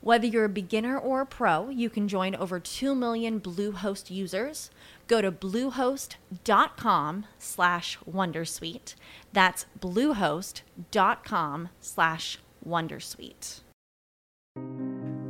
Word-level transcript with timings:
Whether 0.00 0.26
you're 0.26 0.46
a 0.46 0.48
beginner 0.48 0.98
or 0.98 1.20
a 1.20 1.26
pro, 1.26 1.68
you 1.68 1.90
can 1.90 2.08
join 2.08 2.34
over 2.34 2.58
2 2.58 2.94
million 2.94 3.40
Bluehost 3.40 4.10
users. 4.10 4.70
Go 5.08 5.20
to 5.20 5.30
bluehost.com 5.30 7.26
slash 7.38 7.98
wondersuite. 8.10 8.94
That's 9.32 9.66
bluehost.com 9.78 11.68
slash 11.80 12.38
wondersuite. 12.66 13.60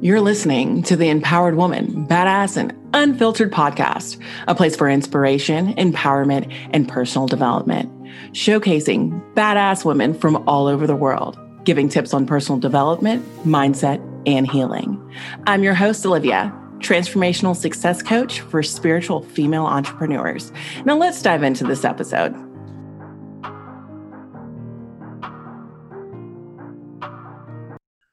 You're 0.03 0.21
listening 0.21 0.83
to 0.85 0.97
the 0.97 1.09
Empowered 1.09 1.57
Woman, 1.57 2.07
Badass 2.07 2.57
and 2.57 2.75
Unfiltered 2.95 3.53
podcast, 3.53 4.23
a 4.49 4.55
place 4.55 4.75
for 4.75 4.89
inspiration, 4.89 5.75
empowerment, 5.75 6.53
and 6.73 6.89
personal 6.89 7.27
development 7.27 7.91
showcasing 8.33 9.21
badass 9.35 9.85
women 9.85 10.15
from 10.15 10.37
all 10.49 10.67
over 10.67 10.87
the 10.87 10.97
world, 10.97 11.39
giving 11.65 11.89
tips 11.89 12.15
on 12.15 12.27
personal 12.27 12.59
development, 12.59 13.25
mindset, 13.45 14.01
and 14.27 14.51
healing. 14.51 15.01
I'm 15.47 15.63
your 15.63 15.75
host, 15.75 16.05
Olivia, 16.05 16.53
transformational 16.79 17.57
success 17.57 18.03
coach 18.03 18.41
for 18.41 18.63
spiritual 18.63 19.23
female 19.23 19.67
entrepreneurs. 19.67 20.53
Now, 20.85 20.97
let's 20.97 21.23
dive 21.23 21.43
into 21.43 21.65
this 21.65 21.85
episode. 21.85 22.35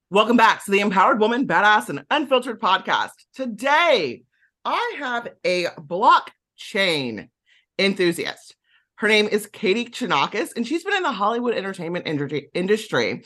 Welcome 0.09 0.37
back 0.37 0.63
to 0.63 0.71
the 0.71 0.79
Empowered 0.79 1.19
Woman, 1.19 1.45
Badass, 1.45 1.89
and 1.89 2.05
Unfiltered 2.09 2.61
podcast. 2.61 3.11
Today, 3.35 4.23
I 4.63 4.95
have 4.99 5.27
a 5.43 5.65
blockchain 5.77 7.29
enthusiast. 7.77 8.55
Her 8.95 9.07
name 9.07 9.27
is 9.27 9.47
Katie 9.47 9.85
Chonacas, 9.85 10.53
and 10.55 10.65
she's 10.65 10.83
been 10.83 10.95
in 10.95 11.03
the 11.03 11.11
Hollywood 11.11 11.53
entertainment 11.53 12.07
industry 12.53 13.23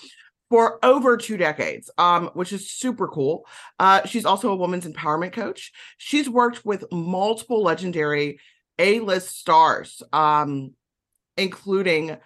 for 0.52 0.84
over 0.84 1.16
two 1.16 1.38
decades, 1.38 1.90
um, 1.98 2.30
which 2.34 2.52
is 2.52 2.70
super 2.70 3.08
cool. 3.08 3.48
Uh, 3.80 4.06
she's 4.06 4.26
also 4.26 4.52
a 4.52 4.56
women's 4.56 4.86
empowerment 4.86 5.32
coach. 5.32 5.72
She's 5.98 6.30
worked 6.30 6.66
with 6.66 6.84
multiple 6.92 7.64
legendary 7.64 8.38
A-list 8.78 9.40
stars, 9.40 10.04
um, 10.12 10.74
including 11.38 12.18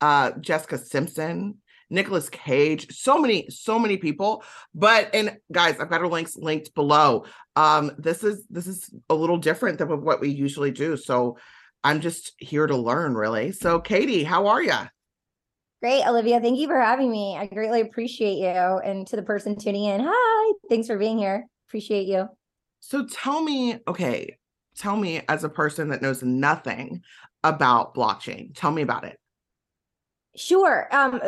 uh, 0.00 0.30
Jessica 0.40 0.78
Simpson, 0.78 1.58
Nicolas 1.90 2.30
Cage, 2.30 2.90
so 2.90 3.18
many, 3.18 3.50
so 3.50 3.78
many 3.78 3.98
people. 3.98 4.42
But 4.74 5.14
and 5.14 5.36
guys, 5.52 5.78
I've 5.78 5.90
got 5.90 6.00
her 6.00 6.08
links 6.08 6.36
linked 6.36 6.74
below. 6.74 7.26
Um, 7.54 7.92
this 7.98 8.24
is 8.24 8.46
this 8.48 8.66
is 8.66 8.88
a 9.10 9.14
little 9.14 9.36
different 9.36 9.76
than 9.76 9.88
what 10.00 10.22
we 10.22 10.30
usually 10.30 10.70
do. 10.70 10.96
So 10.96 11.36
I'm 11.84 12.00
just 12.00 12.32
here 12.38 12.66
to 12.66 12.76
learn, 12.78 13.14
really. 13.14 13.52
So, 13.52 13.78
Katie, 13.78 14.24
how 14.24 14.46
are 14.46 14.62
you? 14.62 14.72
Great, 15.84 16.06
Olivia. 16.06 16.40
Thank 16.40 16.58
you 16.58 16.66
for 16.66 16.80
having 16.80 17.10
me. 17.10 17.36
I 17.38 17.44
greatly 17.44 17.82
appreciate 17.82 18.38
you. 18.38 18.46
And 18.46 19.06
to 19.08 19.16
the 19.16 19.22
person 19.22 19.54
tuning 19.54 19.84
in, 19.84 20.00
hi, 20.02 20.52
thanks 20.70 20.86
for 20.86 20.96
being 20.96 21.18
here. 21.18 21.46
Appreciate 21.68 22.06
you. 22.06 22.26
So, 22.80 23.04
tell 23.04 23.42
me, 23.42 23.78
okay, 23.86 24.38
tell 24.78 24.96
me 24.96 25.20
as 25.28 25.44
a 25.44 25.50
person 25.50 25.90
that 25.90 26.00
knows 26.00 26.22
nothing 26.22 27.02
about 27.42 27.94
blockchain, 27.94 28.54
tell 28.54 28.70
me 28.70 28.80
about 28.80 29.04
it. 29.04 29.20
Sure. 30.34 30.88
Um, 30.90 31.20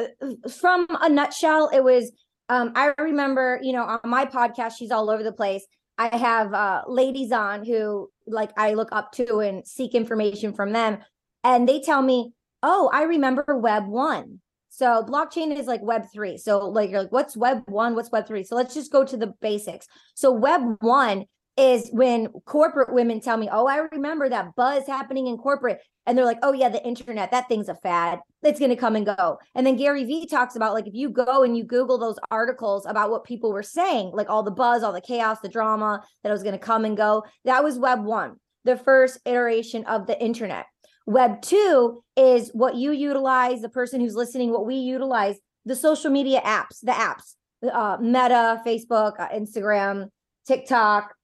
from 0.50 0.86
a 1.02 1.10
nutshell, 1.10 1.68
it 1.70 1.84
was 1.84 2.10
um, 2.48 2.72
I 2.74 2.94
remember, 2.98 3.60
you 3.62 3.74
know, 3.74 3.82
on 3.84 4.00
my 4.08 4.24
podcast, 4.24 4.78
she's 4.78 4.90
all 4.90 5.10
over 5.10 5.22
the 5.22 5.32
place. 5.32 5.66
I 5.98 6.16
have 6.16 6.54
uh, 6.54 6.84
ladies 6.88 7.30
on 7.30 7.66
who 7.66 8.08
like 8.26 8.52
I 8.56 8.72
look 8.72 8.88
up 8.90 9.12
to 9.16 9.40
and 9.40 9.68
seek 9.68 9.94
information 9.94 10.54
from 10.54 10.72
them, 10.72 11.00
and 11.44 11.68
they 11.68 11.82
tell 11.82 12.00
me, 12.00 12.32
"Oh, 12.62 12.88
I 12.90 13.02
remember 13.02 13.44
Web 13.48 13.86
one." 13.86 14.40
So 14.76 15.02
blockchain 15.02 15.58
is 15.58 15.66
like 15.66 15.80
Web 15.80 16.04
three. 16.12 16.36
So 16.36 16.68
like 16.68 16.90
you're 16.90 17.00
like, 17.00 17.12
what's 17.12 17.34
Web 17.34 17.62
one? 17.66 17.94
What's 17.94 18.12
Web 18.12 18.26
three? 18.26 18.44
So 18.44 18.54
let's 18.56 18.74
just 18.74 18.92
go 18.92 19.04
to 19.06 19.16
the 19.16 19.32
basics. 19.40 19.86
So 20.14 20.30
Web 20.30 20.76
one 20.82 21.24
is 21.56 21.88
when 21.92 22.26
corporate 22.44 22.92
women 22.92 23.20
tell 23.20 23.38
me, 23.38 23.48
"Oh, 23.50 23.66
I 23.66 23.88
remember 23.90 24.28
that 24.28 24.54
buzz 24.54 24.86
happening 24.86 25.28
in 25.28 25.38
corporate," 25.38 25.80
and 26.04 26.16
they're 26.16 26.26
like, 26.26 26.40
"Oh 26.42 26.52
yeah, 26.52 26.68
the 26.68 26.86
internet, 26.86 27.30
that 27.30 27.48
thing's 27.48 27.70
a 27.70 27.74
fad. 27.76 28.18
It's 28.42 28.58
going 28.58 28.70
to 28.70 28.76
come 28.76 28.96
and 28.96 29.06
go." 29.06 29.38
And 29.54 29.66
then 29.66 29.76
Gary 29.76 30.04
Vee 30.04 30.26
talks 30.26 30.56
about 30.56 30.74
like 30.74 30.86
if 30.86 30.92
you 30.92 31.08
go 31.08 31.42
and 31.42 31.56
you 31.56 31.64
Google 31.64 31.96
those 31.96 32.18
articles 32.30 32.84
about 32.84 33.10
what 33.10 33.24
people 33.24 33.54
were 33.54 33.62
saying, 33.62 34.10
like 34.12 34.28
all 34.28 34.42
the 34.42 34.50
buzz, 34.50 34.82
all 34.82 34.92
the 34.92 35.00
chaos, 35.00 35.40
the 35.40 35.48
drama 35.48 36.02
that 36.22 36.30
was 36.30 36.42
going 36.42 36.52
to 36.52 36.58
come 36.58 36.84
and 36.84 36.98
go, 36.98 37.24
that 37.46 37.64
was 37.64 37.78
Web 37.78 38.04
one, 38.04 38.36
the 38.66 38.76
first 38.76 39.20
iteration 39.24 39.86
of 39.86 40.06
the 40.06 40.22
internet. 40.22 40.66
Web 41.06 41.40
two 41.40 42.02
is 42.16 42.50
what 42.52 42.74
you 42.74 42.90
utilize, 42.90 43.62
the 43.62 43.68
person 43.68 44.00
who's 44.00 44.14
listening, 44.14 44.50
what 44.50 44.66
we 44.66 44.74
utilize, 44.74 45.36
the 45.64 45.76
social 45.76 46.10
media 46.10 46.40
apps, 46.40 46.80
the 46.82 46.92
apps, 46.92 47.34
uh, 47.72 47.96
Meta, 48.00 48.60
Facebook, 48.66 49.18
uh, 49.18 49.28
Instagram, 49.28 50.08
TikTok, 50.46 51.14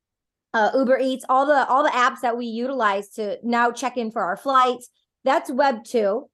uh, 0.54 0.70
Uber 0.74 0.98
Eats, 0.98 1.24
all 1.28 1.46
the 1.46 1.66
all 1.66 1.82
the 1.82 1.90
apps 1.90 2.20
that 2.20 2.36
we 2.36 2.46
utilize 2.46 3.08
to 3.10 3.38
now 3.42 3.72
check 3.72 3.96
in 3.96 4.10
for 4.10 4.22
our 4.22 4.36
flights. 4.36 4.88
That's 5.24 5.50
Web 5.50 5.84
two, 5.84 6.28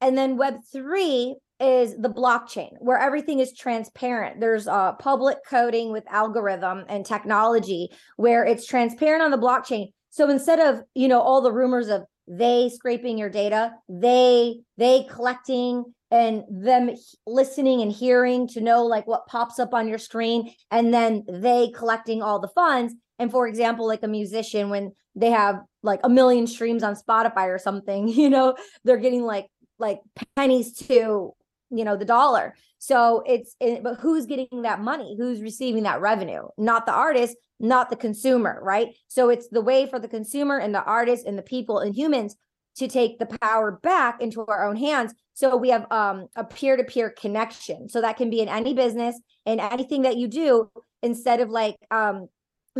and 0.00 0.16
then 0.16 0.36
Web 0.36 0.56
three 0.72 1.36
is 1.60 1.96
the 1.96 2.10
blockchain 2.10 2.70
where 2.78 2.98
everything 2.98 3.38
is 3.38 3.52
transparent. 3.52 4.40
There's 4.40 4.66
uh, 4.66 4.92
public 4.94 5.38
coding 5.48 5.92
with 5.92 6.04
algorithm 6.10 6.84
and 6.88 7.06
technology 7.06 7.90
where 8.16 8.44
it's 8.44 8.66
transparent 8.66 9.22
on 9.22 9.30
the 9.30 9.38
blockchain. 9.38 9.92
So 10.10 10.28
instead 10.28 10.60
of 10.60 10.82
you 10.94 11.08
know 11.08 11.20
all 11.20 11.40
the 11.40 11.52
rumors 11.52 11.88
of 11.88 12.04
they 12.26 12.70
scraping 12.74 13.18
your 13.18 13.30
data, 13.30 13.72
they 13.88 14.60
they 14.78 15.06
collecting 15.10 15.84
and 16.10 16.44
them 16.48 16.90
listening 17.26 17.82
and 17.82 17.90
hearing 17.90 18.46
to 18.48 18.60
know 18.60 18.84
like 18.86 19.06
what 19.06 19.26
pops 19.26 19.58
up 19.58 19.74
on 19.74 19.88
your 19.88 19.98
screen 19.98 20.52
and 20.70 20.94
then 20.94 21.24
they 21.28 21.70
collecting 21.74 22.22
all 22.22 22.38
the 22.38 22.48
funds 22.48 22.94
and 23.18 23.30
for 23.30 23.46
example, 23.46 23.86
like 23.86 24.02
a 24.02 24.08
musician, 24.08 24.70
when 24.70 24.92
they 25.14 25.30
have 25.30 25.60
like 25.82 26.00
a 26.04 26.08
million 26.08 26.46
streams 26.46 26.82
on 26.82 26.96
Spotify 26.96 27.48
or 27.48 27.58
something, 27.58 28.08
you 28.08 28.30
know, 28.30 28.56
they're 28.84 28.96
getting 28.96 29.22
like 29.22 29.46
like 29.78 30.00
pennies 30.36 30.72
to 30.74 31.32
you 31.70 31.84
know 31.84 31.96
the 31.96 32.04
dollar. 32.04 32.54
So 32.78 33.22
it's 33.26 33.56
it, 33.60 33.82
but 33.82 33.96
who's 34.00 34.26
getting 34.26 34.62
that 34.62 34.80
money? 34.80 35.16
Who's 35.18 35.40
receiving 35.40 35.84
that 35.84 36.00
revenue? 36.00 36.48
Not 36.58 36.86
the 36.86 36.92
artist, 36.92 37.36
not 37.60 37.90
the 37.90 37.96
consumer, 37.96 38.58
right? 38.62 38.88
So 39.08 39.30
it's 39.30 39.48
the 39.48 39.60
way 39.60 39.86
for 39.86 39.98
the 39.98 40.08
consumer 40.08 40.58
and 40.58 40.74
the 40.74 40.84
artist 40.84 41.26
and 41.26 41.38
the 41.38 41.42
people 41.42 41.78
and 41.78 41.94
humans 41.94 42.36
to 42.76 42.88
take 42.88 43.18
the 43.18 43.26
power 43.40 43.78
back 43.82 44.20
into 44.20 44.44
our 44.46 44.66
own 44.66 44.76
hands 44.76 45.14
so 45.34 45.56
we 45.56 45.70
have 45.70 45.90
um, 45.90 46.26
a 46.36 46.44
peer-to-peer 46.44 47.10
connection 47.10 47.88
so 47.88 48.00
that 48.00 48.16
can 48.16 48.30
be 48.30 48.40
in 48.40 48.48
any 48.48 48.74
business 48.74 49.18
and 49.46 49.60
anything 49.60 50.02
that 50.02 50.16
you 50.16 50.28
do 50.28 50.70
instead 51.02 51.40
of 51.40 51.50
like 51.50 51.76
um, 51.90 52.28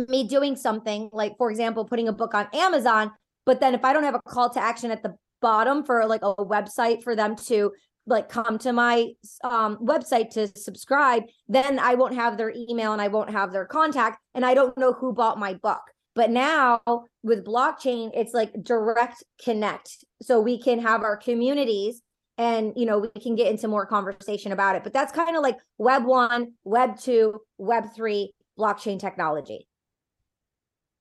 me 0.09 0.27
doing 0.27 0.55
something 0.55 1.09
like 1.13 1.37
for 1.37 1.49
example 1.49 1.85
putting 1.85 2.07
a 2.07 2.13
book 2.13 2.33
on 2.33 2.47
amazon 2.53 3.11
but 3.45 3.59
then 3.59 3.73
if 3.73 3.85
i 3.85 3.93
don't 3.93 4.03
have 4.03 4.15
a 4.15 4.21
call 4.21 4.49
to 4.49 4.59
action 4.59 4.91
at 4.91 5.03
the 5.03 5.13
bottom 5.41 5.83
for 5.83 6.05
like 6.05 6.21
a 6.23 6.35
website 6.35 7.03
for 7.03 7.15
them 7.15 7.35
to 7.35 7.71
like 8.07 8.29
come 8.29 8.57
to 8.59 8.71
my 8.71 9.11
um, 9.43 9.77
website 9.77 10.29
to 10.29 10.47
subscribe 10.57 11.23
then 11.47 11.79
i 11.79 11.95
won't 11.95 12.15
have 12.15 12.37
their 12.37 12.53
email 12.55 12.93
and 12.93 13.01
i 13.01 13.07
won't 13.07 13.29
have 13.29 13.51
their 13.51 13.65
contact 13.65 14.19
and 14.33 14.45
i 14.45 14.53
don't 14.53 14.77
know 14.77 14.93
who 14.93 15.13
bought 15.13 15.39
my 15.39 15.53
book. 15.53 15.81
But 16.15 16.29
now 16.29 16.81
with 17.23 17.45
blockchain 17.45 18.11
it's 18.13 18.33
like 18.33 18.51
direct 18.63 19.23
connect. 19.43 20.05
So 20.21 20.39
we 20.39 20.61
can 20.61 20.79
have 20.79 21.03
our 21.03 21.17
communities 21.17 22.01
and 22.37 22.73
you 22.75 22.85
know 22.85 22.99
we 22.99 23.21
can 23.21 23.35
get 23.35 23.47
into 23.47 23.67
more 23.67 23.85
conversation 23.85 24.51
about 24.51 24.75
it. 24.75 24.83
But 24.83 24.93
that's 24.93 25.11
kind 25.11 25.35
of 25.35 25.43
like 25.43 25.57
web 25.77 26.05
1 26.05 26.53
web 26.63 26.99
2 26.99 27.39
web 27.57 27.85
3 27.93 28.33
blockchain 28.57 28.99
technology. 28.99 29.67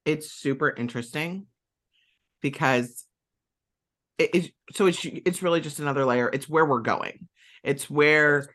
It's 0.05 0.31
super 0.31 0.69
interesting 0.69 1.47
because 2.43 3.05
it 4.19 4.35
is 4.35 4.51
so 4.73 4.87
it's 4.87 5.05
it's 5.05 5.43
really 5.43 5.61
just 5.61 5.81
another 5.81 6.05
layer. 6.05 6.31
It's 6.33 6.49
where 6.49 6.65
we're 6.65 6.81
going. 6.81 7.29
It's 7.63 7.91
where 7.91 8.49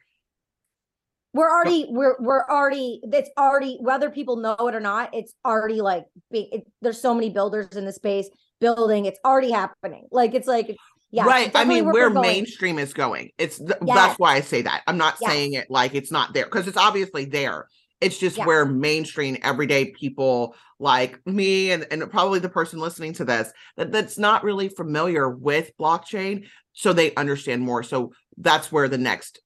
we're 1.33 1.49
already 1.49 1.85
we're 1.89 2.15
we're 2.19 2.45
already 2.47 3.01
it's 3.03 3.29
already 3.37 3.77
whether 3.79 4.09
people 4.09 4.37
know 4.37 4.55
it 4.55 4.73
or 4.73 4.79
not 4.79 5.13
it's 5.13 5.33
already 5.45 5.79
like 5.81 6.05
it, 6.31 6.65
there's 6.81 6.99
so 6.99 7.13
many 7.13 7.29
builders 7.29 7.75
in 7.75 7.85
the 7.85 7.93
space 7.93 8.29
building 8.59 9.05
it's 9.05 9.19
already 9.23 9.51
happening. 9.51 10.07
Like 10.11 10.33
it's 10.33 10.47
like 10.47 10.75
yeah 11.11 11.25
right 11.25 11.49
i 11.55 11.65
mean 11.65 11.85
where, 11.85 12.09
where 12.09 12.21
mainstream 12.21 12.79
is 12.79 12.93
going. 12.93 13.31
It's 13.37 13.59
yes. 13.59 13.77
that's 13.85 14.19
why 14.19 14.35
i 14.35 14.41
say 14.41 14.61
that. 14.61 14.83
I'm 14.87 14.97
not 14.97 15.17
yes. 15.21 15.31
saying 15.31 15.53
it 15.53 15.69
like 15.69 15.93
it's 15.93 16.11
not 16.11 16.33
there 16.33 16.45
because 16.45 16.67
it's 16.67 16.77
obviously 16.77 17.25
there 17.25 17.67
it's 18.01 18.17
just 18.17 18.37
yeah. 18.37 18.45
where 18.45 18.65
mainstream 18.65 19.37
everyday 19.41 19.85
people 19.91 20.55
like 20.79 21.19
me 21.25 21.71
and, 21.71 21.85
and 21.91 22.09
probably 22.09 22.39
the 22.39 22.49
person 22.49 22.79
listening 22.79 23.13
to 23.13 23.25
this 23.25 23.51
that, 23.77 23.91
that's 23.91 24.17
not 24.17 24.43
really 24.43 24.69
familiar 24.69 25.29
with 25.29 25.71
blockchain 25.77 26.47
so 26.73 26.93
they 26.93 27.13
understand 27.15 27.61
more 27.61 27.83
so 27.83 28.11
that's 28.37 28.71
where 28.71 28.87
the 28.87 28.97
next 28.97 29.39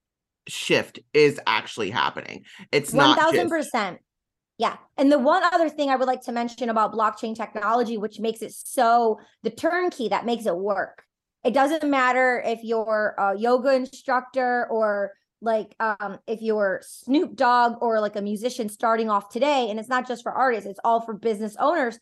shift 0.47 0.99
is 1.13 1.39
actually 1.47 1.89
happening. 1.89 2.43
It's 2.71 2.91
1000%. 2.91 2.95
not 2.95 3.33
1000%. 3.33 3.97
Yeah. 4.57 4.77
And 4.97 5.11
the 5.11 5.19
one 5.19 5.43
other 5.43 5.69
thing 5.69 5.89
I 5.89 5.95
would 5.95 6.07
like 6.07 6.21
to 6.23 6.31
mention 6.31 6.69
about 6.69 6.93
blockchain 6.93 7.35
technology, 7.35 7.97
which 7.97 8.19
makes 8.19 8.41
it 8.41 8.53
so 8.53 9.19
the 9.41 9.49
turnkey 9.49 10.09
that 10.09 10.25
makes 10.25 10.45
it 10.45 10.55
work. 10.55 11.03
It 11.43 11.53
doesn't 11.53 11.89
matter 11.89 12.41
if 12.45 12.59
you're 12.63 13.15
a 13.17 13.37
yoga 13.37 13.73
instructor 13.73 14.67
or 14.69 15.11
like 15.43 15.75
um, 15.79 16.17
if 16.25 16.41
you're 16.41 16.81
Snoop 16.83 17.35
Dogg 17.35 17.81
or 17.81 17.99
like 17.99 18.15
a 18.15 18.21
musician 18.21 18.69
starting 18.69 19.09
off 19.09 19.29
today. 19.29 19.67
And 19.69 19.79
it's 19.79 19.89
not 19.89 20.07
just 20.07 20.23
for 20.23 20.31
artists, 20.31 20.69
it's 20.69 20.79
all 20.83 21.01
for 21.01 21.13
business 21.13 21.55
owners. 21.59 21.99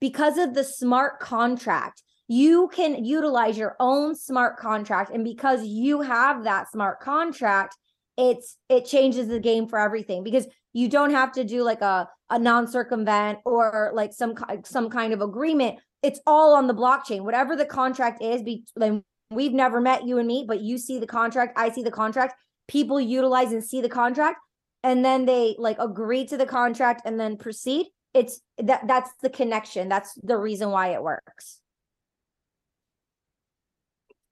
Because 0.00 0.38
of 0.38 0.54
the 0.54 0.64
smart 0.64 1.20
contract, 1.20 2.02
you 2.28 2.68
can 2.72 3.04
utilize 3.04 3.58
your 3.58 3.76
own 3.80 4.14
smart 4.14 4.58
contract. 4.58 5.10
And 5.10 5.24
because 5.24 5.64
you 5.64 6.00
have 6.02 6.44
that 6.44 6.70
smart 6.70 7.00
contract, 7.00 7.76
it's 8.16 8.56
it 8.68 8.84
changes 8.86 9.28
the 9.28 9.40
game 9.40 9.66
for 9.66 9.78
everything 9.78 10.22
because 10.22 10.46
you 10.72 10.88
don't 10.88 11.10
have 11.10 11.32
to 11.32 11.44
do 11.44 11.62
like 11.62 11.80
a 11.80 12.08
a 12.30 12.38
non-circumvent 12.38 13.38
or 13.44 13.90
like 13.94 14.12
some 14.12 14.34
some 14.64 14.88
kind 14.88 15.12
of 15.12 15.20
agreement 15.20 15.78
it's 16.02 16.20
all 16.26 16.54
on 16.54 16.66
the 16.66 16.74
blockchain 16.74 17.22
whatever 17.22 17.56
the 17.56 17.64
contract 17.64 18.22
is 18.22 18.42
be 18.42 18.64
then 18.76 19.02
we've 19.30 19.52
never 19.52 19.80
met 19.80 20.06
you 20.06 20.18
and 20.18 20.28
me 20.28 20.44
but 20.46 20.60
you 20.60 20.78
see 20.78 20.98
the 20.98 21.06
contract 21.06 21.58
i 21.58 21.70
see 21.70 21.82
the 21.82 21.90
contract 21.90 22.34
people 22.68 23.00
utilize 23.00 23.52
and 23.52 23.64
see 23.64 23.80
the 23.80 23.88
contract 23.88 24.38
and 24.82 25.04
then 25.04 25.24
they 25.24 25.54
like 25.58 25.78
agree 25.78 26.26
to 26.26 26.36
the 26.36 26.46
contract 26.46 27.02
and 27.04 27.18
then 27.18 27.36
proceed 27.36 27.86
it's 28.12 28.40
that 28.58 28.86
that's 28.86 29.10
the 29.22 29.30
connection 29.30 29.88
that's 29.88 30.14
the 30.22 30.36
reason 30.36 30.70
why 30.70 30.88
it 30.88 31.02
works 31.02 31.60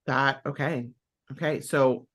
that 0.06 0.40
okay 0.46 0.88
okay 1.30 1.60
so 1.60 2.06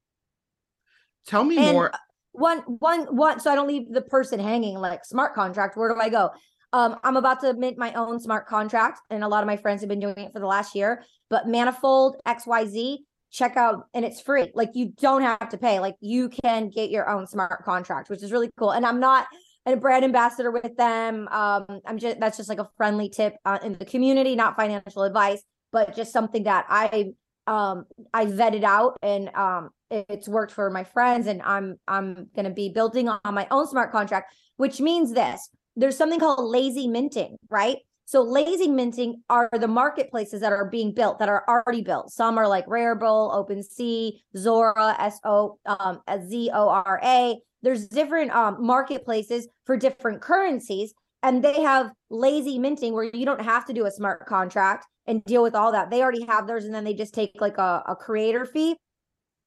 Tell 1.28 1.44
me 1.44 1.58
and 1.58 1.74
more. 1.74 1.92
One, 2.32 2.60
one, 2.60 3.02
one. 3.16 3.40
So 3.40 3.52
I 3.52 3.56
don't 3.56 3.68
leave 3.68 3.92
the 3.92 4.02
person 4.02 4.40
hanging. 4.40 4.78
Like 4.78 5.06
smart 5.06 5.36
contract. 5.36 5.78
Where 5.78 5.94
do 5.94 6.00
I 6.00 6.10
go? 6.10 6.32
Um, 6.74 6.98
I'm 7.04 7.18
about 7.18 7.42
to 7.42 7.54
mint 7.54 7.78
my 7.78 7.94
own 7.94 8.20
smart 8.20 8.48
contract, 8.48 9.00
and 9.10 9.24
a 9.24 9.28
lot 9.28 9.44
of 9.44 9.48
my 9.48 9.58
friends 9.58 9.82
have 9.82 9.90
been 9.90 10.00
doing 10.00 10.18
it 10.18 10.34
for 10.34 10.40
the 10.40 10.48
last 10.48 10.76
year. 10.76 11.04
But 11.30 11.48
Manifold 11.48 12.18
XYZ, 12.26 12.98
check 13.32 13.58
out, 13.58 13.88
and 13.94 14.06
it's 14.06 14.22
free. 14.22 14.52
Like 14.54 14.72
you 14.74 14.94
don't 15.00 15.22
have 15.22 15.50
to 15.50 15.58
pay. 15.58 15.80
Like 15.80 15.96
you 16.02 16.30
can 16.30 16.70
get 16.70 16.90
your 16.90 17.10
own 17.10 17.28
smart 17.28 17.64
contract, 17.64 18.10
which 18.10 18.24
is 18.24 18.32
really 18.32 18.50
cool. 18.58 18.72
And 18.72 18.86
I'm 18.86 19.00
not 19.00 19.28
a 19.66 19.76
brand 19.76 20.06
ambassador 20.06 20.52
with 20.52 20.78
them. 20.78 21.28
Um, 21.30 21.66
I'm 21.86 21.98
just 21.98 22.20
that's 22.20 22.38
just 22.38 22.50
like 22.50 22.60
a 22.60 22.70
friendly 22.78 23.10
tip 23.10 23.36
uh, 23.46 23.60
in 23.64 23.74
the 23.78 23.86
community, 23.86 24.36
not 24.36 24.56
financial 24.56 25.04
advice, 25.04 25.42
but 25.72 25.96
just 25.96 26.14
something 26.14 26.44
that 26.44 26.66
I 26.70 27.14
um 27.48 27.86
I 28.14 28.26
vetted 28.26 28.64
out 28.64 28.98
and 29.02 29.30
um 29.36 29.70
it's 29.90 30.28
worked 30.28 30.52
for 30.52 30.70
my 30.70 30.84
friends 30.84 31.28
and 31.28 31.42
i'm 31.44 31.78
i'm 31.88 32.28
going 32.36 32.46
to 32.46 32.50
be 32.50 32.70
building 32.70 33.08
on 33.08 33.34
my 33.34 33.48
own 33.52 33.68
smart 33.68 33.92
contract 33.92 34.36
which 34.58 34.82
means 34.82 35.14
this 35.14 35.50
there's 35.76 35.98
something 35.98 36.20
called 36.20 36.44
lazy 36.44 36.88
minting 36.88 37.38
right 37.50 37.78
so 38.08 38.22
lazy 38.22 38.70
minting 38.70 39.22
are 39.30 39.50
the 39.52 39.68
marketplaces 39.68 40.40
that 40.40 40.54
are 40.54 40.70
being 40.70 40.94
built 40.94 41.20
that 41.20 41.28
are 41.28 41.44
already 41.50 41.82
built. 41.82 42.10
Some 42.10 42.38
are 42.38 42.48
like 42.48 42.66
rarible 42.66 43.36
OpenSea 43.36 44.14
zora 44.38 44.96
s-o 44.98 45.60
um, 45.66 46.00
z-o-r-a 46.30 47.38
there's 47.64 47.90
different 47.90 48.32
um, 48.32 48.66
marketplaces 48.66 49.50
for 49.66 49.76
different 49.76 50.22
currencies 50.22 50.94
and 51.22 51.44
they 51.44 51.62
have 51.62 51.92
lazy 52.10 52.58
minting 52.58 52.94
where 52.94 53.10
you 53.14 53.26
don't 53.26 53.42
have 53.42 53.66
to 53.66 53.74
do 53.74 53.86
a 53.86 53.92
smart 53.92 54.26
contract 54.26 54.86
and 55.06 55.22
deal 55.26 55.44
with 55.44 55.54
all 55.54 55.74
that. 55.74 55.90
They 55.90 56.02
already 56.02 56.26
have 56.26 56.48
theirs 56.48 56.64
and 56.64 56.74
then 56.74 56.86
they 56.86 56.94
just 56.94 57.14
take 57.14 57.32
like 57.42 57.58
a, 57.58 57.84
a 57.88 57.96
creator 57.96 58.46
fee 58.46 58.78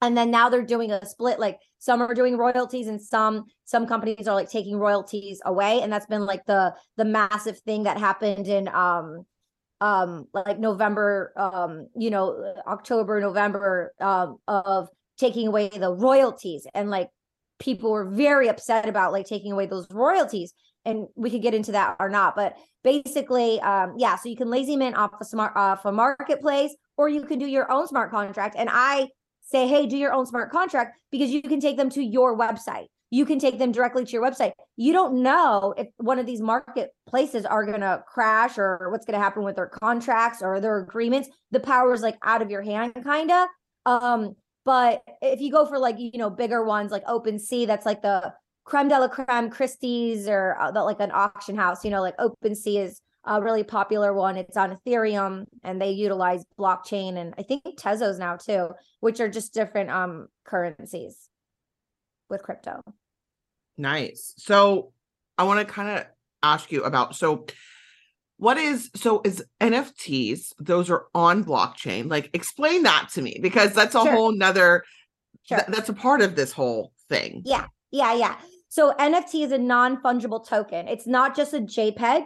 and 0.01 0.17
then 0.17 0.31
now 0.31 0.49
they're 0.49 0.65
doing 0.65 0.91
a 0.91 1.05
split 1.05 1.39
like 1.39 1.59
some 1.79 2.01
are 2.03 2.15
doing 2.15 2.37
royalties 2.37 2.89
and 2.89 3.01
some 3.01 3.45
some 3.65 3.87
companies 3.87 4.27
are 4.27 4.35
like 4.35 4.51
taking 4.51 4.77
royalties 4.77 5.41
away. 5.45 5.81
And 5.83 5.93
that's 5.93 6.07
been 6.07 6.27
like 6.27 6.45
the 6.47 6.75
the 6.97 7.05
massive 7.05 7.59
thing 7.61 7.85
that 7.85 7.99
happened 7.99 8.49
in 8.49 8.69
um 8.69 9.25
um 9.81 10.27
like 10.35 10.59
november 10.59 11.33
um 11.37 11.89
you 11.97 12.11
know 12.11 12.55
october 12.67 13.19
november 13.19 13.95
um 13.99 14.37
of 14.47 14.89
taking 15.19 15.49
away 15.49 15.69
the 15.69 15.93
royalties. 15.93 16.67
And 16.75 16.91
like 16.91 17.09
people 17.59 17.91
were 17.91 18.09
very 18.09 18.49
upset 18.49 18.89
about 18.89 19.13
like 19.13 19.27
taking 19.27 19.53
away 19.53 19.67
those 19.67 19.87
royalties. 19.91 20.55
And 20.87 21.09
we 21.15 21.31
could 21.31 21.43
get 21.43 21.55
into 21.55 21.73
that 21.73 21.97
or 22.01 22.09
not. 22.09 22.37
But 22.37 22.57
basically 22.83 23.61
um 23.61 23.95
yeah 23.99 24.17
so 24.17 24.31
you 24.31 24.37
can 24.37 24.49
lazy 24.49 24.77
mint 24.77 24.97
off 24.97 25.11
a 25.21 25.25
smart 25.25 25.53
off 25.55 25.85
a 25.85 25.93
marketplace 25.93 26.75
or 26.97 27.11
you 27.11 27.23
can 27.23 27.39
do 27.39 27.47
your 27.47 27.71
own 27.71 27.87
smart 27.87 28.11
contract. 28.11 28.57
And 28.59 28.71
i 28.73 29.09
say, 29.43 29.67
hey, 29.67 29.87
do 29.87 29.97
your 29.97 30.13
own 30.13 30.27
smart 30.27 30.51
contract 30.51 30.99
because 31.11 31.31
you 31.31 31.43
can 31.43 31.61
take 31.61 31.77
them 31.77 31.91
to 31.91 32.03
your 32.03 32.39
website. 32.39 32.87
You 33.13 33.27
can 33.27 33.41
take 33.41 33.59
them 33.59 33.73
directly 33.73 34.05
to 34.05 34.13
your 34.13 34.23
website. 34.23 34.53
You 34.77 34.93
don't 34.93 35.23
know 35.23 35.75
if 35.77 35.89
one 35.97 36.21
of 36.21 36.27
these 36.27 36.41
marketplaces 36.41 37.45
are 37.45 37.67
going 37.67 37.81
to 37.81 38.05
crash 38.07 38.57
or 38.57 38.89
what's 38.91 39.05
going 39.05 39.19
to 39.19 39.23
happen 39.23 39.43
with 39.43 39.57
their 39.57 39.67
contracts 39.67 40.43
or 40.43 40.61
their 40.61 40.79
agreements. 40.79 41.29
The 41.51 41.59
power 41.59 41.93
is 41.93 42.03
like 42.03 42.17
out 42.23 42.41
of 42.41 42.51
your 42.51 42.63
hand, 42.63 42.95
kind 43.03 43.31
of. 43.33 43.49
Um, 43.85 44.37
but 44.65 45.03
if 45.21 45.41
you 45.41 45.51
go 45.51 45.67
for 45.67 45.79
like, 45.79 45.97
you 45.99 46.19
know, 46.19 46.31
bigger 46.31 46.65
ones 46.65 46.93
like 46.93 47.05
OpenSea, 47.07 47.67
that's 47.67 47.87
like 47.87 48.03
the 48.03 48.33
creme 48.65 48.89
de 48.89 49.01
la 49.01 49.09
creme 49.09 49.51
Christie's 49.51 50.29
or 50.29 50.57
uh, 50.61 50.85
like 50.85 51.01
an 51.01 51.11
auction 51.13 51.57
house, 51.57 51.85
you 51.85 51.91
know, 51.91 52.03
like 52.03 52.17
OpenSea 52.19 52.85
is 52.85 53.01
a 53.25 53.41
really 53.43 53.63
popular 53.63 54.13
one. 54.13 54.37
It's 54.37 54.57
on 54.57 54.77
Ethereum 54.77 55.47
and 55.63 55.81
they 55.81 55.91
utilize 55.91 56.45
blockchain 56.59 57.17
and 57.17 57.35
I 57.37 57.43
think 57.43 57.65
Tezos 57.79 58.19
now 58.19 58.37
too, 58.37 58.71
which 59.01 59.21
are 59.21 59.29
just 59.29 59.53
different 59.53 59.91
um 59.91 60.29
currencies 60.45 61.29
with 62.29 62.43
crypto. 62.43 62.83
Nice. 63.77 64.35
So 64.39 64.93
I 65.37 65.45
want 65.45 65.67
to 65.67 65.73
kind 65.73 65.99
of 65.99 66.07
ask 66.43 66.73
you 66.73 66.85
about 66.85 67.15
so 67.15 67.47
what 68.39 68.57
is 68.57 68.91
so 68.97 69.21
is 69.25 69.45
NFTs, 69.61 70.55
those 70.59 70.89
are 70.89 71.07
on 71.15 71.45
blockchain. 71.45 72.11
Like 72.11 72.31
explain 72.33 72.85
that 72.85 73.11
to 73.13 73.23
me 73.23 73.39
because 73.43 73.75
that's 73.75 73.95
a 73.95 74.03
sure. 74.03 74.13
whole 74.13 74.33
nother 74.33 74.85
sure. 75.43 75.59
th- 75.59 75.69
that's 75.69 75.91
a 75.91 75.95
part 75.95 76.23
of 76.23 76.37
this 76.37 76.53
whole 76.53 76.93
thing. 77.09 77.43
Yeah. 77.45 77.67
Yeah, 77.91 78.15
yeah. 78.15 78.37
So 78.69 78.93
NFT 78.93 79.45
is 79.45 79.53
a 79.53 79.59
non-fungible 79.59 80.47
token. 80.47 80.87
It's 80.87 81.07
not 81.07 81.37
just 81.37 81.53
a 81.53 81.61
JPEG 81.61 82.25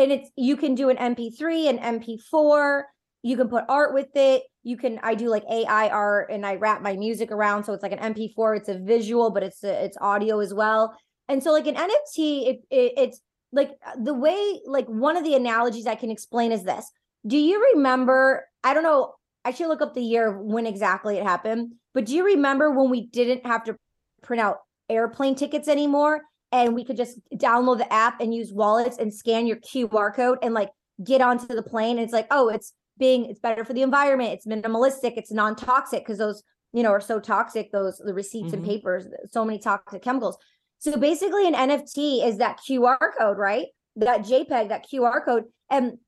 and 0.00 0.12
it's 0.12 0.30
you 0.36 0.56
can 0.56 0.74
do 0.74 0.88
an 0.88 0.96
mp3 0.96 1.68
an 1.68 2.00
mp4 2.00 2.82
you 3.22 3.36
can 3.36 3.48
put 3.48 3.64
art 3.68 3.94
with 3.94 4.08
it 4.14 4.42
you 4.62 4.76
can 4.76 4.98
i 5.02 5.14
do 5.14 5.28
like 5.28 5.44
ai 5.50 5.88
art 5.88 6.30
and 6.30 6.44
i 6.44 6.54
wrap 6.56 6.82
my 6.82 6.96
music 6.96 7.30
around 7.30 7.64
so 7.64 7.72
it's 7.72 7.82
like 7.82 7.92
an 7.92 8.14
mp4 8.14 8.56
it's 8.56 8.68
a 8.68 8.78
visual 8.78 9.30
but 9.30 9.42
it's 9.42 9.62
a, 9.62 9.84
it's 9.84 9.96
audio 10.00 10.40
as 10.40 10.52
well. 10.52 10.96
And 11.28 11.42
so 11.42 11.52
like 11.52 11.68
an 11.68 11.76
nft 11.76 12.18
it, 12.18 12.60
it, 12.70 12.92
it's 12.96 13.20
like 13.52 13.70
uh, 13.86 13.92
the 14.02 14.14
way 14.14 14.60
like 14.66 14.86
one 14.86 15.16
of 15.16 15.22
the 15.22 15.34
analogies 15.34 15.86
i 15.86 15.94
can 15.94 16.10
explain 16.10 16.50
is 16.50 16.64
this. 16.64 16.90
Do 17.26 17.36
you 17.36 17.72
remember 17.74 18.46
i 18.64 18.74
don't 18.74 18.82
know 18.82 19.14
i 19.44 19.52
should 19.52 19.68
look 19.68 19.82
up 19.82 19.94
the 19.94 20.02
year 20.02 20.36
when 20.36 20.66
exactly 20.66 21.18
it 21.18 21.22
happened 21.22 21.74
but 21.94 22.06
do 22.06 22.14
you 22.14 22.24
remember 22.24 22.70
when 22.70 22.90
we 22.90 23.06
didn't 23.06 23.46
have 23.46 23.64
to 23.64 23.76
print 24.22 24.40
out 24.40 24.58
airplane 24.88 25.34
tickets 25.34 25.68
anymore 25.68 26.22
and 26.52 26.74
we 26.74 26.84
could 26.84 26.96
just 26.96 27.18
download 27.34 27.78
the 27.78 27.92
app 27.92 28.20
and 28.20 28.34
use 28.34 28.52
wallets 28.52 28.98
and 28.98 29.12
scan 29.12 29.46
your 29.46 29.56
QR 29.58 30.14
code 30.14 30.38
and 30.42 30.54
like 30.54 30.70
get 31.04 31.20
onto 31.20 31.46
the 31.46 31.62
plane. 31.62 31.96
And 31.96 32.04
it's 32.04 32.12
like, 32.12 32.26
oh, 32.30 32.48
it's 32.48 32.72
being 32.98 33.26
it's 33.26 33.40
better 33.40 33.64
for 33.64 33.72
the 33.72 33.82
environment. 33.82 34.32
It's 34.32 34.46
minimalistic. 34.46 35.14
It's 35.16 35.32
non-toxic 35.32 36.04
because 36.04 36.18
those 36.18 36.42
you 36.72 36.82
know 36.82 36.90
are 36.90 37.00
so 37.00 37.20
toxic. 37.20 37.72
Those 37.72 37.98
the 37.98 38.14
receipts 38.14 38.48
mm-hmm. 38.48 38.56
and 38.56 38.64
papers, 38.64 39.06
so 39.32 39.44
many 39.44 39.58
toxic 39.58 40.02
chemicals. 40.02 40.36
So 40.78 40.96
basically, 40.96 41.46
an 41.46 41.54
NFT 41.54 42.26
is 42.26 42.38
that 42.38 42.60
QR 42.68 42.98
code, 43.18 43.38
right? 43.38 43.66
That 43.96 44.22
JPEG, 44.22 44.68
that 44.68 44.86
QR 44.90 45.24
code, 45.24 45.44
and 45.70 45.98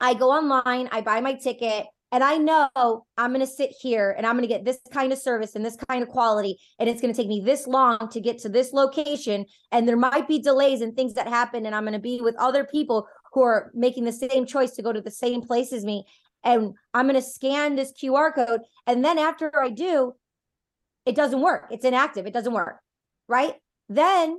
I 0.00 0.14
go 0.14 0.30
online, 0.30 0.88
I 0.92 1.00
buy 1.00 1.20
my 1.20 1.34
ticket, 1.34 1.86
and 2.14 2.22
I 2.22 2.36
know 2.36 2.68
I'm 3.18 3.32
going 3.32 3.40
to 3.40 3.46
sit 3.46 3.72
here 3.72 4.14
and 4.16 4.24
I'm 4.24 4.36
going 4.36 4.48
to 4.48 4.54
get 4.54 4.64
this 4.64 4.78
kind 4.92 5.12
of 5.12 5.18
service 5.18 5.56
and 5.56 5.66
this 5.66 5.74
kind 5.88 6.00
of 6.00 6.08
quality. 6.08 6.60
And 6.78 6.88
it's 6.88 7.00
going 7.00 7.12
to 7.12 7.20
take 7.20 7.26
me 7.26 7.40
this 7.40 7.66
long 7.66 8.08
to 8.12 8.20
get 8.20 8.38
to 8.42 8.48
this 8.48 8.72
location. 8.72 9.46
And 9.72 9.88
there 9.88 9.96
might 9.96 10.28
be 10.28 10.38
delays 10.38 10.80
and 10.80 10.94
things 10.94 11.14
that 11.14 11.26
happen. 11.26 11.66
And 11.66 11.74
I'm 11.74 11.82
going 11.82 11.94
to 11.94 11.98
be 11.98 12.20
with 12.20 12.36
other 12.36 12.62
people 12.62 13.08
who 13.32 13.42
are 13.42 13.72
making 13.74 14.04
the 14.04 14.12
same 14.12 14.46
choice 14.46 14.70
to 14.76 14.82
go 14.82 14.92
to 14.92 15.00
the 15.00 15.10
same 15.10 15.42
place 15.42 15.72
as 15.72 15.84
me. 15.84 16.04
And 16.44 16.74
I'm 16.94 17.08
going 17.08 17.20
to 17.20 17.28
scan 17.28 17.74
this 17.74 17.92
QR 17.92 18.32
code. 18.32 18.60
And 18.86 19.04
then 19.04 19.18
after 19.18 19.50
I 19.60 19.70
do, 19.70 20.12
it 21.06 21.16
doesn't 21.16 21.40
work. 21.40 21.66
It's 21.72 21.84
inactive. 21.84 22.28
It 22.28 22.32
doesn't 22.32 22.52
work. 22.52 22.76
Right. 23.26 23.54
Then 23.88 24.38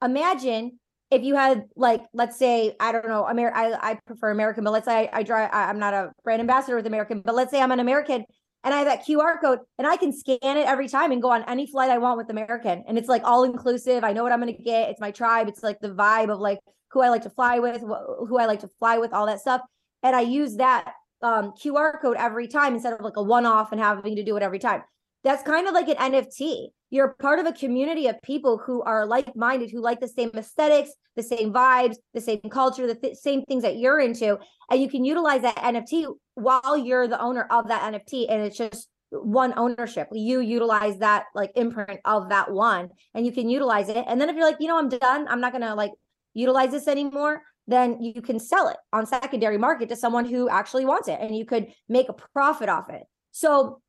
imagine 0.00 0.78
if 1.10 1.22
you 1.22 1.36
had 1.36 1.64
like 1.76 2.02
let's 2.12 2.36
say 2.36 2.74
i 2.80 2.92
don't 2.92 3.06
know 3.06 3.28
Amer- 3.28 3.54
I, 3.54 3.72
I 3.72 3.98
prefer 4.06 4.30
american 4.30 4.64
but 4.64 4.72
let's 4.72 4.86
say 4.86 5.08
i, 5.12 5.20
I 5.20 5.22
drive 5.22 5.50
I, 5.52 5.68
i'm 5.68 5.78
not 5.78 5.94
a 5.94 6.12
brand 6.24 6.40
ambassador 6.40 6.76
with 6.76 6.86
american 6.86 7.20
but 7.20 7.34
let's 7.34 7.50
say 7.50 7.60
i'm 7.60 7.72
an 7.72 7.80
american 7.80 8.24
and 8.64 8.74
i 8.74 8.78
have 8.78 8.86
that 8.86 9.06
qr 9.06 9.40
code 9.40 9.60
and 9.78 9.86
i 9.86 9.96
can 9.96 10.12
scan 10.12 10.38
it 10.42 10.66
every 10.66 10.88
time 10.88 11.12
and 11.12 11.22
go 11.22 11.30
on 11.30 11.44
any 11.44 11.66
flight 11.66 11.90
i 11.90 11.98
want 11.98 12.16
with 12.18 12.30
american 12.30 12.82
and 12.88 12.98
it's 12.98 13.08
like 13.08 13.22
all 13.24 13.44
inclusive. 13.44 14.04
I 14.04 14.12
know 14.12 14.22
what 14.22 14.32
i'm 14.32 14.40
going 14.40 14.54
to 14.54 14.62
get. 14.62 14.90
It's 14.90 15.00
my 15.00 15.10
tribe. 15.10 15.48
It's 15.48 15.62
like 15.62 15.78
the 15.80 15.90
vibe 15.90 16.30
of 16.30 16.40
like 16.40 16.58
who 16.90 17.02
i 17.02 17.08
like 17.08 17.22
to 17.22 17.30
fly 17.30 17.58
with 17.58 17.82
wh- 17.82 18.26
who 18.28 18.38
i 18.38 18.46
like 18.46 18.60
to 18.60 18.70
fly 18.78 18.98
with 18.98 19.12
all 19.12 19.26
that 19.26 19.40
stuff. 19.40 19.60
And 20.02 20.16
i 20.16 20.22
use 20.22 20.56
that 20.56 20.92
um, 21.22 21.52
qr 21.62 22.00
code 22.00 22.16
every 22.18 22.48
time 22.48 22.74
instead 22.74 22.92
of 22.92 23.00
like 23.00 23.16
a 23.16 23.22
one-off 23.22 23.72
and 23.72 23.80
having 23.80 24.16
to 24.16 24.24
do 24.24 24.36
it 24.36 24.42
every 24.42 24.58
time 24.58 24.82
that's 25.26 25.42
kind 25.42 25.66
of 25.66 25.74
like 25.74 25.88
an 25.88 26.12
nft 26.12 26.68
you're 26.90 27.16
part 27.20 27.40
of 27.40 27.46
a 27.46 27.52
community 27.52 28.06
of 28.06 28.20
people 28.22 28.58
who 28.64 28.80
are 28.82 29.04
like-minded 29.04 29.70
who 29.70 29.80
like 29.80 29.98
the 30.00 30.08
same 30.08 30.30
aesthetics 30.34 30.90
the 31.16 31.22
same 31.22 31.52
vibes 31.52 31.96
the 32.14 32.20
same 32.20 32.40
culture 32.50 32.86
the 32.86 32.94
th- 32.94 33.16
same 33.16 33.42
things 33.42 33.62
that 33.62 33.76
you're 33.76 34.00
into 34.00 34.38
and 34.70 34.80
you 34.80 34.88
can 34.88 35.04
utilize 35.04 35.42
that 35.42 35.56
nft 35.56 36.06
while 36.34 36.76
you're 36.76 37.08
the 37.08 37.20
owner 37.20 37.46
of 37.50 37.68
that 37.68 37.92
nft 37.92 38.26
and 38.28 38.42
it's 38.42 38.56
just 38.56 38.88
one 39.10 39.54
ownership. 39.56 40.08
You 40.12 40.40
utilize 40.40 40.98
that 40.98 41.26
like 41.32 41.52
imprint 41.54 42.00
of 42.04 42.28
that 42.30 42.50
one 42.50 42.88
and 43.14 43.24
you 43.24 43.32
can 43.32 43.48
utilize 43.48 43.88
it 43.88 44.04
and 44.08 44.20
then 44.20 44.28
if 44.28 44.36
you're 44.36 44.44
like 44.44 44.60
you 44.60 44.66
know 44.66 44.78
i'm 44.78 44.88
done 44.88 45.28
i'm 45.28 45.40
not 45.40 45.52
gonna 45.52 45.74
like 45.74 45.92
utilize 46.34 46.72
this 46.72 46.88
anymore 46.88 47.42
then 47.66 48.00
you 48.02 48.22
can 48.22 48.38
sell 48.38 48.68
it 48.68 48.76
on 48.92 49.06
secondary 49.06 49.58
market 49.58 49.88
to 49.88 49.96
someone 49.96 50.24
who 50.24 50.48
actually 50.48 50.84
wants 50.84 51.08
it 51.08 51.18
and 51.20 51.36
you 51.36 51.44
could 51.44 51.66
make 51.88 52.08
a 52.08 52.12
profit 52.12 52.68
off 52.68 52.88
it. 52.90 53.02
So 53.32 53.80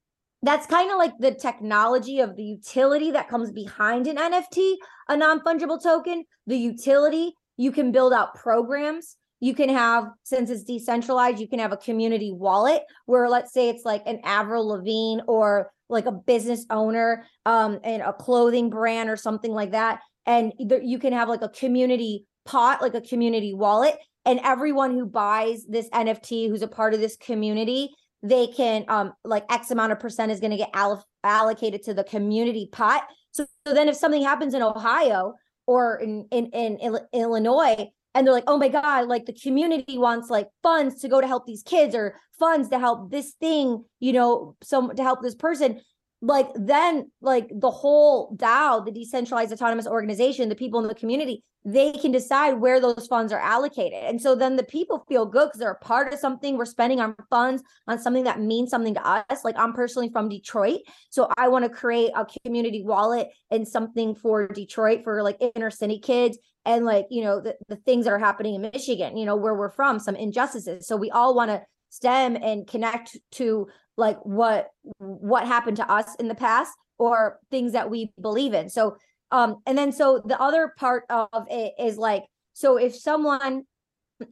that's 0.44 0.68
kind 0.68 0.92
of 0.92 0.98
like 0.98 1.14
the 1.20 1.34
technology 1.34 2.20
of 2.20 2.36
the 2.36 2.44
utility 2.44 3.12
that 3.12 3.30
comes 3.30 3.52
behind 3.52 4.08
an 4.08 4.18
NFT, 4.18 4.76
a 5.10 5.18
non 5.18 5.42
fungible 5.42 5.82
token. 5.82 6.26
The 6.46 6.58
utility, 6.58 7.34
you 7.58 7.72
can 7.72 7.92
build 7.92 8.14
out 8.14 8.36
programs. 8.36 9.18
You 9.40 9.54
can 9.54 9.70
have, 9.70 10.06
since 10.24 10.50
it's 10.50 10.64
decentralized, 10.64 11.40
you 11.40 11.48
can 11.48 11.60
have 11.60 11.72
a 11.72 11.78
community 11.78 12.32
wallet 12.32 12.84
where, 13.06 13.30
let's 13.30 13.54
say, 13.54 13.70
it's 13.70 13.86
like 13.86 14.04
an 14.06 14.20
Avril 14.24 14.68
Lavigne 14.68 15.22
or 15.28 15.72
like 15.90 16.06
a 16.06 16.12
business 16.12 16.66
owner 16.70 17.26
um, 17.46 17.80
and 17.84 18.02
a 18.02 18.14
clothing 18.14 18.70
brand 18.70 19.10
or 19.10 19.16
something 19.16 19.52
like 19.52 19.72
that. 19.72 20.00
And 20.26 20.54
you 20.58 21.00
can 21.00 21.14
have 21.14 21.30
like 21.30 21.44
a 21.44 21.50
community 21.50 22.26
pot, 22.46 22.82
like 22.82 22.96
a 22.96 23.02
community 23.02 23.54
wallet. 23.54 23.96
And 24.26 24.40
everyone 24.44 24.94
who 24.94 25.06
buys 25.06 25.66
this 25.66 25.90
NFT, 25.90 26.50
who's 26.50 26.62
a 26.62 26.68
part 26.68 26.94
of 26.94 27.00
this 27.00 27.16
community, 27.16 27.92
they 28.24 28.48
can 28.48 28.86
um 28.88 29.14
like 29.24 29.46
x 29.50 29.72
amount 29.72 29.92
of 29.92 30.00
percent 30.00 30.32
is 30.32 30.40
going 30.40 30.52
to 30.52 30.58
get 30.58 30.70
all- 30.74 31.06
allocated 31.24 31.84
to 31.84 31.94
the 31.94 32.04
community 32.04 32.70
pot. 32.72 33.04
So, 33.32 33.46
so 33.66 33.74
then 33.74 33.88
if 33.88 33.96
something 33.96 34.24
happens 34.24 34.54
in 34.54 34.62
ohio 34.62 35.36
or 35.68 35.98
in, 35.98 36.28
in 36.32 36.48
in 36.48 36.98
illinois 37.14 37.88
and 38.16 38.26
they're 38.26 38.34
like 38.34 38.46
oh 38.48 38.58
my 38.58 38.70
god 38.70 39.08
like 39.08 39.26
the 39.26 39.34
community 39.34 39.98
wants 39.98 40.30
like 40.30 40.48
funds 40.64 41.02
to 41.02 41.08
go 41.08 41.22
to 41.22 41.28
help 41.28 41.46
these 41.46 41.62
kids 41.64 41.94
or 41.94 42.20
funds 42.40 42.70
to 42.70 42.80
help 42.80 43.12
this 43.12 43.34
thing 43.40 43.84
you 44.00 44.14
know 44.14 44.56
some 44.64 44.96
to 44.96 45.04
help 45.04 45.22
this 45.22 45.36
person 45.36 45.80
like 46.22 46.48
then 46.56 47.12
like 47.22 47.48
the 47.54 47.70
whole 47.70 48.36
DAO, 48.36 48.84
the 48.84 48.92
decentralized 48.92 49.52
autonomous 49.52 49.88
organization, 49.88 50.50
the 50.50 50.56
people 50.56 50.80
in 50.80 50.88
the 50.88 50.96
community, 50.96 51.44
they 51.64 51.92
can 51.92 52.12
decide 52.12 52.54
where 52.54 52.80
those 52.80 53.08
funds 53.08 53.34
are 53.34 53.40
allocated. 53.40 54.02
And 54.04 54.22
so 54.22 54.36
then 54.36 54.56
the 54.56 54.64
people 54.64 55.04
feel 55.10 55.26
good 55.26 55.48
because 55.48 55.60
they're 55.60 55.72
a 55.72 55.86
part 55.86 56.14
of 56.14 56.20
something. 56.20 56.58
We're 56.58 56.66
spending 56.66 57.02
our 57.02 57.16
funds 57.30 57.62
on 57.88 58.00
something 58.00 58.24
that 58.24 58.40
means 58.40 58.70
something 58.70 58.94
to 58.94 59.06
us. 59.06 59.44
Like 59.44 59.58
I'm 59.58 59.74
personally 59.74 60.10
from 60.10 60.30
Detroit. 60.30 60.80
So 61.10 61.28
I 61.38 61.50
want 61.50 61.66
to 61.66 61.70
create 61.70 62.12
a 62.16 62.26
community 62.44 62.84
wallet 62.84 63.28
and 63.52 63.68
something 63.68 64.16
for 64.16 64.48
Detroit 64.48 65.04
for 65.04 65.22
like 65.22 65.38
inner 65.56 65.70
city 65.70 66.00
kids 66.00 66.40
and 66.66 66.86
like, 66.86 67.06
you 67.10 67.24
know, 67.24 67.42
the, 67.42 67.58
the 67.68 67.76
things 67.76 68.06
that 68.06 68.12
are 68.12 68.20
happening 68.20 68.56
in 68.56 68.62
Michigan, 68.62 69.18
you 69.18 69.26
know, 69.26 69.36
where 69.36 69.54
we're 69.54 69.70
from, 69.70 70.00
some 70.00 70.16
injustices. 70.16 70.88
So 70.88 70.96
we 70.96 71.12
all 71.12 71.36
want 71.36 71.52
to 71.52 71.62
stem 71.90 72.38
and 72.38 72.68
connect 72.68 73.18
to 73.32 73.68
like 73.98 74.18
what 74.24 74.70
what 75.00 75.46
happened 75.48 75.78
to 75.78 75.92
us 75.92 76.16
in 76.16 76.28
the 76.28 76.36
past 76.36 76.72
or 76.98 77.40
things 77.52 77.74
that 77.74 77.90
we 77.90 78.12
believe 78.22 78.54
in. 78.54 78.70
So 78.70 78.98
um 79.32 79.58
and 79.66 79.78
then 79.78 79.92
so 79.92 80.22
the 80.24 80.40
other 80.40 80.74
part 80.78 81.04
of 81.10 81.28
it 81.50 81.74
is 81.80 81.98
like 81.98 82.24
so 82.54 82.78
if 82.78 82.96
someone 82.96 83.64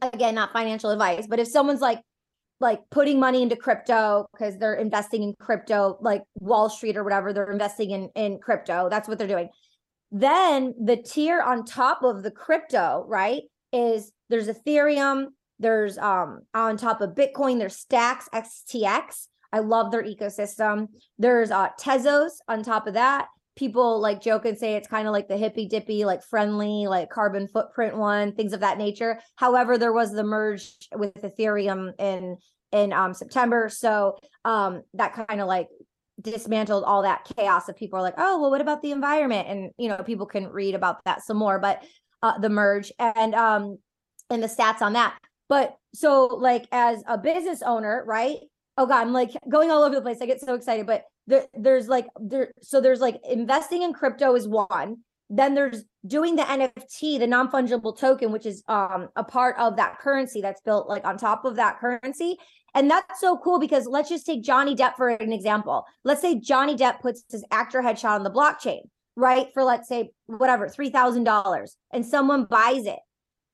again 0.00 0.34
not 0.34 0.52
financial 0.52 0.90
advice 0.90 1.26
but 1.28 1.38
if 1.38 1.46
someone's 1.48 1.80
like 1.80 2.00
like 2.58 2.80
putting 2.90 3.20
money 3.20 3.42
into 3.42 3.56
crypto 3.56 4.26
because 4.32 4.56
they're 4.58 4.74
investing 4.74 5.22
in 5.22 5.34
crypto 5.38 5.98
like 6.00 6.22
wall 6.40 6.70
street 6.70 6.96
or 6.96 7.04
whatever 7.04 7.32
they're 7.32 7.52
investing 7.52 7.90
in 7.90 8.08
in 8.14 8.38
crypto 8.38 8.88
that's 8.88 9.08
what 9.08 9.18
they're 9.18 9.28
doing. 9.28 9.48
Then 10.12 10.74
the 10.82 10.96
tier 10.96 11.42
on 11.42 11.64
top 11.64 12.02
of 12.02 12.22
the 12.22 12.30
crypto 12.30 13.04
right 13.06 13.42
is 13.72 14.12
there's 14.30 14.48
ethereum 14.48 15.26
there's 15.58 15.98
um 15.98 16.40
on 16.54 16.76
top 16.76 17.00
of 17.00 17.10
bitcoin 17.10 17.58
there's 17.58 17.76
stacks 17.76 18.28
xtx 18.32 19.26
I 19.52 19.60
love 19.60 19.90
their 19.90 20.02
ecosystem. 20.02 20.88
There's 21.18 21.50
uh 21.50 21.68
Tezos 21.80 22.32
on 22.48 22.62
top 22.62 22.86
of 22.86 22.94
that. 22.94 23.28
People 23.56 24.00
like 24.00 24.20
joke 24.20 24.44
and 24.44 24.58
say 24.58 24.74
it's 24.74 24.88
kind 24.88 25.06
of 25.06 25.12
like 25.12 25.28
the 25.28 25.36
hippy 25.36 25.66
dippy, 25.66 26.04
like 26.04 26.22
friendly, 26.22 26.86
like 26.86 27.08
carbon 27.08 27.48
footprint 27.48 27.96
one, 27.96 28.32
things 28.32 28.52
of 28.52 28.60
that 28.60 28.78
nature. 28.78 29.18
However, 29.36 29.78
there 29.78 29.92
was 29.92 30.12
the 30.12 30.24
merge 30.24 30.74
with 30.94 31.14
Ethereum 31.14 31.92
in 31.98 32.36
in 32.72 32.92
um 32.92 33.14
September. 33.14 33.68
So 33.68 34.18
um 34.44 34.82
that 34.94 35.14
kind 35.14 35.40
of 35.40 35.48
like 35.48 35.68
dismantled 36.20 36.84
all 36.84 37.02
that 37.02 37.28
chaos 37.36 37.68
of 37.68 37.76
people 37.76 37.98
are 37.98 38.02
like, 38.02 38.14
oh, 38.18 38.40
well, 38.40 38.50
what 38.50 38.60
about 38.60 38.82
the 38.82 38.90
environment? 38.90 39.48
And 39.48 39.70
you 39.78 39.88
know, 39.88 40.02
people 40.02 40.26
can 40.26 40.48
read 40.48 40.74
about 40.74 41.04
that 41.04 41.22
some 41.22 41.36
more, 41.36 41.58
but 41.58 41.82
uh 42.22 42.38
the 42.38 42.50
merge 42.50 42.92
and 42.98 43.34
um 43.34 43.78
and 44.28 44.42
the 44.42 44.48
stats 44.48 44.82
on 44.82 44.94
that. 44.94 45.16
But 45.48 45.76
so 45.94 46.26
like 46.26 46.66
as 46.72 47.02
a 47.06 47.16
business 47.16 47.62
owner, 47.62 48.04
right? 48.06 48.38
Oh 48.76 48.86
god 48.86 49.06
i'm 49.06 49.12
like 49.12 49.30
going 49.48 49.70
all 49.70 49.82
over 49.82 49.94
the 49.94 50.02
place. 50.02 50.18
I 50.20 50.26
get 50.26 50.40
so 50.40 50.54
excited 50.54 50.86
but 50.86 51.04
there, 51.26 51.46
there's 51.54 51.88
like 51.88 52.06
there 52.20 52.52
so 52.62 52.80
there's 52.80 53.00
like 53.00 53.20
investing 53.28 53.82
in 53.82 53.92
crypto 53.92 54.34
is 54.34 54.46
one. 54.46 54.98
Then 55.28 55.54
there's 55.54 55.82
doing 56.06 56.36
the 56.36 56.42
nft 56.42 57.18
the 57.18 57.26
non-fungible 57.26 57.98
token 57.98 58.30
which 58.32 58.46
is 58.46 58.62
um 58.68 59.08
a 59.16 59.24
part 59.24 59.56
of 59.58 59.76
that 59.76 59.98
currency 59.98 60.40
that's 60.40 60.60
built 60.60 60.88
like 60.88 61.04
on 61.04 61.18
top 61.18 61.44
of 61.44 61.56
that 61.56 61.78
currency. 61.78 62.36
And 62.74 62.90
that's 62.90 63.20
so 63.20 63.38
cool 63.38 63.58
because 63.58 63.86
let's 63.86 64.08
just 64.08 64.26
take 64.26 64.42
johnny 64.42 64.76
depp 64.76 64.96
for 64.96 65.08
an 65.08 65.32
example. 65.32 65.84
Let's 66.04 66.20
say 66.20 66.38
johnny 66.38 66.76
depp 66.76 67.00
puts 67.00 67.24
his 67.30 67.44
actor 67.50 67.82
headshot 67.82 68.10
on 68.10 68.22
the 68.22 68.30
blockchain 68.30 68.82
right 69.16 69.48
for 69.54 69.64
let's 69.64 69.88
say 69.88 70.10
whatever 70.26 70.68
$3000 70.68 71.68
and 71.92 72.06
someone 72.06 72.44
buys 72.44 72.86
it. 72.86 72.98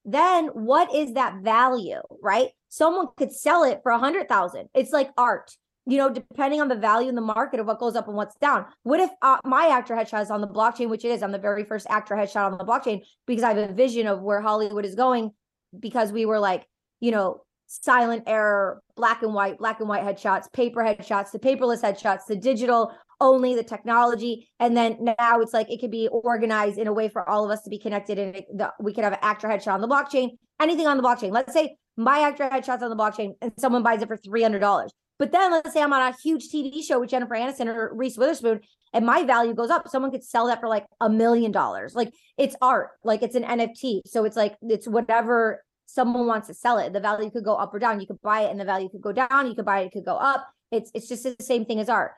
Then 0.04 0.46
what 0.48 0.94
is 0.94 1.14
that 1.14 1.36
value 1.42 2.00
right 2.22 2.48
someone 2.72 3.06
could 3.18 3.30
sell 3.30 3.64
it 3.64 3.80
for 3.82 3.92
a 3.92 3.98
hundred 3.98 4.28
thousand. 4.30 4.66
It's 4.74 4.92
like 4.92 5.10
art, 5.18 5.54
you 5.84 5.98
know, 5.98 6.08
depending 6.08 6.62
on 6.62 6.68
the 6.68 6.74
value 6.74 7.10
in 7.10 7.14
the 7.14 7.20
market 7.20 7.60
of 7.60 7.66
what 7.66 7.78
goes 7.78 7.96
up 7.96 8.08
and 8.08 8.16
what's 8.16 8.34
down. 8.36 8.64
What 8.82 8.98
if 8.98 9.10
uh, 9.20 9.36
my 9.44 9.66
actor 9.66 9.94
headshot 9.94 10.22
is 10.22 10.30
on 10.30 10.40
the 10.40 10.48
blockchain, 10.48 10.88
which 10.88 11.04
it 11.04 11.10
is? 11.10 11.22
I'm 11.22 11.32
the 11.32 11.38
very 11.38 11.64
first 11.64 11.86
actor 11.90 12.14
headshot 12.14 12.50
on 12.50 12.56
the 12.56 12.64
blockchain 12.64 13.02
because 13.26 13.44
I 13.44 13.48
have 13.52 13.70
a 13.70 13.74
vision 13.74 14.06
of 14.06 14.22
where 14.22 14.40
Hollywood 14.40 14.86
is 14.86 14.94
going 14.94 15.32
because 15.78 16.12
we 16.12 16.24
were 16.24 16.38
like, 16.38 16.66
you 17.00 17.10
know, 17.10 17.42
silent 17.66 18.24
error, 18.26 18.82
black 18.96 19.22
and 19.22 19.34
white, 19.34 19.58
black 19.58 19.80
and 19.80 19.88
white 19.88 20.02
headshots, 20.02 20.50
paper 20.54 20.82
headshots, 20.82 21.30
the 21.30 21.38
paperless 21.38 21.82
headshots, 21.82 22.24
the 22.26 22.36
digital 22.36 22.94
only, 23.20 23.54
the 23.54 23.62
technology, 23.62 24.48
and 24.58 24.74
then 24.74 24.96
now 25.18 25.40
it's 25.40 25.52
like 25.52 25.70
it 25.70 25.78
could 25.78 25.90
be 25.90 26.08
organized 26.08 26.78
in 26.78 26.86
a 26.86 26.92
way 26.92 27.08
for 27.08 27.28
all 27.28 27.44
of 27.44 27.50
us 27.50 27.62
to 27.62 27.70
be 27.70 27.78
connected, 27.78 28.18
and 28.18 28.36
it, 28.36 28.46
the, 28.52 28.72
we 28.80 28.94
could 28.94 29.04
have 29.04 29.12
an 29.12 29.18
actor 29.20 29.46
headshot 29.46 29.74
on 29.74 29.80
the 29.82 29.88
blockchain, 29.88 30.30
anything 30.60 30.86
on 30.86 30.96
the 30.96 31.02
blockchain. 31.02 31.30
Let's 31.30 31.52
say 31.52 31.76
my 31.96 32.20
actor 32.20 32.48
headshots 32.48 32.82
on 32.82 32.90
the 32.90 32.96
blockchain 32.96 33.34
and 33.40 33.52
someone 33.58 33.82
buys 33.82 34.02
it 34.02 34.08
for 34.08 34.16
$300. 34.16 34.88
But 35.18 35.30
then 35.30 35.52
let's 35.52 35.72
say 35.72 35.82
I'm 35.82 35.92
on 35.92 36.12
a 36.12 36.16
huge 36.22 36.48
TV 36.48 36.82
show 36.82 36.98
with 36.98 37.10
Jennifer 37.10 37.34
Aniston 37.34 37.66
or 37.66 37.94
Reese 37.94 38.16
Witherspoon 38.16 38.60
and 38.92 39.06
my 39.06 39.24
value 39.24 39.54
goes 39.54 39.70
up. 39.70 39.88
Someone 39.88 40.10
could 40.10 40.24
sell 40.24 40.46
that 40.46 40.60
for 40.60 40.68
like 40.68 40.86
a 41.00 41.08
million 41.08 41.52
dollars. 41.52 41.94
Like 41.94 42.12
it's 42.36 42.56
art, 42.60 42.90
like 43.04 43.22
it's 43.22 43.34
an 43.34 43.44
NFT. 43.44 44.02
So 44.06 44.24
it's 44.24 44.36
like 44.36 44.56
it's 44.62 44.88
whatever 44.88 45.62
someone 45.86 46.26
wants 46.26 46.48
to 46.48 46.54
sell 46.54 46.78
it. 46.78 46.92
The 46.92 47.00
value 47.00 47.30
could 47.30 47.44
go 47.44 47.54
up 47.54 47.72
or 47.74 47.78
down. 47.78 48.00
You 48.00 48.06
could 48.06 48.20
buy 48.22 48.42
it 48.42 48.50
and 48.50 48.60
the 48.60 48.64
value 48.64 48.88
could 48.88 49.00
go 49.02 49.12
down. 49.12 49.46
You 49.46 49.54
could 49.54 49.64
buy 49.64 49.80
it, 49.80 49.86
it 49.86 49.92
could 49.92 50.04
go 50.04 50.16
up. 50.16 50.46
It's 50.70 50.90
it's 50.94 51.08
just 51.08 51.22
the 51.22 51.36
same 51.40 51.64
thing 51.64 51.80
as 51.80 51.88
art. 51.88 52.12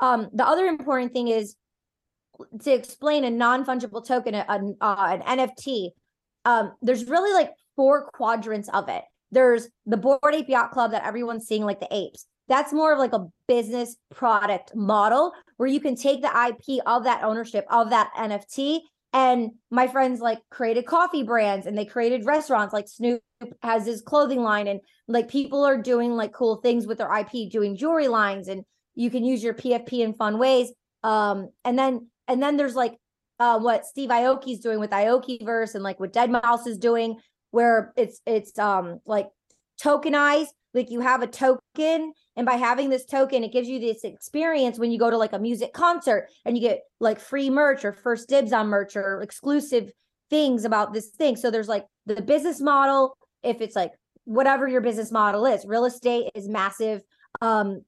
Um, 0.00 0.28
the 0.32 0.46
other 0.46 0.66
important 0.66 1.12
thing 1.12 1.28
is 1.28 1.54
to 2.62 2.72
explain 2.72 3.24
a 3.24 3.30
non-fungible 3.30 4.04
token, 4.06 4.34
a, 4.34 4.44
a, 4.48 4.74
uh, 4.80 5.18
an 5.20 5.38
NFT. 5.38 5.90
Um, 6.44 6.72
there's 6.82 7.06
really 7.06 7.32
like 7.32 7.52
four 7.76 8.10
quadrants 8.10 8.68
of 8.68 8.88
it. 8.88 9.04
There's 9.32 9.68
the 9.86 9.96
Bored 9.96 10.20
Ape 10.32 10.48
Yacht 10.48 10.70
Club 10.70 10.92
that 10.92 11.04
everyone's 11.04 11.46
seeing, 11.46 11.64
like 11.64 11.80
the 11.80 11.88
apes. 11.90 12.26
That's 12.48 12.72
more 12.72 12.92
of 12.92 12.98
like 12.98 13.14
a 13.14 13.26
business 13.48 13.96
product 14.14 14.74
model 14.74 15.32
where 15.56 15.68
you 15.68 15.80
can 15.80 15.96
take 15.96 16.22
the 16.22 16.28
IP 16.28 16.82
of 16.86 17.04
that 17.04 17.24
ownership 17.24 17.64
of 17.70 17.90
that 17.90 18.10
NFT. 18.16 18.80
And 19.14 19.52
my 19.70 19.88
friends 19.88 20.20
like 20.20 20.38
created 20.50 20.86
coffee 20.86 21.22
brands 21.22 21.66
and 21.66 21.76
they 21.76 21.84
created 21.84 22.26
restaurants 22.26 22.72
like 22.72 22.88
Snoop 22.88 23.20
has 23.62 23.86
his 23.86 24.02
clothing 24.02 24.42
line 24.42 24.68
and 24.68 24.80
like 25.08 25.28
people 25.28 25.64
are 25.64 25.80
doing 25.80 26.12
like 26.12 26.32
cool 26.32 26.56
things 26.56 26.86
with 26.86 26.98
their 26.98 27.14
IP, 27.14 27.50
doing 27.50 27.76
jewelry 27.76 28.08
lines 28.08 28.48
and 28.48 28.64
you 28.94 29.10
can 29.10 29.24
use 29.24 29.42
your 29.42 29.54
PFP 29.54 30.00
in 30.00 30.14
fun 30.14 30.38
ways. 30.38 30.72
Um, 31.02 31.50
and 31.64 31.78
then 31.78 32.08
and 32.28 32.42
then 32.42 32.56
there's 32.56 32.74
like 32.74 32.96
uh, 33.38 33.58
what 33.58 33.84
Steve 33.84 34.10
Aoki's 34.10 34.60
doing 34.60 34.78
with 34.78 34.90
Aokiverse 34.90 35.74
and 35.74 35.82
like 35.82 35.98
what 35.98 36.12
Deadmau5 36.12 36.66
is 36.66 36.78
doing, 36.78 37.16
where 37.52 37.92
it's 37.96 38.20
it's 38.26 38.58
um 38.58 39.00
like 39.06 39.28
tokenized. 39.80 40.48
Like 40.74 40.90
you 40.90 41.00
have 41.00 41.22
a 41.22 41.26
token, 41.26 42.14
and 42.34 42.46
by 42.46 42.54
having 42.54 42.88
this 42.88 43.04
token, 43.04 43.44
it 43.44 43.52
gives 43.52 43.68
you 43.68 43.78
this 43.78 44.04
experience 44.04 44.78
when 44.78 44.90
you 44.90 44.98
go 44.98 45.10
to 45.10 45.18
like 45.18 45.34
a 45.34 45.38
music 45.38 45.74
concert 45.74 46.28
and 46.46 46.56
you 46.56 46.62
get 46.62 46.80
like 46.98 47.20
free 47.20 47.50
merch 47.50 47.84
or 47.84 47.92
first 47.92 48.28
dibs 48.30 48.54
on 48.54 48.68
merch 48.68 48.96
or 48.96 49.20
exclusive 49.20 49.92
things 50.30 50.64
about 50.64 50.94
this 50.94 51.08
thing. 51.10 51.36
So 51.36 51.50
there's 51.50 51.68
like 51.68 51.84
the 52.06 52.22
business 52.22 52.58
model, 52.58 53.18
if 53.42 53.60
it's 53.60 53.76
like 53.76 53.92
whatever 54.24 54.66
your 54.66 54.80
business 54.80 55.12
model 55.12 55.44
is, 55.44 55.66
real 55.66 55.84
estate 55.84 56.30
is 56.34 56.48
massive. 56.48 57.02
Um, 57.42 57.82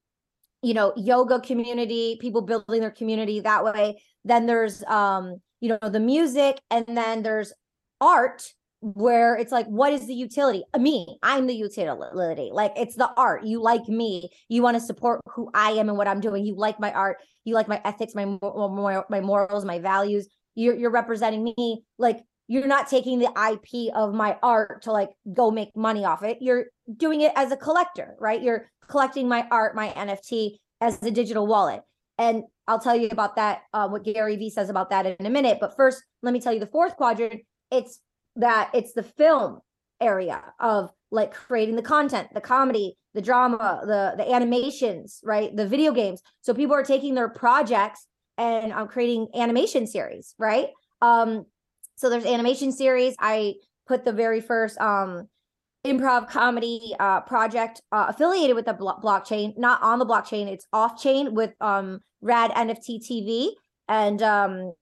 you 0.62 0.75
know, 0.75 0.92
yoga 0.97 1.40
community, 1.40 2.18
people 2.21 2.42
building 2.42 2.80
their 2.80 2.90
community 2.90 3.40
that 3.40 3.64
way. 3.64 4.02
Then 4.26 4.44
there's 4.44 4.85
um, 4.85 5.40
you 5.61 5.71
know, 5.71 5.88
the 5.88 6.00
music, 6.00 6.61
and 6.71 6.85
then 6.87 7.23
there's 7.23 7.54
art 7.99 8.52
where 8.84 9.34
it's 9.34 9.50
like 9.50 9.64
what 9.66 9.94
is 9.94 10.06
the 10.06 10.14
utility? 10.14 10.62
Uh, 10.74 10.78
me 10.78 11.18
i'm 11.22 11.46
the 11.46 11.54
utility. 11.54 12.50
Like 12.52 12.72
it's 12.76 12.96
the 12.96 13.10
art. 13.16 13.44
You 13.44 13.62
like 13.62 13.88
me. 13.88 14.28
You 14.48 14.60
want 14.60 14.76
to 14.76 14.80
support 14.80 15.22
who 15.26 15.50
i 15.54 15.70
am 15.70 15.88
and 15.88 15.96
what 15.96 16.06
i'm 16.06 16.20
doing. 16.20 16.44
You 16.44 16.54
like 16.54 16.78
my 16.78 16.92
art. 16.92 17.16
You 17.44 17.54
like 17.54 17.66
my 17.66 17.80
ethics 17.84 18.14
my 18.14 18.26
my 18.26 19.20
morals 19.20 19.64
my 19.64 19.78
values. 19.78 20.28
You're, 20.54 20.76
you're 20.76 20.90
representing 20.90 21.42
me. 21.42 21.82
Like 21.98 22.20
you're 22.46 22.66
not 22.66 22.88
taking 22.88 23.20
the 23.20 23.30
ip 23.52 23.94
of 23.96 24.12
my 24.12 24.36
art 24.42 24.82
to 24.82 24.92
like 24.92 25.10
go 25.32 25.50
make 25.50 25.74
money 25.74 26.04
off 26.04 26.22
it. 26.22 26.38
You're 26.42 26.66
doing 26.94 27.22
it 27.22 27.32
as 27.36 27.52
a 27.52 27.56
collector 27.56 28.14
right? 28.20 28.42
You're 28.42 28.70
collecting 28.88 29.28
my 29.28 29.46
art 29.50 29.74
my 29.74 29.88
nft 29.88 30.58
as 30.82 31.02
a 31.02 31.10
digital 31.10 31.46
wallet. 31.46 31.80
And 32.18 32.42
i'll 32.68 32.80
tell 32.80 32.94
you 32.94 33.08
about 33.10 33.36
that 33.36 33.62
uh, 33.72 33.88
what 33.88 34.04
gary 34.04 34.36
vee 34.36 34.50
says 34.50 34.68
about 34.68 34.90
that 34.90 35.06
in 35.06 35.24
a 35.24 35.30
minute. 35.30 35.56
But 35.58 35.74
first 35.74 36.02
let 36.22 36.34
me 36.34 36.40
tell 36.40 36.52
you 36.52 36.60
the 36.60 36.66
fourth 36.66 36.96
quadrant. 36.96 37.40
It's 37.70 37.98
that 38.36 38.70
it's 38.74 38.92
the 38.92 39.02
film 39.02 39.60
area 40.00 40.42
of 40.60 40.90
like 41.10 41.32
creating 41.32 41.76
the 41.76 41.82
content, 41.82 42.28
the 42.34 42.40
comedy, 42.40 42.96
the 43.14 43.22
drama, 43.22 43.82
the 43.86 44.14
the 44.16 44.30
animations, 44.32 45.20
right? 45.22 45.54
The 45.54 45.66
video 45.66 45.92
games. 45.92 46.20
So 46.42 46.52
people 46.52 46.74
are 46.74 46.82
taking 46.82 47.14
their 47.14 47.28
projects 47.28 48.06
and 48.36 48.72
I'm 48.72 48.82
um, 48.82 48.88
creating 48.88 49.28
animation 49.34 49.86
series, 49.86 50.34
right? 50.38 50.68
Um 51.00 51.46
so 51.96 52.10
there's 52.10 52.26
animation 52.26 52.72
series. 52.72 53.14
I 53.18 53.54
put 53.86 54.04
the 54.04 54.12
very 54.12 54.40
first 54.40 54.78
um 54.80 55.28
improv 55.86 56.28
comedy 56.28 56.96
uh 56.98 57.20
project 57.20 57.80
uh, 57.92 58.06
affiliated 58.08 58.56
with 58.56 58.66
the 58.66 58.74
blo- 58.74 58.98
blockchain, 59.02 59.56
not 59.56 59.80
on 59.82 59.98
the 59.98 60.06
blockchain, 60.06 60.48
it's 60.48 60.66
off 60.72 61.00
chain 61.00 61.34
with 61.34 61.52
um 61.60 62.00
Rad 62.20 62.50
NFT 62.50 63.00
TV 63.08 63.50
and 63.88 64.20
um 64.22 64.72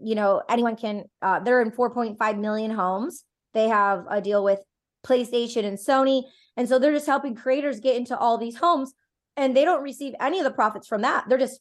you 0.00 0.14
know, 0.14 0.42
anyone 0.48 0.76
can, 0.76 1.04
uh, 1.20 1.40
they're 1.40 1.62
in 1.62 1.70
4.5 1.70 2.38
million 2.38 2.70
homes. 2.70 3.24
They 3.54 3.68
have 3.68 4.06
a 4.08 4.20
deal 4.20 4.42
with 4.42 4.60
PlayStation 5.04 5.64
and 5.64 5.78
Sony. 5.78 6.22
And 6.56 6.68
so 6.68 6.78
they're 6.78 6.92
just 6.92 7.06
helping 7.06 7.34
creators 7.34 7.80
get 7.80 7.96
into 7.96 8.16
all 8.16 8.38
these 8.38 8.56
homes 8.56 8.94
and 9.36 9.56
they 9.56 9.64
don't 9.64 9.82
receive 9.82 10.14
any 10.20 10.38
of 10.38 10.44
the 10.44 10.50
profits 10.50 10.86
from 10.86 11.02
that. 11.02 11.28
They're 11.28 11.38
just 11.38 11.60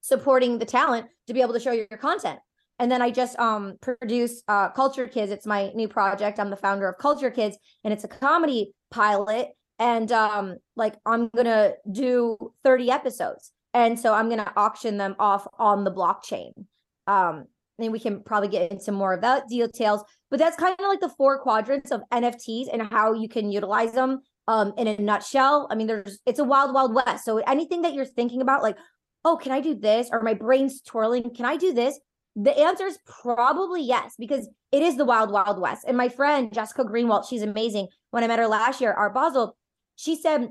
supporting 0.00 0.58
the 0.58 0.64
talent 0.64 1.06
to 1.26 1.34
be 1.34 1.42
able 1.42 1.52
to 1.52 1.60
show 1.60 1.72
your 1.72 1.86
content. 1.86 2.38
And 2.78 2.90
then 2.90 3.02
I 3.02 3.10
just 3.10 3.38
um 3.38 3.76
produce 3.80 4.42
uh 4.48 4.70
Culture 4.70 5.06
Kids. 5.06 5.30
It's 5.30 5.46
my 5.46 5.70
new 5.74 5.88
project. 5.88 6.40
I'm 6.40 6.50
the 6.50 6.56
founder 6.56 6.88
of 6.88 6.98
Culture 6.98 7.30
Kids 7.30 7.58
and 7.84 7.92
it's 7.92 8.04
a 8.04 8.08
comedy 8.08 8.72
pilot 8.90 9.48
and 9.78 10.10
um 10.10 10.56
like 10.76 10.96
I'm 11.04 11.28
to 11.44 11.74
do 11.90 12.38
30 12.64 12.90
episodes. 12.90 13.52
And 13.74 14.00
so 14.00 14.14
I'm 14.14 14.28
to 14.30 14.52
auction 14.56 14.96
them 14.96 15.14
off 15.18 15.46
on 15.58 15.84
the 15.84 15.92
blockchain. 15.92 16.52
Um 17.06 17.44
and 17.82 17.92
we 17.92 18.00
can 18.00 18.22
probably 18.22 18.48
get 18.48 18.70
into 18.70 18.92
more 18.92 19.14
of 19.14 19.20
that 19.22 19.48
details. 19.48 20.02
But 20.30 20.38
that's 20.38 20.56
kind 20.56 20.74
of 20.78 20.86
like 20.86 21.00
the 21.00 21.08
four 21.08 21.40
quadrants 21.40 21.90
of 21.90 22.02
NFTs 22.12 22.66
and 22.72 22.82
how 22.82 23.12
you 23.12 23.28
can 23.28 23.50
utilize 23.50 23.92
them 23.92 24.20
um, 24.48 24.72
in 24.76 24.86
a 24.86 24.96
nutshell. 24.96 25.68
I 25.70 25.74
mean, 25.74 25.86
there's 25.86 26.18
it's 26.26 26.38
a 26.38 26.44
wild, 26.44 26.74
wild 26.74 26.94
west. 26.94 27.24
So 27.24 27.38
anything 27.38 27.82
that 27.82 27.94
you're 27.94 28.04
thinking 28.04 28.42
about, 28.42 28.62
like, 28.62 28.76
oh, 29.24 29.36
can 29.36 29.52
I 29.52 29.60
do 29.60 29.74
this? 29.74 30.08
Or 30.12 30.22
my 30.22 30.34
brain's 30.34 30.80
twirling, 30.82 31.34
can 31.34 31.44
I 31.44 31.56
do 31.56 31.72
this? 31.72 31.98
The 32.36 32.56
answer 32.56 32.86
is 32.86 32.98
probably 33.22 33.82
yes, 33.82 34.14
because 34.18 34.48
it 34.70 34.82
is 34.82 34.96
the 34.96 35.04
wild, 35.04 35.32
wild 35.32 35.60
west. 35.60 35.84
And 35.86 35.96
my 35.96 36.08
friend 36.08 36.52
Jessica 36.52 36.84
Greenwald, 36.84 37.28
she's 37.28 37.42
amazing. 37.42 37.88
When 38.10 38.22
I 38.22 38.28
met 38.28 38.38
her 38.38 38.46
last 38.46 38.80
year, 38.80 38.92
Art 38.92 39.14
Basel, 39.14 39.56
she 39.96 40.16
said, 40.16 40.50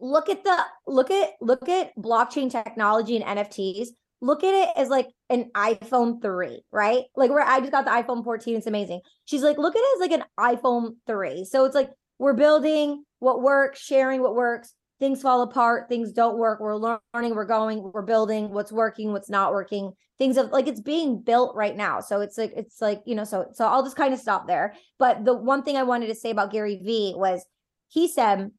look 0.00 0.28
at 0.28 0.42
the 0.42 0.58
look 0.86 1.10
at 1.10 1.30
look 1.40 1.68
at 1.68 1.96
blockchain 1.96 2.50
technology 2.50 3.16
and 3.16 3.38
NFTs 3.38 3.88
look 4.22 4.44
at 4.44 4.54
it 4.54 4.68
as 4.76 4.88
like 4.88 5.08
an 5.28 5.50
iPhone 5.54 6.22
3, 6.22 6.62
right? 6.70 7.02
Like 7.16 7.30
where 7.30 7.42
I 7.42 7.58
just 7.58 7.72
got 7.72 7.84
the 7.84 7.90
iPhone 7.90 8.24
14, 8.24 8.56
it's 8.56 8.66
amazing. 8.68 9.00
She's 9.24 9.42
like, 9.42 9.58
look 9.58 9.74
at 9.74 9.80
it 9.80 9.96
as 9.96 10.08
like 10.08 10.20
an 10.20 10.24
iPhone 10.38 10.94
3. 11.08 11.44
So 11.44 11.64
it's 11.64 11.74
like 11.74 11.90
we're 12.18 12.32
building 12.32 13.04
what 13.18 13.42
works, 13.42 13.80
sharing 13.80 14.22
what 14.22 14.36
works. 14.36 14.72
Things 15.00 15.20
fall 15.20 15.42
apart, 15.42 15.88
things 15.88 16.12
don't 16.12 16.38
work. 16.38 16.60
We're 16.60 16.76
learning, 16.76 17.34
we're 17.34 17.44
going, 17.44 17.82
we're 17.82 18.02
building 18.02 18.50
what's 18.50 18.70
working, 18.70 19.10
what's 19.10 19.28
not 19.28 19.52
working. 19.52 19.90
Things 20.16 20.36
of 20.36 20.50
like 20.52 20.68
it's 20.68 20.80
being 20.80 21.20
built 21.20 21.56
right 21.56 21.76
now. 21.76 21.98
So 21.98 22.20
it's 22.20 22.38
like 22.38 22.52
it's 22.56 22.80
like, 22.80 23.02
you 23.04 23.16
know, 23.16 23.24
so 23.24 23.46
so 23.52 23.66
I'll 23.66 23.82
just 23.82 23.96
kind 23.96 24.14
of 24.14 24.20
stop 24.20 24.46
there. 24.46 24.76
But 25.00 25.24
the 25.24 25.34
one 25.34 25.64
thing 25.64 25.76
I 25.76 25.82
wanted 25.82 26.06
to 26.06 26.14
say 26.14 26.30
about 26.30 26.52
Gary 26.52 26.76
Vee 26.76 27.14
was 27.16 27.44
he 27.88 28.06
said 28.06 28.52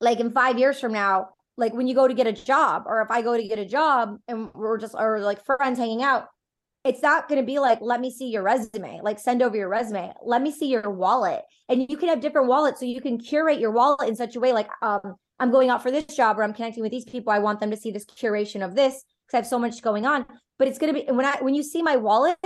like 0.00 0.20
in 0.20 0.32
5 0.32 0.58
years 0.58 0.80
from 0.80 0.94
now, 0.94 1.28
like 1.56 1.72
when 1.72 1.86
you 1.86 1.94
go 1.94 2.08
to 2.08 2.14
get 2.14 2.26
a 2.26 2.32
job 2.32 2.84
or 2.86 3.02
if 3.02 3.10
I 3.10 3.22
go 3.22 3.36
to 3.36 3.46
get 3.46 3.58
a 3.58 3.64
job 3.64 4.18
and 4.28 4.52
we're 4.54 4.78
just 4.78 4.94
or 4.94 5.20
like 5.20 5.44
friends 5.44 5.78
hanging 5.78 6.02
out, 6.02 6.28
it's 6.84 7.02
not 7.02 7.28
going 7.28 7.40
to 7.40 7.46
be 7.46 7.58
like 7.58 7.78
let 7.80 8.00
me 8.00 8.10
see 8.10 8.28
your 8.28 8.42
resume, 8.42 9.00
like 9.02 9.18
send 9.18 9.42
over 9.42 9.56
your 9.56 9.68
resume. 9.68 10.12
Let 10.24 10.42
me 10.42 10.52
see 10.52 10.66
your 10.66 10.90
wallet. 10.90 11.42
And 11.68 11.86
you 11.88 11.96
can 11.96 12.08
have 12.08 12.20
different 12.20 12.48
wallets 12.48 12.80
so 12.80 12.86
you 12.86 13.00
can 13.00 13.18
curate 13.18 13.58
your 13.58 13.70
wallet 13.70 14.08
in 14.08 14.16
such 14.16 14.36
a 14.36 14.40
way 14.40 14.52
like 14.52 14.68
um 14.82 15.16
I'm 15.40 15.50
going 15.50 15.70
out 15.70 15.82
for 15.82 15.90
this 15.90 16.04
job 16.14 16.38
or 16.38 16.42
I'm 16.44 16.54
connecting 16.54 16.82
with 16.82 16.92
these 16.92 17.04
people. 17.04 17.32
I 17.32 17.38
want 17.38 17.60
them 17.60 17.70
to 17.70 17.76
see 17.76 17.90
this 17.90 18.04
curation 18.04 18.64
of 18.64 18.74
this 18.74 19.04
because 19.26 19.34
I 19.34 19.36
have 19.38 19.46
so 19.46 19.58
much 19.58 19.82
going 19.82 20.06
on. 20.06 20.26
But 20.58 20.68
it's 20.68 20.78
going 20.78 20.94
to 20.94 21.00
be 21.00 21.10
when 21.10 21.26
I 21.26 21.38
when 21.40 21.54
you 21.54 21.62
see 21.62 21.82
my 21.82 21.96
wallet, 21.96 22.38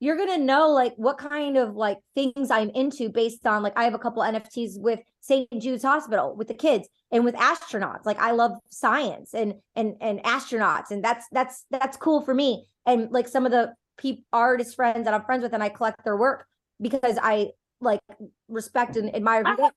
you're 0.00 0.16
going 0.16 0.28
to 0.28 0.38
know 0.38 0.70
like 0.70 0.94
what 0.96 1.18
kind 1.18 1.56
of 1.56 1.74
like 1.74 1.98
things 2.14 2.50
I'm 2.50 2.70
into 2.70 3.08
based 3.08 3.46
on 3.46 3.62
like 3.62 3.72
I 3.76 3.84
have 3.84 3.94
a 3.94 3.98
couple 3.98 4.22
NFTs 4.22 4.78
with 4.78 5.00
St. 5.20 5.48
Jude's 5.60 5.82
Hospital 5.82 6.36
with 6.36 6.48
the 6.48 6.54
kids 6.54 6.88
and 7.10 7.24
with 7.24 7.34
astronauts. 7.34 8.06
Like 8.06 8.18
I 8.18 8.30
love 8.30 8.52
science 8.68 9.34
and 9.34 9.54
and 9.74 9.94
and 10.00 10.22
astronauts 10.22 10.90
and 10.90 11.02
that's 11.02 11.26
that's 11.32 11.64
that's 11.70 11.96
cool 11.96 12.22
for 12.22 12.32
me. 12.32 12.66
And 12.86 13.10
like 13.10 13.26
some 13.26 13.44
of 13.44 13.52
the 13.52 13.74
people 13.96 14.24
artist 14.32 14.76
friends 14.76 15.04
that 15.04 15.14
I'm 15.14 15.24
friends 15.24 15.42
with 15.42 15.52
and 15.52 15.62
I 15.62 15.68
collect 15.68 16.04
their 16.04 16.16
work 16.16 16.46
because 16.80 17.18
I 17.20 17.50
like 17.80 18.00
respect 18.48 18.96
and 18.96 19.14
admire 19.14 19.42
who 19.44 19.56
they 19.56 19.68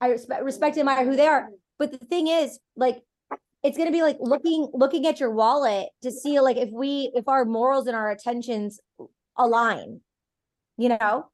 I 0.00 0.08
respect 0.08 0.42
respect 0.42 0.76
and 0.76 0.88
admire 0.88 1.04
who 1.04 1.16
they 1.16 1.26
are. 1.26 1.48
But 1.78 1.92
the 1.92 1.98
thing 1.98 2.26
is 2.26 2.58
like 2.74 3.02
it's 3.62 3.76
going 3.76 3.88
to 3.88 3.92
be 3.92 4.02
like 4.02 4.16
looking 4.20 4.68
looking 4.72 5.06
at 5.06 5.20
your 5.20 5.30
wallet 5.30 5.90
to 6.02 6.10
see 6.10 6.40
like 6.40 6.56
if 6.56 6.70
we 6.72 7.12
if 7.14 7.28
our 7.28 7.44
morals 7.44 7.86
and 7.86 7.94
our 7.94 8.10
attentions 8.10 8.80
align 9.36 10.00
you 10.76 10.88
know 10.88 11.26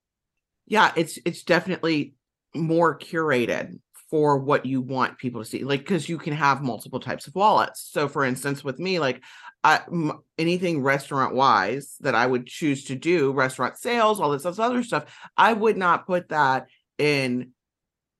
yeah 0.67 0.93
it's 0.97 1.19
it's 1.25 1.43
definitely 1.43 2.15
more 2.55 2.99
curated 2.99 3.79
for 4.11 4.39
what 4.39 4.65
you 4.67 4.81
want 4.81 5.19
people 5.19 5.43
to 5.43 5.49
see 5.49 5.65
like 5.65 5.81
because 5.81 6.09
you 6.09 6.19
can 6.19 6.33
have 6.33 6.63
multiple 6.63 7.01
types 7.01 7.27
of 7.27 7.35
wallets 7.35 7.89
so 7.91 8.09
for 8.09 8.25
instance 8.25 8.63
with 8.63 8.79
me 8.79 8.99
like 8.99 9.23
I, 9.65 9.81
m- 9.91 10.21
anything 10.39 10.83
restaurant 10.83 11.35
wise 11.35 11.97
that 12.01 12.15
i 12.15 12.27
would 12.27 12.47
choose 12.47 12.85
to 12.85 12.95
do 12.95 13.33
restaurant 13.33 13.77
sales 13.77 14.21
all 14.21 14.31
this 14.31 14.47
other 14.47 14.83
stuff 14.83 15.05
i 15.37 15.53
would 15.53 15.77
not 15.77 16.07
put 16.07 16.29
that 16.29 16.67
in 16.99 17.53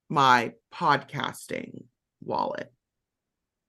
my 0.09 0.53
podcasting 0.75 1.85
wallet 2.23 2.73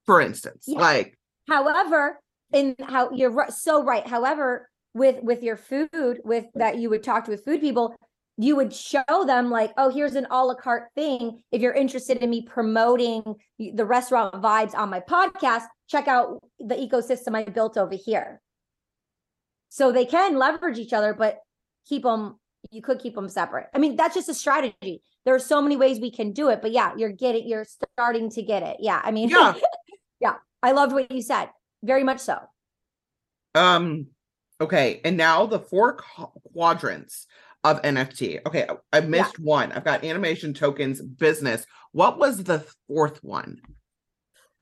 for 0.06 0.20
instance 0.20 0.66
yeah. 0.68 0.80
like 0.80 1.18
however 1.48 2.20
in 2.52 2.76
how 2.82 3.12
you're 3.12 3.48
so 3.50 3.84
right 3.84 4.08
however 4.08 4.70
with 4.94 5.22
with 5.24 5.44
your 5.44 5.58
food 5.58 6.22
with 6.24 6.46
that 6.56 6.78
you 6.78 6.90
would 6.90 7.04
talk 7.04 7.26
to 7.26 7.32
with 7.32 7.44
food 7.46 7.62
people 7.62 7.96
you 8.38 8.56
would 8.56 8.74
show 8.74 9.26
them 9.26 9.50
like 9.50 9.74
oh 9.78 9.90
here's 9.90 10.16
an 10.16 10.28
a 10.30 10.46
la 10.46 10.54
carte 10.54 10.90
thing. 10.96 11.42
If 11.52 11.62
you're 11.62 11.74
interested 11.74 12.18
in 12.18 12.30
me 12.30 12.44
promoting 12.44 13.36
the 13.58 13.86
restaurant 13.86 14.36
vibes 14.36 14.76
on 14.76 14.90
my 14.90 15.00
podcast 15.00 15.64
check 15.88 16.08
out 16.08 16.44
the 16.60 16.76
ecosystem 16.76 17.36
i 17.36 17.44
built 17.44 17.78
over 17.78 17.96
here. 17.96 18.42
So 19.70 19.92
they 19.92 20.06
can 20.06 20.38
leverage 20.38 20.78
each 20.78 20.94
other 20.94 21.14
but 21.14 21.40
keep 21.88 22.04
them 22.04 22.40
you 22.72 22.82
could 22.82 23.00
keep 23.00 23.16
them 23.16 23.30
separate. 23.30 23.68
I 23.74 23.80
mean 23.80 23.96
that's 23.96 24.14
just 24.14 24.30
a 24.30 24.34
strategy. 24.34 25.02
There 25.26 25.36
are 25.36 25.40
so 25.40 25.62
many 25.62 25.76
ways 25.76 26.00
we 26.00 26.12
can 26.12 26.32
do 26.32 26.50
it 26.50 26.62
but 26.62 26.72
yeah 26.72 26.94
you're 26.96 27.12
getting 27.12 27.48
you're 27.48 27.66
starting 27.66 28.30
to 28.32 28.44
get 28.44 28.62
it. 28.62 28.78
Yeah 28.80 29.02
i 29.04 29.12
mean 29.12 29.30
yeah. 29.30 29.56
yeah 30.20 30.36
i 30.62 30.72
loved 30.74 30.94
what 30.94 31.12
you 31.12 31.24
said. 31.24 31.50
Very 31.84 32.04
much 32.04 32.20
so. 32.20 32.38
Um 33.56 34.08
Okay, 34.60 35.02
and 35.06 35.18
now 35.18 35.46
the 35.46 35.60
four 35.60 35.98
quadrants 36.54 37.28
of 37.64 37.82
NFT. 37.82 38.40
Okay, 38.46 38.68
I 38.92 39.02
missed 39.02 39.36
yeah. 39.40 39.46
one. 39.46 39.72
I've 39.72 39.84
got 39.84 40.04
animation 40.04 40.54
tokens, 40.54 41.02
business. 41.02 41.66
What 41.92 42.18
was 42.18 42.44
the 42.44 42.66
fourth 42.88 43.24
one? 43.24 43.62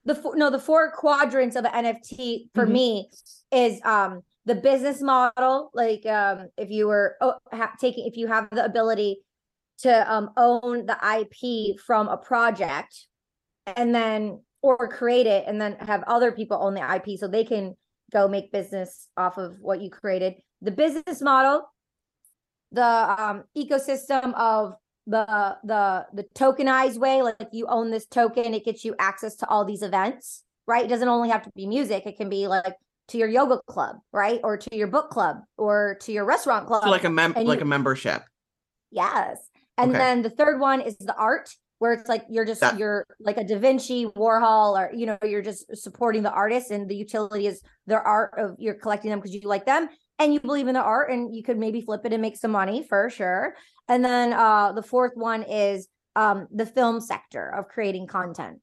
The 0.03 0.15
four, 0.15 0.35
no, 0.35 0.49
the 0.49 0.59
four 0.59 0.91
quadrants 0.91 1.55
of 1.55 1.65
an 1.65 1.85
NFT 1.85 2.49
for 2.53 2.63
mm-hmm. 2.63 2.73
me 2.73 3.09
is 3.51 3.79
um 3.85 4.21
the 4.45 4.55
business 4.55 5.01
model, 5.01 5.71
like 5.73 6.05
um, 6.05 6.49
if 6.57 6.69
you 6.69 6.87
were 6.87 7.15
oh, 7.21 7.33
ha- 7.51 7.73
taking, 7.79 8.05
if 8.05 8.15
you 8.15 8.27
have 8.27 8.47
the 8.51 8.63
ability 8.63 9.21
to 9.79 10.13
um, 10.13 10.29
own 10.37 10.85
the 10.85 10.97
IP 11.19 11.79
from 11.79 12.07
a 12.07 12.17
project, 12.17 13.07
and 13.65 13.93
then 13.93 14.41
or 14.61 14.87
create 14.87 15.25
it, 15.25 15.45
and 15.47 15.59
then 15.59 15.77
have 15.79 16.03
other 16.03 16.31
people 16.31 16.57
own 16.61 16.75
the 16.75 16.95
IP 16.95 17.19
so 17.19 17.27
they 17.27 17.43
can 17.43 17.75
go 18.11 18.27
make 18.27 18.51
business 18.51 19.07
off 19.17 19.37
of 19.37 19.59
what 19.59 19.81
you 19.81 19.89
created. 19.89 20.35
The 20.61 20.71
business 20.71 21.21
model, 21.21 21.63
the 22.71 22.83
um, 22.83 23.43
ecosystem 23.57 24.33
of 24.35 24.75
the 25.07 25.57
the 25.63 26.07
the 26.13 26.23
tokenized 26.35 26.97
way, 26.97 27.21
like 27.21 27.37
you 27.51 27.67
own 27.67 27.91
this 27.91 28.05
token, 28.07 28.53
it 28.53 28.65
gets 28.65 28.83
you 28.83 28.95
access 28.99 29.35
to 29.37 29.47
all 29.47 29.65
these 29.65 29.83
events, 29.83 30.43
right? 30.65 30.85
It 30.85 30.89
doesn't 30.89 31.07
only 31.07 31.29
have 31.29 31.43
to 31.43 31.51
be 31.55 31.67
music; 31.67 32.03
it 32.05 32.17
can 32.17 32.29
be 32.29 32.47
like 32.47 32.75
to 33.09 33.17
your 33.19 33.27
yoga 33.27 33.61
club, 33.67 33.97
right? 34.11 34.39
Or 34.43 34.57
to 34.57 34.75
your 34.75 34.87
book 34.87 35.11
club 35.11 35.37
or 35.57 35.97
to 36.01 36.11
your 36.11 36.25
restaurant 36.25 36.65
club. 36.65 36.83
So 36.83 36.89
like 36.89 37.03
a 37.03 37.09
mem 37.09 37.33
like 37.33 37.59
you- 37.59 37.65
a 37.65 37.65
membership. 37.65 38.23
Yes. 38.91 39.37
And 39.77 39.91
Okay. 39.91 39.99
then 39.99 40.21
the 40.21 40.29
third 40.29 40.59
one 40.59 40.81
is 40.81 40.97
the 40.97 41.15
art, 41.15 41.53
where 41.79 41.93
it's 41.93 42.07
like 42.07 42.23
you're 42.29 42.45
just 42.45 42.61
That- 42.61 42.79
you're 42.79 43.05
like 43.19 43.37
a 43.37 43.43
Da 43.43 43.57
Vinci, 43.57 44.05
Warhol, 44.05 44.77
or 44.77 44.91
you 44.93 45.05
know, 45.05 45.17
you're 45.23 45.41
just 45.41 45.65
supporting 45.75 46.23
the 46.23 46.31
artist 46.31 46.71
and 46.71 46.89
the 46.89 46.95
utility 46.95 47.47
is 47.47 47.61
their 47.85 48.01
art 48.01 48.33
of 48.37 48.55
you're 48.59 48.75
collecting 48.75 49.09
them 49.11 49.19
because 49.19 49.33
you 49.33 49.41
like 49.41 49.65
them 49.65 49.89
and 50.19 50.33
you 50.33 50.39
believe 50.39 50.67
in 50.67 50.73
the 50.73 50.81
art 50.81 51.11
and 51.11 51.35
you 51.35 51.43
could 51.43 51.57
maybe 51.57 51.81
flip 51.81 52.01
it 52.05 52.13
and 52.13 52.21
make 52.21 52.37
some 52.37 52.51
money 52.51 52.85
for 52.87 53.09
sure. 53.09 53.55
And 53.87 54.03
then 54.03 54.33
uh 54.33 54.71
the 54.71 54.83
fourth 54.83 55.13
one 55.15 55.43
is 55.43 55.87
um 56.15 56.47
the 56.51 56.65
film 56.65 57.01
sector 57.01 57.49
of 57.49 57.67
creating 57.67 58.07
content. 58.07 58.59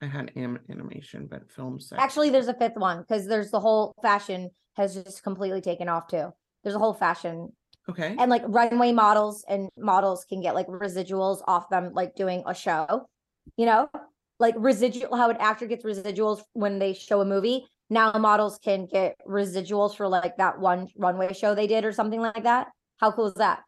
I 0.00 0.06
had 0.06 0.30
anim- 0.36 0.60
animation, 0.70 1.26
but 1.28 1.50
film 1.50 1.80
set. 1.80 1.98
Actually, 1.98 2.30
there's 2.30 2.46
a 2.46 2.54
fifth 2.54 2.76
one 2.76 3.00
because 3.00 3.26
there's 3.26 3.50
the 3.50 3.58
whole 3.60 3.94
fashion 4.00 4.50
has 4.76 4.94
just 4.94 5.24
completely 5.24 5.60
taken 5.60 5.88
off 5.88 6.06
too. 6.06 6.30
There's 6.62 6.76
a 6.76 6.78
whole 6.78 6.94
fashion 6.94 7.52
okay. 7.88 8.14
and 8.18 8.30
like 8.30 8.42
runway 8.46 8.92
models 8.92 9.44
and 9.48 9.68
models 9.78 10.24
can 10.28 10.40
get 10.40 10.54
like 10.54 10.66
residuals 10.66 11.40
off 11.46 11.68
them 11.70 11.92
like 11.94 12.14
doing 12.14 12.42
a 12.46 12.54
show 12.54 13.06
you 13.56 13.66
know 13.66 13.88
like 14.38 14.54
residual 14.58 15.16
how 15.16 15.30
an 15.30 15.36
actor 15.40 15.66
gets 15.66 15.84
residuals 15.84 16.40
when 16.52 16.78
they 16.78 16.92
show 16.92 17.20
a 17.20 17.24
movie 17.24 17.66
now 17.90 18.12
models 18.12 18.58
can 18.62 18.86
get 18.86 19.16
residuals 19.26 19.96
for 19.96 20.08
like 20.08 20.36
that 20.36 20.58
one 20.58 20.88
runway 20.96 21.32
show 21.32 21.54
they 21.54 21.66
did 21.66 21.84
or 21.84 21.92
something 21.92 22.20
like 22.20 22.42
that 22.42 22.68
how 22.98 23.10
cool 23.10 23.26
is 23.26 23.34
that 23.34 23.62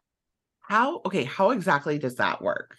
How 0.61 1.01
okay, 1.05 1.23
how 1.23 1.51
exactly 1.51 1.97
does 1.97 2.15
that 2.15 2.41
work? 2.41 2.77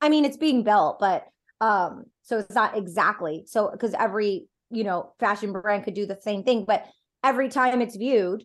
i 0.00 0.08
mean 0.08 0.24
it's 0.24 0.36
being 0.36 0.62
built 0.62 0.98
but 0.98 1.26
um 1.60 2.04
so 2.22 2.38
it's 2.38 2.54
not 2.54 2.76
exactly 2.76 3.44
so 3.46 3.70
because 3.70 3.92
every 3.94 4.46
you 4.70 4.84
know 4.84 5.12
fashion 5.18 5.52
brand 5.52 5.84
could 5.84 5.94
do 5.94 6.06
the 6.06 6.18
same 6.22 6.42
thing 6.42 6.64
but 6.64 6.86
every 7.22 7.48
time 7.48 7.82
it's 7.82 7.96
viewed 7.96 8.44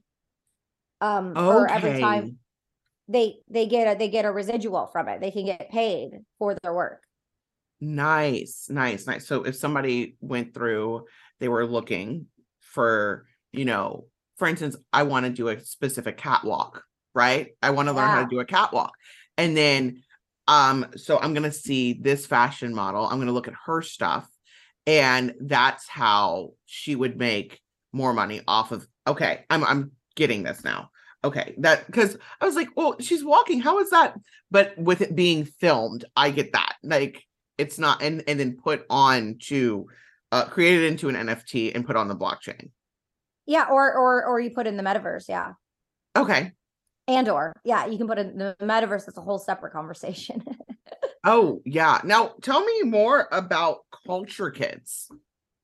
um 1.02 1.42
or 1.46 1.68
every 1.68 1.92
Okay. 1.92 2.02
time 2.02 2.38
they 3.08 3.38
they 3.50 3.68
get 3.68 3.96
a 3.96 3.98
they 3.98 4.10
get 4.10 4.26
a 4.26 4.32
residual 4.32 4.88
from 4.88 5.08
it 5.08 5.22
they 5.22 5.32
can 5.32 5.46
get 5.46 5.70
paid 5.70 6.12
for 6.40 6.56
their 6.64 6.74
work 6.74 7.02
Nice, 7.82 8.68
nice, 8.70 9.06
nice. 9.06 9.28
So 9.28 9.44
if 9.44 9.56
somebody 9.56 10.16
went 10.22 10.54
through, 10.54 11.06
they 11.40 11.50
were 11.50 11.66
looking 11.66 12.28
for, 12.62 13.26
you 13.52 13.66
know, 13.66 14.08
for 14.38 14.48
instance, 14.48 14.76
I 14.94 15.04
want 15.04 15.26
to 15.26 15.32
do 15.32 15.50
a 15.50 15.60
specific 15.60 16.18
catwalk, 16.18 16.84
right? 17.14 17.50
I 17.62 17.72
want 17.72 17.90
to 17.90 17.94
learn 17.94 18.10
how 18.12 18.20
Yeah. 18.20 18.24
to 18.24 18.30
do 18.30 18.40
a 18.40 18.46
catwalk. 18.46 18.94
And 19.38 19.56
then 19.56 20.04
um 20.48 20.86
so 20.96 21.20
I'm 21.20 21.34
going 21.34 21.44
to 21.44 21.52
see 21.52 21.94
this 21.94 22.26
fashion 22.26 22.74
model, 22.74 23.06
I'm 23.06 23.18
going 23.18 23.28
to 23.28 23.34
look 23.34 23.48
at 23.48 23.56
her 23.66 23.82
stuff 23.82 24.28
and 24.88 25.34
that's 25.42 25.88
how 25.88 26.52
she 26.66 26.96
would 26.96 27.18
make 27.18 27.60
more 27.92 28.14
money 28.14 28.42
off 28.48 28.72
of 28.72 28.88
Okay, 29.08 29.44
I'm 29.50 29.64
I'm 29.64 29.92
getting 30.16 30.44
this 30.44 30.64
now. 30.64 30.90
Okay, 31.24 31.56
that 31.60 31.86
because 31.88 32.18
I 32.40 32.46
was 32.46 32.56
like, 32.56 32.70
well, 32.76 32.96
she's 33.00 33.24
walking. 33.24 33.60
How 33.60 33.80
is 33.80 33.90
that? 33.90 34.16
But 34.52 34.78
with 34.78 35.02
it 35.02 35.16
being 35.16 35.46
filmed, 35.46 36.06
I 36.16 36.30
get 36.30 36.54
that. 36.54 36.76
Like 36.84 37.24
it's 37.58 37.80
not 37.80 38.02
and 38.02 38.24
and 38.28 38.40
then 38.40 38.58
put 38.58 38.86
on 38.90 39.38
to 39.44 39.88
uh 40.32 40.46
create 40.46 40.84
it 40.84 40.88
into 40.88 41.10
an 41.10 41.16
NFT 41.16 41.74
and 41.74 41.86
put 41.86 41.96
on 41.96 42.08
the 42.08 42.16
blockchain. 42.16 42.70
yeah 43.48 43.68
or 43.70 43.94
or 43.94 44.26
or 44.26 44.40
you 44.40 44.50
put 44.52 44.68
in 44.68 44.76
the 44.78 44.84
metaverse 44.84 45.30
yeah 45.30 45.54
Okay. 46.18 46.52
and 47.08 47.30
or 47.30 47.54
yeah 47.64 47.86
you 47.86 47.98
can 47.98 48.08
put 48.08 48.18
in 48.18 48.38
the 48.38 48.56
metaverse 48.62 49.06
that's 49.06 49.18
a 49.18 49.22
whole 49.22 49.38
separate 49.40 49.72
conversation 49.74 50.44
Oh 51.28 51.62
yeah. 51.66 52.02
Now 52.04 52.34
tell 52.44 52.64
me 52.64 52.84
more 52.84 53.28
about 53.32 53.80
Culture 54.06 54.52
Kids. 54.52 55.10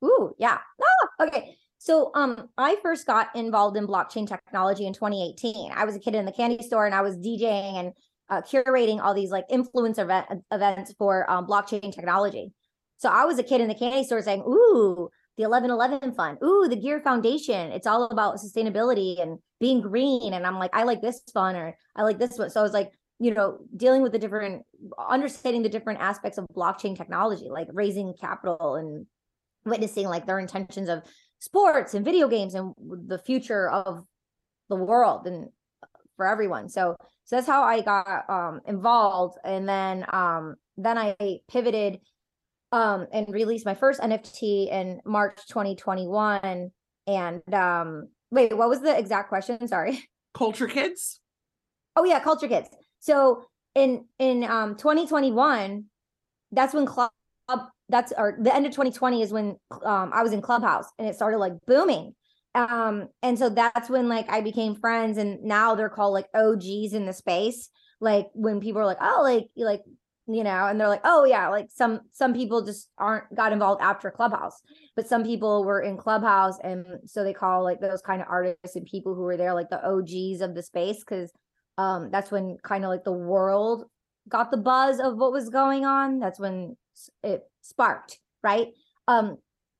Ooh, 0.04 0.34
yeah. 0.40 0.58
Ah, 0.82 1.26
okay. 1.28 1.56
So 1.82 2.12
um 2.13 2.48
I 2.60 2.76
first 2.84 3.08
got 3.08 3.36
involved 3.36 3.76
in 3.76 3.88
blockchain 3.88 4.28
technology 4.28 4.86
in 4.86 4.94
2018. 4.94 5.72
I 5.74 5.84
was 5.84 5.96
a 5.96 6.00
kid 6.00 6.13
in 6.13 6.26
the 6.26 6.32
candy 6.32 6.63
store 6.63 6.86
and 6.86 6.94
I 6.94 7.02
was 7.02 7.17
DJing 7.17 7.80
and 7.80 7.94
uh, 8.30 8.41
curating 8.41 9.02
all 9.02 9.15
these 9.15 9.32
like 9.32 9.48
influencer 9.50 10.04
event, 10.04 10.28
events 10.52 10.94
for 11.00 11.30
um, 11.30 11.48
blockchain 11.48 11.91
technology. 11.91 12.54
So 12.98 13.10
I 13.10 13.26
was 13.26 13.39
a 13.39 13.44
kid 13.44 13.62
in 13.62 13.67
the 13.67 13.74
candy 13.74 14.04
store 14.04 14.22
saying, 14.22 14.41
"Ooh, 14.41 15.10
the 15.38 15.50
1111 15.50 16.13
fund. 16.13 16.38
Ooh, 16.44 16.67
the 16.70 16.76
Gear 16.76 17.02
Foundation. 17.02 17.72
It's 17.72 17.88
all 17.88 18.04
about 18.04 18.36
sustainability 18.36 19.20
and 19.20 19.39
being 19.60 19.82
green." 19.82 20.36
And 20.36 20.46
I'm 20.46 20.60
like, 20.60 20.76
"I 20.76 20.84
like 20.84 21.02
this 21.02 21.20
fund 21.34 21.58
or 21.58 21.76
I 21.96 22.04
like 22.04 22.20
this 22.20 22.38
one." 22.38 22.52
So 22.52 22.60
I 22.60 22.63
was 22.63 22.74
like, 22.74 22.91
you 23.17 23.34
know, 23.34 23.58
dealing 23.76 24.04
with 24.04 24.12
the 24.12 24.20
different 24.20 24.62
understanding 25.00 25.63
the 25.63 25.70
different 25.70 26.00
aspects 26.00 26.38
of 26.38 26.46
blockchain 26.56 26.96
technology, 26.96 27.50
like 27.50 27.70
raising 27.74 28.13
capital 28.22 28.76
and 28.76 29.08
witnessing 29.65 30.08
like 30.08 30.28
their 30.28 30.39
intentions 30.39 30.89
of 30.89 31.02
sports 31.41 31.95
and 31.95 32.06
video 32.06 32.27
games 32.27 32.54
and 32.54 32.73
the 33.08 33.17
future 33.17 33.67
of 33.67 34.06
the 34.69 34.75
world 34.75 35.25
and 35.25 35.49
for 36.15 36.27
everyone. 36.27 36.69
So 36.69 36.95
so 37.25 37.36
that's 37.36 37.47
how 37.47 37.63
I 37.63 37.82
got 37.82 38.30
um 38.30 38.62
involved 38.65 39.38
and 39.43 39.67
then 39.67 40.06
um 40.13 40.56
then 40.77 40.97
I 40.97 41.15
pivoted 41.49 41.99
um 42.71 43.08
and 43.12 43.27
released 43.27 43.65
my 43.65 43.73
first 43.73 43.99
NFT 43.99 44.71
in 44.71 45.01
March 45.04 45.39
2021 45.47 46.71
and 47.08 47.54
um 47.54 48.08
wait 48.30 48.56
what 48.56 48.69
was 48.69 48.82
the 48.82 48.97
exact 48.97 49.30
question 49.30 49.67
sorry 49.67 50.08
Culture 50.34 50.67
Kids? 50.67 51.19
Oh 51.95 52.06
yeah, 52.06 52.19
Culture 52.19 52.47
Kids. 52.47 52.69
So 52.99 53.45
in 53.73 54.06
in 54.19 54.43
um 54.43 54.75
2021, 54.75 55.86
that's 56.51 56.73
when 56.73 56.86
club 56.86 57.12
that's 57.91 58.13
or 58.17 58.38
the 58.41 58.56
end 58.56 58.65
of 58.65 58.71
2020 58.71 59.21
is 59.21 59.34
when 59.34 59.58
um 59.84 60.12
I 60.13 60.23
was 60.23 60.34
in 60.34 60.41
Clubhouse 60.41 60.88
and 60.99 61.08
it 61.08 61.15
started 61.15 61.38
like 61.38 61.54
booming. 61.67 62.15
Um 62.56 63.10
and 63.23 63.38
so 63.39 63.49
that's 63.49 63.89
when 63.89 64.10
like 64.10 64.30
I 64.32 64.41
became 64.41 64.75
friends 64.75 65.17
and 65.17 65.43
now 65.43 65.75
they're 65.75 65.89
called 65.89 66.13
like 66.13 66.27
OGs 66.36 66.93
in 66.93 67.06
the 67.06 67.13
space. 67.13 67.69
Like 68.01 68.27
when 68.34 68.62
people 68.62 68.82
are 68.82 68.86
like, 68.86 68.97
"Oh, 69.01 69.21
like 69.23 69.47
you 69.56 69.65
like 69.65 69.82
you 70.27 70.43
know, 70.43 70.67
and 70.67 70.80
they're 70.80 70.88
like, 70.89 71.01
"Oh 71.06 71.25
yeah, 71.25 71.49
like 71.49 71.67
some 71.69 72.01
some 72.13 72.34
people 72.34 72.63
just 72.65 72.89
aren't 72.97 73.34
got 73.36 73.54
involved 73.54 73.82
after 73.82 74.12
Clubhouse." 74.12 74.62
But 74.95 75.08
some 75.08 75.23
people 75.23 75.63
were 75.65 75.82
in 75.82 75.97
Clubhouse 75.97 76.58
and 76.63 76.86
so 77.06 77.23
they 77.23 77.34
call 77.34 77.63
like 77.63 77.82
those 77.82 78.01
kind 78.01 78.21
of 78.21 78.27
artists 78.30 78.75
and 78.75 78.86
people 78.86 79.15
who 79.15 79.21
were 79.23 79.38
there 79.38 79.54
like 79.54 79.69
the 79.69 79.84
OGs 79.86 80.41
of 80.41 80.56
the 80.56 80.63
space 80.63 81.04
cuz 81.04 81.32
um 81.77 82.10
that's 82.12 82.32
when 82.32 82.58
kind 82.63 82.84
of 82.86 82.89
like 82.89 83.04
the 83.06 83.12
world 83.12 83.86
got 84.30 84.51
the 84.51 84.58
buzz 84.58 84.99
of 84.99 85.17
what 85.17 85.32
was 85.32 85.49
going 85.49 85.86
on 85.86 86.19
that's 86.19 86.39
when 86.39 86.75
it 87.23 87.43
sparked 87.62 88.19
right? 88.43 88.67
Um 89.08 89.38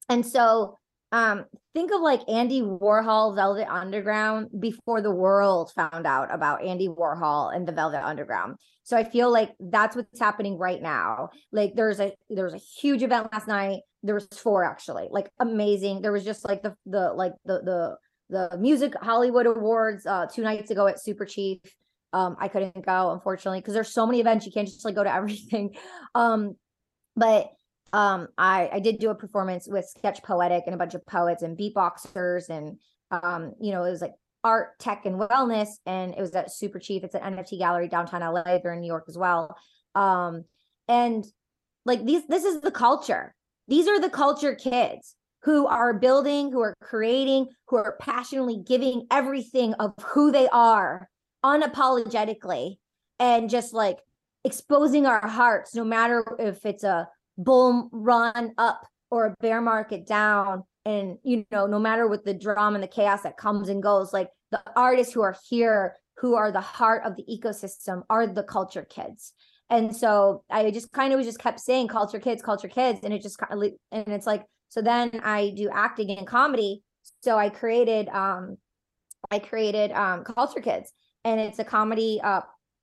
and 0.10 0.26
so 0.26 0.78
um 1.14 1.46
think 1.74 1.92
of 1.92 2.00
like 2.00 2.22
andy 2.30 2.62
warhol 2.62 3.36
velvet 3.36 3.68
underground 3.70 4.48
before 4.60 5.02
the 5.02 5.12
world 5.12 5.70
found 5.76 6.08
out 6.08 6.34
about 6.34 6.64
andy 6.64 6.88
warhol 6.88 7.54
and 7.54 7.68
the 7.68 7.72
velvet 7.72 8.04
underground. 8.04 8.56
So 8.84 8.98
i 8.98 9.04
feel 9.04 9.32
like 9.32 9.52
that's 9.60 9.96
what's 9.96 10.20
happening 10.20 10.58
right 10.58 10.82
now. 10.82 11.30
Like 11.52 11.76
there's 11.76 12.00
a 12.00 12.14
there 12.30 12.46
was 12.46 12.54
a 12.54 12.58
huge 12.82 13.04
event 13.04 13.32
last 13.32 13.48
night. 13.48 13.82
There 14.04 14.16
was 14.16 14.28
four 14.28 14.64
actually 14.64 15.08
like 15.12 15.30
amazing. 15.40 16.02
There 16.02 16.12
was 16.12 16.24
just 16.24 16.48
like 16.48 16.64
the 16.64 16.76
the 16.86 17.14
like 17.14 17.34
the 17.46 17.62
the 17.62 17.98
the 18.30 18.58
music 18.58 18.94
hollywood 19.02 19.46
awards 19.46 20.06
uh 20.06 20.26
two 20.26 20.42
nights 20.42 20.72
ago 20.72 20.88
at 20.88 21.02
super 21.02 21.26
chief. 21.26 21.60
Um 22.14 22.38
i 22.40 22.48
couldn't 22.48 22.86
go 22.86 23.12
unfortunately 23.12 23.60
because 23.60 23.74
there's 23.74 23.94
so 23.94 24.06
many 24.06 24.22
events 24.22 24.46
you 24.46 24.52
can't 24.54 24.68
just 24.68 24.86
like 24.86 24.96
go 24.96 25.04
to 25.04 25.14
everything. 25.20 25.76
Um 26.16 26.56
but 27.16 27.52
um 27.94 28.28
i 28.38 28.70
i 28.74 28.80
did 28.80 29.00
do 29.00 29.10
a 29.10 29.16
performance 29.16 29.68
with 29.68 29.86
sketch 29.86 30.24
poetic 30.24 30.64
and 30.66 30.74
a 30.74 30.78
bunch 30.78 30.94
of 30.94 31.06
poets 31.06 31.44
and 31.44 31.58
beatboxers 31.58 32.50
and 32.50 32.78
um 33.12 33.54
you 33.60 33.72
know 33.72 33.84
it 33.84 33.92
was 33.92 34.02
like 34.02 34.14
art 34.44 34.80
tech 34.80 35.06
and 35.06 35.20
wellness 35.20 35.70
and 35.86 36.14
it 36.14 36.22
was 36.22 36.32
at 36.32 36.52
super 36.52 36.80
chief. 36.80 37.04
It's 37.04 37.16
an 37.16 37.22
nft 37.22 37.58
gallery 37.58 37.88
downtown 37.88 38.22
la 38.34 38.44
they're 38.44 38.74
in 38.74 38.82
new 38.82 38.88
york 38.88 39.06
as 39.08 39.18
well. 39.18 39.56
Um 39.96 40.46
and 40.88 41.26
like 41.86 42.06
these 42.06 42.26
this 42.28 42.44
is 42.44 42.62
the 42.62 42.72
culture. 42.72 43.36
These 43.68 43.88
are 43.88 44.00
the 44.00 44.10
culture 44.10 44.56
kids 44.56 45.16
who 45.44 45.68
are 45.68 45.94
building 45.94 46.52
who 46.52 46.62
are 46.62 46.76
creating 46.82 47.48
who 47.68 47.78
are 47.78 47.98
passionately 48.00 48.62
giving 48.66 49.08
everything 49.12 49.74
of 49.76 49.94
who 50.04 50.32
they 50.32 50.48
are 50.50 51.08
unapologetically 51.44 52.78
and 53.20 53.50
just 53.50 53.74
like 53.74 53.98
exposing 54.44 55.06
our 55.06 55.28
hearts 55.28 55.76
no 55.76 55.84
matter 55.84 56.24
if 56.40 56.66
it's 56.66 56.84
a 56.84 57.08
bull 57.38 57.90
run 57.92 58.52
up 58.58 58.88
or 59.10 59.28
a 59.28 59.36
bear 59.42 59.62
market 59.62 60.08
down. 60.08 60.64
And 60.84 61.18
you 61.24 61.46
know 61.52 61.68
no 61.68 61.78
matter 61.78 62.08
what 62.08 62.26
the 62.26 62.34
drama 62.34 62.76
and 62.76 62.84
the 62.84 62.88
chaos 62.88 63.22
that 63.22 63.38
comes 63.38 63.70
and 63.70 63.84
goes 63.84 64.12
like 64.12 64.30
the 64.50 64.62
artists 64.76 65.14
who 65.14 65.22
are 65.22 65.36
here 65.48 65.96
who 66.18 66.36
are 66.36 66.52
the 66.52 66.62
heart 66.62 67.04
of 67.06 67.16
the 67.16 67.24
ecosystem 67.24 68.04
are 68.10 68.26
the 68.26 68.44
culture 68.44 68.86
kids. 68.90 69.34
And 69.70 69.96
so 69.96 70.44
i 70.50 70.70
just 70.72 70.92
kind 70.92 71.14
of 71.14 71.18
was 71.18 71.28
just 71.28 71.40
kept 71.40 71.60
saying 71.60 71.88
culture 71.88 72.20
kids 72.20 72.42
culture 72.42 72.68
kids. 72.68 73.02
And 73.04 73.14
it 73.14 73.22
just 73.22 73.38
kind 73.38 73.64
of, 73.64 73.72
and 73.92 74.08
it's 74.08 74.26
like 74.26 74.44
so 74.70 74.82
then 74.82 75.22
i 75.24 75.54
do 75.56 75.70
acting 75.72 76.18
and 76.18 76.26
comedy. 76.26 76.82
So 77.22 77.38
i 77.38 77.50
created 77.50 78.10
um 78.10 78.58
i 79.30 79.38
created 79.38 79.92
um 79.92 80.24
culture 80.24 80.62
kids. 80.62 80.92
And 81.24 81.40
it's 81.40 81.60
a 81.60 81.64
comedy 81.64 82.20
uh 82.24 82.42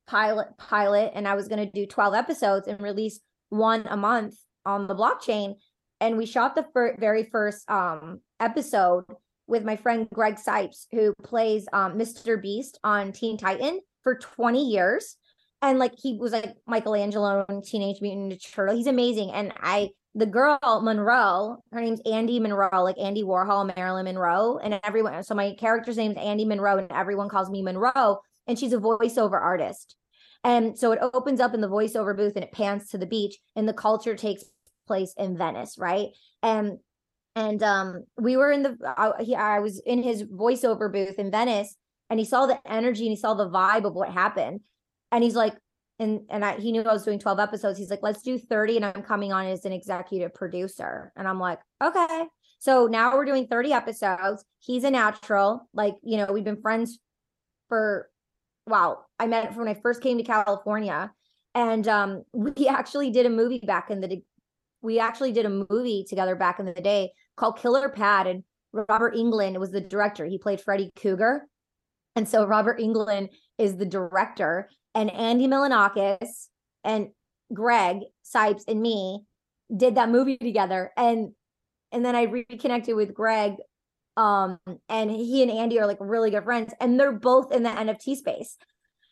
pilot 0.09 0.49
pilot 0.57 1.13
and 1.15 1.29
i 1.29 1.35
was 1.35 1.49
going 1.49 1.65
to 1.65 1.71
do 1.71 1.87
12 1.87 2.15
episodes 2.15 2.67
and 2.67 2.81
release 2.81 3.21
one 3.51 3.87
a 3.89 3.97
month 3.97 4.35
on 4.65 4.87
the 4.87 4.95
blockchain. 4.95 5.55
And 6.01 6.17
we 6.17 6.27
shot 6.27 6.55
the 6.55 6.67
fir- 6.73 6.97
very 6.99 7.25
first 7.25 7.69
um 7.71 8.21
episode 8.41 9.05
with 9.47 9.65
my 9.65 9.77
friend 9.77 10.09
greg 10.13 10.37
Cipes 10.37 10.87
who 10.93 11.15
plays 11.23 11.67
um 11.73 11.99
mr 11.99 12.41
beast 12.41 12.79
on 12.85 13.13
teen 13.13 13.37
titan 13.37 13.81
for 14.03 14.17
20 14.17 14.71
years. 14.71 15.17
And 15.61 15.79
like 15.79 15.95
he 16.01 16.17
was 16.19 16.33
like 16.33 16.55
michelangelo 16.67 17.45
in 17.49 17.63
teenage 17.63 18.01
mutant 18.01 18.33
ninja 18.33 18.53
turtle. 18.53 18.77
He's 18.77 18.87
amazing. 18.87 19.33
And 19.33 19.53
i 19.61 19.91
the 20.15 20.27
girl 20.27 20.59
monroe 20.83 21.63
her 21.73 21.81
name's 21.81 22.01
andy 22.07 22.41
monroe 22.41 22.83
like 22.83 22.99
andy 22.99 23.23
warhol 23.23 23.71
marilyn 23.77 24.07
monroe 24.07 24.59
and 24.59 24.81
everyone 24.83 25.23
so 25.23 25.35
my 25.35 25.55
character's 25.55 25.97
name's 25.97 26.17
andy 26.17 26.45
monroe 26.45 26.79
and 26.79 26.91
everyone 26.93 27.29
calls 27.29 27.51
me 27.51 27.63
monroe. 27.63 28.21
And 28.47 28.59
she's 28.59 28.73
a 28.73 28.79
voiceover 28.79 29.41
artist 29.41 29.98
and 30.45 30.79
so 30.79 30.93
it 30.93 31.01
opens 31.15 31.41
up 31.41 31.55
in 31.55 31.61
the 31.61 31.69
voiceover 31.69 32.17
booth 32.17 32.35
and 32.37 32.45
it 32.45 32.53
pans 32.53 32.89
to 32.91 32.99
the 32.99 33.07
beach 33.07 33.37
and 33.57 33.69
the 33.69 33.73
culture 33.73 34.17
takes 34.17 34.45
place 34.87 35.15
in 35.17 35.37
Venice, 35.37 35.77
right? 35.79 36.09
And 36.43 36.79
and 37.37 37.63
um 37.63 38.05
we 38.21 38.37
were 38.37 38.51
in 38.51 38.63
the 38.63 38.77
I, 38.85 39.23
he, 39.23 39.35
I 39.35 39.59
was 39.61 39.81
in 39.81 40.03
his 40.03 40.25
voiceover 40.25 40.93
booth 40.93 41.19
in 41.19 41.31
Venice 41.31 41.77
and 42.11 42.19
he 42.19 42.25
saw 42.25 42.47
the 42.47 42.59
energy 42.67 43.05
and 43.05 43.11
he 43.11 43.17
saw 43.17 43.35
the 43.35 43.49
vibe 43.49 43.85
of 43.85 43.95
what 43.95 44.11
happened. 44.11 44.61
And 45.13 45.23
he's 45.23 45.37
like 45.37 45.55
and 45.99 46.21
and 46.31 46.45
I, 46.45 46.59
he 46.59 46.73
knew 46.73 46.83
I 46.83 46.93
was 46.93 47.05
doing 47.05 47.19
12 47.19 47.41
episodes. 47.41 47.79
He's 47.79 47.91
like, 47.91 48.03
"Let's 48.03 48.23
do 48.23 48.39
30 48.39 48.77
and 48.77 48.85
I'm 48.85 49.03
coming 49.03 49.33
on 49.33 49.47
as 49.47 49.65
an 49.65 49.73
executive 49.73 50.33
producer." 50.33 51.13
And 51.17 51.27
I'm 51.27 51.41
like, 51.41 51.59
"Okay." 51.83 52.27
So 52.61 52.87
now 52.87 53.15
we're 53.15 53.25
doing 53.25 53.47
30 53.47 53.73
episodes. 53.73 54.45
He's 54.61 54.85
a 54.85 54.91
natural. 54.91 55.69
Like, 55.73 55.95
you 56.03 56.17
know, 56.17 56.33
we've 56.33 56.45
been 56.45 56.61
friends 56.61 56.99
for 57.69 58.09
wow, 58.69 59.05
I 59.19 59.27
met 59.27 59.49
from 59.55 59.65
when 59.65 59.77
I 59.77 59.81
first 59.81 60.03
came 60.03 60.19
to 60.19 60.25
California. 60.25 61.11
And 61.55 61.89
um, 61.89 62.23
we 62.33 62.69
actually 62.69 63.11
did 63.11 63.27
a 63.27 63.31
movie 63.31 63.63
back 63.67 63.91
in 63.91 64.01
the 64.01 64.23
we 64.81 65.01
actually 65.01 65.33
did 65.33 65.45
a 65.45 65.67
movie 65.71 66.05
together 66.09 66.37
back 66.37 66.61
in 66.61 66.67
the 66.67 66.73
day 66.73 67.11
called 67.37 67.59
Killer 67.59 67.89
Pad, 67.89 68.27
and 68.27 68.45
Robert 68.73 69.15
Englund 69.15 69.59
was 69.59 69.73
the 69.73 69.81
director. 69.81 70.25
He 70.25 70.39
played 70.39 70.61
Freddy 70.61 70.93
Krueger, 70.95 71.49
and 72.15 72.29
so 72.29 72.47
Robert 72.47 72.79
Englund 72.79 73.29
is 73.59 73.77
the 73.77 73.87
director, 73.87 74.69
and 74.95 75.11
Andy 75.11 75.49
Milonakis 75.49 76.47
and 76.85 77.09
Greg 77.53 78.03
Cipes 78.25 78.63
and 78.69 78.81
me 78.81 79.25
did 79.75 79.97
that 79.97 80.11
movie 80.11 80.39
together, 80.39 80.93
and 80.97 81.33
and 81.91 82.05
then 82.05 82.15
I 82.15 82.25
reconnected 82.25 82.95
with 82.95 83.15
Greg 83.15 83.55
um, 84.19 84.59
and 84.89 85.11
he 85.13 85.43
and 85.43 85.51
Andy 85.51 85.79
are 85.79 85.87
like 85.87 85.99
really 86.01 86.31
good 86.31 86.43
friends, 86.43 86.75
and 86.81 86.99
they're 86.99 87.13
both 87.13 87.53
in 87.53 87.63
the 87.63 87.71
NFT 87.71 88.17
space. 88.17 88.57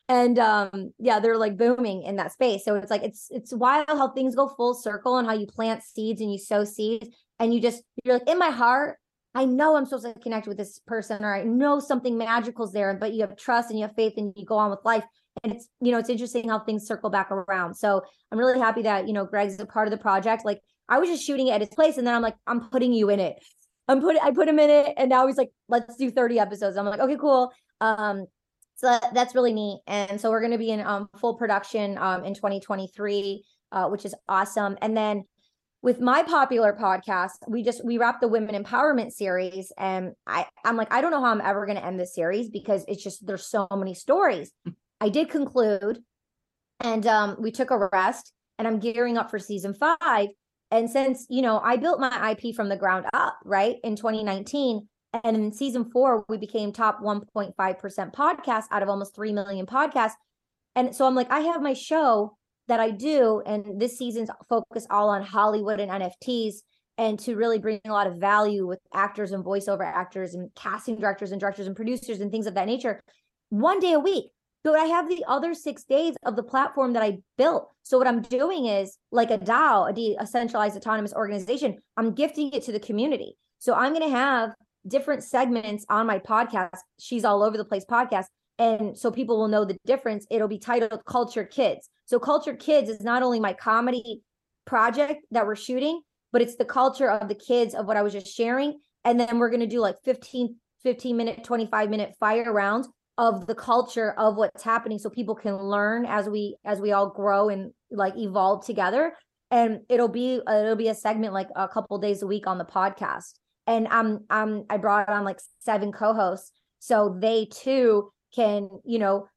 And 0.09 0.39
um, 0.39 0.93
yeah, 0.99 1.21
they're 1.21 1.37
like 1.37 1.57
booming 1.57 2.03
in 2.03 2.17
that 2.17 2.33
space. 2.33 2.65
So 2.65 2.75
it's 2.75 2.91
like 2.91 3.05
it's 3.05 3.29
it's 3.31 3.55
wild 3.55 3.87
how 3.89 4.09
things 4.09 4.35
go 4.35 4.49
full 4.49 4.75
circle 4.75 5.19
and 5.19 5.27
how 5.27 5.35
you 5.35 5.47
plant 5.47 5.85
seeds 5.85 6.21
and 6.21 6.33
you 6.33 6.39
sow 6.39 6.65
seeds, 6.65 7.09
and 7.39 7.55
you 7.55 7.61
just 7.61 7.85
you're 8.05 8.19
like 8.19 8.29
in 8.29 8.37
my 8.39 8.51
heart, 8.51 8.99
I 9.33 9.45
know 9.45 9.77
I'm 9.77 9.87
supposed 9.87 10.07
to 10.07 10.21
connect 10.21 10.49
with 10.49 10.57
this 10.57 10.81
person, 10.89 11.23
or 11.23 11.37
I 11.37 11.45
know 11.45 11.79
something 11.79 12.19
magical's 12.19 12.73
there, 12.73 12.93
but 12.95 13.13
you 13.13 13.21
have 13.21 13.37
trust 13.37 13.71
and 13.71 13.79
you 13.79 13.87
have 13.87 13.95
faith 13.95 14.15
and 14.17 14.33
you 14.35 14.45
go 14.45 14.57
on 14.57 14.71
with 14.71 14.81
life. 14.85 15.05
And 15.45 15.53
it's, 15.53 15.69
you 15.81 15.93
know, 15.93 15.99
it's 15.99 16.09
interesting 16.09 16.49
how 16.49 16.59
things 16.59 16.87
circle 16.87 17.11
back 17.11 17.31
around. 17.31 17.75
So 17.75 18.03
I'm 18.33 18.39
really 18.39 18.59
happy 18.59 18.83
that, 18.83 19.07
you 19.07 19.13
know, 19.13 19.27
Greg's 19.27 19.61
a 19.61 19.67
part 19.67 19.87
of 19.87 19.91
the 19.91 19.99
project. 19.99 20.47
Like 20.47 20.63
I 20.89 20.99
was 20.99 21.11
just 21.11 21.23
shooting 21.23 21.49
it 21.49 21.53
at 21.53 21.61
his 21.61 21.69
place 21.69 21.99
and 21.99 22.07
then 22.07 22.15
I'm 22.15 22.23
like, 22.23 22.37
I'm 22.47 22.71
putting 22.71 22.95
you 22.95 23.11
in 23.11 23.21
it. 23.21 23.37
I'm 23.89 24.01
put 24.01 24.17
I 24.23 24.31
put 24.33 24.49
him 24.49 24.59
in 24.59 24.71
it 24.71 24.95
and 24.97 25.09
now 25.09 25.27
he's 25.27 25.37
like, 25.37 25.51
let's 25.69 25.97
do 25.97 26.11
30 26.11 26.39
episodes. 26.39 26.77
I'm 26.77 26.87
like, 26.87 27.01
okay, 27.01 27.17
cool. 27.17 27.53
Um, 27.81 28.27
so 28.77 28.89
that, 28.89 29.15
that's 29.15 29.35
really 29.35 29.53
neat. 29.53 29.81
And 29.87 30.21
so 30.21 30.31
we're 30.31 30.41
going 30.41 30.53
to 30.53 30.59
be 30.59 30.71
in 30.71 30.81
um, 30.81 31.09
full 31.19 31.35
production 31.35 31.97
um, 31.99 32.25
in 32.25 32.35
2023, 32.35 33.43
uh, 33.73 33.89
which 33.89 34.05
is 34.05 34.15
awesome. 34.29 34.77
And 34.83 34.97
then 34.97 35.25
with 35.83 36.01
my 36.01 36.23
popular 36.23 36.77
podcast, 36.79 37.37
we 37.49 37.63
just 37.63 37.85
we 37.85 37.97
wrapped 37.97 38.21
the 38.21 38.29
women 38.29 38.61
empowerment 38.61 39.13
series, 39.13 39.73
and 39.79 40.15
I 40.27 40.47
I'm 40.65 40.77
like 40.77 40.93
I 40.93 41.01
don't 41.01 41.13
know 41.13 41.21
how 41.21 41.31
I'm 41.31 41.41
ever 41.41 41.65
going 41.65 41.79
to 41.79 41.85
end 41.85 42.01
this 42.01 42.15
series 42.15 42.49
because 42.49 42.85
it's 42.89 43.03
just 43.03 43.25
there's 43.25 43.47
so 43.47 43.69
many 43.71 43.95
stories. 43.95 44.51
I 45.01 45.11
did 45.11 45.31
conclude, 45.31 46.03
and 46.81 47.07
um, 47.07 47.37
we 47.39 47.53
took 47.53 47.71
a 47.71 47.89
rest, 47.93 48.33
and 48.59 48.67
I'm 48.67 48.81
gearing 48.81 49.17
up 49.17 49.31
for 49.31 49.39
season 49.39 49.75
five. 49.75 50.29
And 50.71 50.91
since, 50.91 51.27
you 51.31 51.43
know, 51.43 51.61
I 51.61 51.77
built 51.77 52.01
my 52.01 52.31
IP 52.33 52.55
from 52.55 52.69
the 52.69 52.77
ground 52.77 53.07
up, 53.13 53.39
right, 53.45 53.77
in 53.85 53.97
2019, 53.97 54.89
and 55.25 55.37
in 55.37 55.53
season 55.53 55.91
four, 55.91 56.25
we 56.29 56.37
became 56.37 56.73
top 56.73 57.01
1.5% 57.01 57.55
podcast 58.13 58.65
out 58.71 58.83
of 58.83 58.89
almost 58.89 59.15
3 59.15 59.33
million 59.33 59.67
podcasts. 59.67 60.15
And 60.75 60.95
so 60.95 61.07
I'm 61.07 61.15
like, 61.15 61.31
I 61.31 61.41
have 61.41 61.63
my 61.63 61.73
show 61.73 62.37
that 62.69 62.81
I 62.81 62.91
do, 62.91 63.43
and 63.47 63.81
this 63.81 63.97
season's 63.97 64.29
focused 64.49 64.89
all 64.91 65.09
on 65.09 65.23
Hollywood 65.23 65.81
and 65.81 65.91
NFTs 65.91 66.57
and 66.99 67.19
to 67.21 67.37
really 67.37 67.59
bring 67.59 67.81
a 67.85 67.93
lot 67.93 68.07
of 68.07 68.17
value 68.17 68.67
with 68.67 68.81
actors 68.93 69.33
and 69.33 69.45
voiceover 69.45 69.85
actors 69.85 70.35
and 70.35 70.51
casting 70.55 70.97
directors 70.97 71.31
and 71.31 71.41
directors 71.41 71.67
and 71.67 71.77
producers 71.77 72.21
and 72.21 72.31
things 72.31 72.47
of 72.47 72.55
that 72.55 72.67
nature 72.67 73.03
one 73.51 73.79
day 73.79 73.93
a 73.93 74.01
week 74.01 74.27
but 74.67 74.81
I 74.81 74.87
have 74.87 75.09
the 75.09 75.25
other 75.29 75.55
six 75.55 75.85
days 75.85 76.17
of 76.25 76.35
the 76.35 76.43
platform 76.43 76.93
that 76.95 77.03
I 77.03 77.19
built. 77.39 77.71
So 77.85 77.99
what 77.99 78.09
I'm 78.09 78.21
doing 78.21 78.67
is 78.67 78.99
like 79.13 79.31
a 79.31 79.39
DAO, 79.39 79.89
a 79.89 79.93
decentralized 79.93 80.77
autonomous 80.77 81.15
organization, 81.15 81.79
I'm 81.97 82.15
gifting 82.15 82.51
it 82.53 82.65
to 82.65 82.73
the 82.73 82.81
community. 82.81 83.37
So 83.61 83.75
I'm 83.75 83.95
going 83.95 84.11
to 84.11 84.17
have 84.17 84.51
different 84.89 85.23
segments 85.23 85.87
on 85.89 86.09
my 86.09 86.19
podcast. 86.19 86.79
She's 86.99 87.25
all 87.25 87.45
over 87.45 87.57
the 87.57 87.65
place 87.65 87.85
podcast. 87.85 88.27
And 88.59 88.99
so 88.99 89.13
people 89.13 89.39
will 89.39 89.47
know 89.47 89.65
the 89.65 89.79
difference. 89.87 90.27
It'll 90.31 90.49
be 90.49 90.59
titled 90.59 91.05
Culture 91.05 91.45
Kids. 91.45 91.89
So 92.07 92.19
Culture 92.19 92.55
Kids 92.55 92.91
is 92.91 93.03
not 93.03 93.23
only 93.23 93.39
my 93.39 93.53
comedy 93.53 94.23
project 94.65 95.27
that 95.31 95.47
we're 95.47 95.55
shooting, 95.55 96.01
but 96.33 96.43
it's 96.43 96.57
the 96.57 96.65
culture 96.65 97.09
of 97.09 97.29
the 97.29 97.37
kids 97.37 97.73
of 97.73 97.87
what 97.87 97.97
I 97.97 98.03
was 98.03 98.15
just 98.15 98.35
sharing. 98.35 98.81
And 99.05 99.21
then 99.21 99.39
we're 99.39 99.51
going 99.51 99.61
to 99.61 99.67
do 99.69 99.79
like 99.79 99.97
15, 100.05 100.57
15 100.83 101.17
minute, 101.17 101.45
25 101.45 101.89
minute 101.89 102.15
fire 102.19 102.53
rounds 102.53 102.89
of 103.19 103.47
the 103.47 103.55
culture 103.55 104.13
of 104.13 104.37
what's 104.37 104.63
happening 104.63 104.99
so 104.99 105.09
people 105.09 105.35
can 105.35 105.57
learn 105.57 106.05
as 106.05 106.29
we 106.29 106.57
as 106.65 106.81
we 106.81 106.93
all 106.93 107.09
grow 107.11 107.49
and 107.49 107.73
like 107.91 108.17
evolve 108.17 108.65
together. 108.65 109.13
And 109.51 109.81
it'll 109.89 110.09
be 110.09 110.41
uh, 110.47 110.55
it'll 110.55 110.77
be 110.77 110.89
a 110.89 110.95
segment 110.95 111.33
like 111.33 111.49
a 111.57 111.69
couple 111.69 111.99
days 111.99 112.23
a 112.23 112.27
week 112.27 112.47
on 112.47 112.59
the 112.59 112.65
podcast. 112.65 113.35
And 113.67 113.87
um 113.89 114.25
um 114.31 114.65
i 114.69 114.77
brought 114.77 115.09
on 115.09 115.25
like 115.25 115.39
seven 115.61 115.93
co-hosts. 115.93 116.53
So 116.79 117.17
they 117.21 117.47
too 117.47 118.11
can 118.35 118.69
you 118.85 118.99
know 118.99 119.29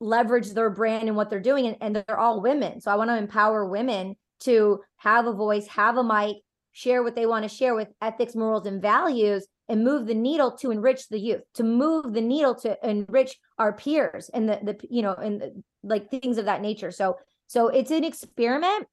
leverage 0.00 0.50
their 0.50 0.70
brand 0.70 1.08
and 1.08 1.16
what 1.16 1.30
they're 1.30 1.40
doing. 1.40 1.66
And, 1.66 1.76
and 1.80 1.96
they're 1.96 2.18
all 2.18 2.42
women. 2.42 2.80
So 2.80 2.90
i 2.90 2.96
want 2.96 3.10
to 3.10 3.16
empower 3.16 3.66
women 3.66 4.16
to 4.40 4.80
have 4.96 5.26
a 5.26 5.32
voice 5.32 5.66
have 5.68 5.96
a 5.96 6.04
mic 6.04 6.36
share 6.72 7.02
what 7.02 7.16
they 7.16 7.26
want 7.26 7.42
to 7.42 7.48
share 7.48 7.74
with 7.74 7.88
ethics 8.00 8.36
morals 8.36 8.66
and 8.66 8.80
values 8.80 9.46
and 9.68 9.84
move 9.84 10.06
the 10.06 10.14
needle 10.14 10.52
to 10.52 10.70
enrich 10.70 11.08
the 11.08 11.18
youth 11.18 11.42
to 11.54 11.62
move 11.62 12.12
the 12.12 12.20
needle 12.20 12.54
to 12.54 12.76
enrich 12.88 13.36
our 13.58 13.72
peers 13.72 14.30
and 14.32 14.48
the, 14.48 14.58
the 14.62 14.78
you 14.88 15.02
know 15.02 15.14
and 15.14 15.40
the, 15.40 15.62
like 15.82 16.10
things 16.10 16.38
of 16.38 16.46
that 16.46 16.62
nature. 16.62 16.90
So 16.90 17.16
so 17.46 17.68
it's 17.68 17.90
an 17.90 18.04
experiment 18.04 18.86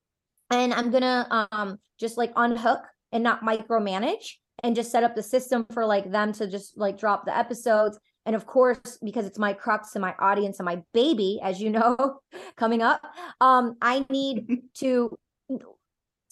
and 0.51 0.73
i'm 0.73 0.91
gonna 0.91 1.47
um 1.51 1.79
just 1.99 2.17
like 2.17 2.31
unhook 2.35 2.79
and 3.11 3.23
not 3.23 3.41
micromanage 3.41 4.35
and 4.63 4.75
just 4.75 4.91
set 4.91 5.03
up 5.03 5.15
the 5.15 5.23
system 5.23 5.65
for 5.71 5.85
like 5.85 6.11
them 6.11 6.33
to 6.33 6.47
just 6.47 6.77
like 6.77 6.97
drop 6.97 7.25
the 7.25 7.37
episodes. 7.37 7.99
And 8.25 8.35
of 8.35 8.47
course 8.47 8.97
because 9.03 9.25
it's 9.25 9.37
my 9.37 9.53
crux 9.53 9.93
and 9.95 10.01
my 10.01 10.15
audience 10.19 10.59
and 10.59 10.65
my 10.65 10.81
baby 10.93 11.39
as 11.43 11.61
you 11.61 11.69
know 11.69 12.19
coming 12.57 12.81
up 12.81 13.01
um 13.39 13.75
i 13.81 14.03
need 14.09 14.63
to 14.75 15.15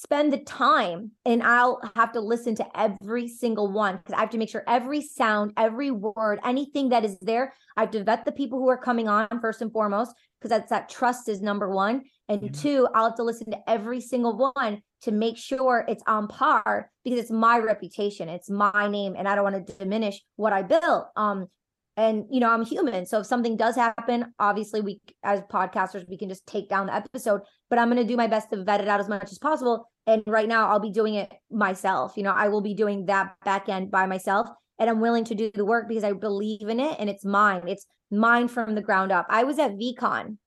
spend 0.04 0.34
the 0.34 0.40
time 0.40 1.12
and 1.26 1.42
I'll 1.42 1.80
have 1.96 2.12
to 2.12 2.20
listen 2.20 2.56
to 2.56 2.66
every 2.80 3.28
single 3.28 3.72
one 3.72 3.98
because 3.98 4.14
I 4.14 4.20
have 4.20 4.30
to 4.32 4.38
make 4.38 4.50
sure 4.50 4.64
every 4.68 5.02
sound, 5.02 5.54
every 5.58 5.92
word, 5.92 6.40
anything 6.44 6.90
that 6.90 7.06
is 7.06 7.18
there, 7.20 7.54
I 7.78 7.82
have 7.82 7.92
to 7.92 8.04
vet 8.04 8.26
the 8.26 8.32
people 8.32 8.60
who 8.60 8.68
are 8.68 8.78
coming 8.78 9.08
on 9.08 9.28
first 9.40 9.62
and 9.62 9.72
foremost 9.72 10.14
because 10.40 10.50
that's 10.50 10.70
that 10.70 10.90
trust 10.90 11.30
is 11.30 11.42
number 11.42 11.70
one. 11.70 12.04
And 12.28 12.42
mm-hmm. 12.42 12.62
two, 12.62 12.88
I'll 12.94 13.06
have 13.06 13.16
to 13.16 13.24
listen 13.24 13.52
to 13.52 13.70
every 13.70 14.02
single 14.02 14.52
one 14.54 14.82
to 15.04 15.12
make 15.12 15.38
sure 15.38 15.86
it's 15.88 16.04
on 16.06 16.28
par 16.28 16.90
because 17.04 17.20
it's 17.20 17.32
my 17.32 17.58
reputation, 17.60 18.30
it's 18.30 18.50
my 18.50 18.88
name, 18.88 19.16
and 19.18 19.28
I 19.28 19.36
don't 19.36 19.44
want 19.44 19.68
to 19.68 19.78
diminish 19.78 20.22
what 20.36 20.54
I 20.54 20.64
built. 20.64 21.08
Um, 21.16 21.48
and 21.96 22.26
you 22.32 22.40
know 22.40 22.50
i'm 22.50 22.66
human. 22.66 23.06
So 23.06 23.20
if 23.20 23.26
something 23.26 23.58
does 23.58 23.76
happen 23.76 24.34
obviously 24.40 24.82
we 24.82 25.00
as 25.24 25.42
podcasters 25.42 26.08
we 26.10 26.18
can 26.18 26.30
just 26.30 26.46
take 26.46 26.70
down 26.70 26.88
the 26.88 26.96
episode 26.96 27.42
but 27.70 27.80
i'm 27.80 27.90
going 27.90 28.02
to 28.02 28.08
do 28.08 28.18
my 28.18 28.28
best 28.28 28.50
to 28.52 28.64
vet 28.64 28.82
it 28.82 28.88
out 28.88 29.00
as 29.00 29.10
much 29.10 29.32
as 29.32 29.38
possible. 29.38 29.90
And 30.08 30.24
right 30.28 30.48
now 30.48 30.70
i'll 30.70 30.80
be 30.80 30.92
doing 30.92 31.16
it 31.16 31.32
myself. 31.52 32.14
You 32.18 32.24
know 32.24 32.34
i 32.34 32.48
will 32.48 32.62
be 32.62 32.74
doing 32.74 33.06
that 33.06 33.36
back 33.46 33.70
end 33.70 33.92
by 33.92 34.06
myself 34.06 34.48
and 34.80 34.90
i'm 34.90 35.00
willing 35.00 35.26
to 35.26 35.36
do 35.36 35.52
the 35.54 35.66
work 35.66 35.88
because 35.88 36.04
i 36.04 36.14
believe 36.14 36.68
in 36.68 36.80
it 36.80 36.98
and 37.00 37.10
it's 37.10 37.26
mine. 37.26 37.64
It's 37.68 37.86
mine 38.12 38.48
from 38.48 38.76
the 38.76 38.82
ground 38.82 39.12
up. 39.12 39.28
I 39.30 39.44
was 39.44 39.60
at 39.60 39.72
VeeCon 39.72 40.38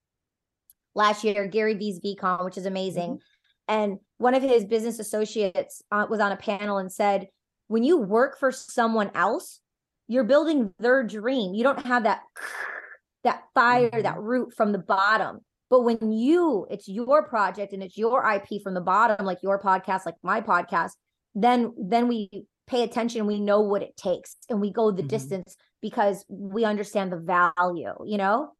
last 0.94 1.24
year 1.24 1.46
gary 1.46 1.74
vee's 1.74 2.00
VeeCon 2.00 2.44
which 2.44 2.58
is 2.58 2.66
amazing. 2.66 3.10
Mm-hmm. 3.10 3.74
and 3.74 3.98
one 4.18 4.34
of 4.34 4.42
his 4.42 4.64
business 4.64 4.98
associates 4.98 5.82
uh, 5.92 6.06
was 6.08 6.20
on 6.20 6.32
a 6.32 6.36
panel 6.36 6.78
and 6.78 6.90
said 6.90 7.28
when 7.68 7.84
you 7.84 7.98
work 7.98 8.38
for 8.38 8.50
someone 8.50 9.10
else 9.14 9.60
you're 10.08 10.24
building 10.24 10.72
their 10.78 11.02
dream. 11.02 11.54
You 11.54 11.64
don't 11.64 11.84
have 11.86 12.04
that 12.04 12.20
that 13.24 13.42
fire 13.54 13.90
mm-hmm. 13.90 14.02
that 14.02 14.20
root 14.20 14.54
from 14.56 14.72
the 14.72 14.78
bottom. 14.78 15.40
But 15.68 15.82
when 15.82 16.12
you 16.12 16.66
it's 16.70 16.88
your 16.88 17.24
project 17.24 17.72
and 17.72 17.82
it's 17.82 17.98
your 17.98 18.24
ip 18.32 18.62
from 18.62 18.74
the 18.74 18.80
bottom 18.80 19.26
like 19.26 19.38
your 19.42 19.60
podcast 19.60 20.06
like 20.06 20.14
my 20.22 20.40
podcast 20.40 20.92
then 21.34 21.74
then 21.76 22.06
we 22.06 22.30
pay 22.68 22.82
attention 22.82 23.26
we 23.26 23.40
know 23.40 23.60
what 23.60 23.82
it 23.82 23.96
takes 23.96 24.36
and 24.48 24.60
we 24.60 24.72
go 24.72 24.90
the 24.90 25.02
mm-hmm. 25.02 25.08
distance 25.08 25.56
because 25.82 26.24
we 26.28 26.64
understand 26.64 27.12
the 27.12 27.16
value 27.16 27.94
you 28.04 28.16
know? 28.16 28.50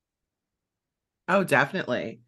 Oh 1.29 1.45
definitely. 1.45 2.21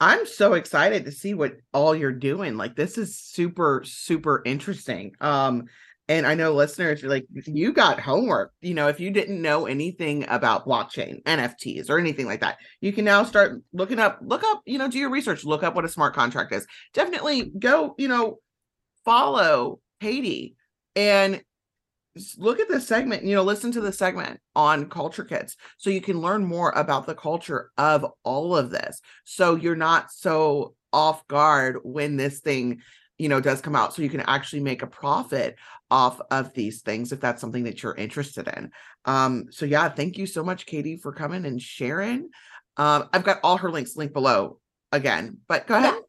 I'm 0.00 0.26
so 0.26 0.54
excited 0.54 1.04
to 1.04 1.12
see 1.12 1.34
what 1.34 1.54
all 1.72 1.94
you're 1.94 2.12
doing. 2.12 2.56
Like 2.56 2.74
this 2.74 2.98
is 2.98 3.16
super 3.16 3.82
super 3.84 4.42
interesting. 4.44 5.12
Um 5.20 5.66
and 6.08 6.26
I 6.26 6.34
know 6.34 6.52
listeners 6.52 7.04
are 7.04 7.08
like, 7.08 7.26
you 7.46 7.72
got 7.72 8.00
homework. 8.00 8.52
You 8.62 8.72
know, 8.72 8.88
if 8.88 8.98
you 8.98 9.10
didn't 9.10 9.42
know 9.42 9.66
anything 9.66 10.24
about 10.28 10.66
blockchain, 10.66 11.22
NFTs, 11.24 11.90
or 11.90 11.98
anything 11.98 12.24
like 12.24 12.40
that, 12.40 12.58
you 12.80 12.92
can 12.92 13.04
now 13.04 13.24
start 13.24 13.62
looking 13.74 13.98
up, 13.98 14.18
look 14.22 14.42
up, 14.42 14.62
you 14.64 14.78
know, 14.78 14.88
do 14.88 14.98
your 14.98 15.10
research, 15.10 15.44
look 15.44 15.62
up 15.62 15.74
what 15.74 15.84
a 15.84 15.88
smart 15.88 16.14
contract 16.14 16.52
is. 16.52 16.66
Definitely 16.94 17.52
go, 17.58 17.94
you 17.98 18.08
know, 18.08 18.38
follow 19.04 19.80
Katie 20.00 20.56
and 20.96 21.42
look 22.38 22.58
at 22.58 22.68
the 22.68 22.80
segment, 22.80 23.24
you 23.24 23.34
know, 23.34 23.42
listen 23.42 23.70
to 23.72 23.80
the 23.82 23.92
segment 23.92 24.40
on 24.56 24.88
Culture 24.88 25.24
Kits 25.24 25.56
so 25.76 25.90
you 25.90 26.00
can 26.00 26.20
learn 26.20 26.44
more 26.44 26.70
about 26.70 27.06
the 27.06 27.14
culture 27.14 27.70
of 27.76 28.06
all 28.24 28.56
of 28.56 28.70
this. 28.70 29.00
So 29.24 29.56
you're 29.56 29.76
not 29.76 30.10
so 30.10 30.74
off 30.90 31.26
guard 31.28 31.78
when 31.82 32.16
this 32.16 32.40
thing 32.40 32.80
you 33.18 33.28
know 33.28 33.40
does 33.40 33.60
come 33.60 33.76
out 33.76 33.94
so 33.94 34.02
you 34.02 34.08
can 34.08 34.20
actually 34.20 34.60
make 34.60 34.82
a 34.82 34.86
profit 34.86 35.56
off 35.90 36.20
of 36.30 36.52
these 36.54 36.82
things 36.82 37.12
if 37.12 37.20
that's 37.20 37.40
something 37.40 37.64
that 37.64 37.82
you're 37.82 37.94
interested 37.94 38.48
in. 38.56 38.70
Um 39.04 39.46
so 39.50 39.66
yeah 39.66 39.88
thank 39.88 40.16
you 40.16 40.26
so 40.26 40.42
much 40.42 40.66
katie 40.66 40.96
for 40.96 41.12
coming 41.12 41.44
and 41.44 41.60
sharing. 41.60 42.30
Um 42.76 43.08
i've 43.12 43.24
got 43.24 43.40
all 43.42 43.58
her 43.58 43.70
links 43.70 43.96
linked 43.96 44.14
below 44.14 44.60
again 44.92 45.38
but 45.48 45.66
go 45.66 45.76
ahead. 45.76 45.94
Yeah. 45.94 46.00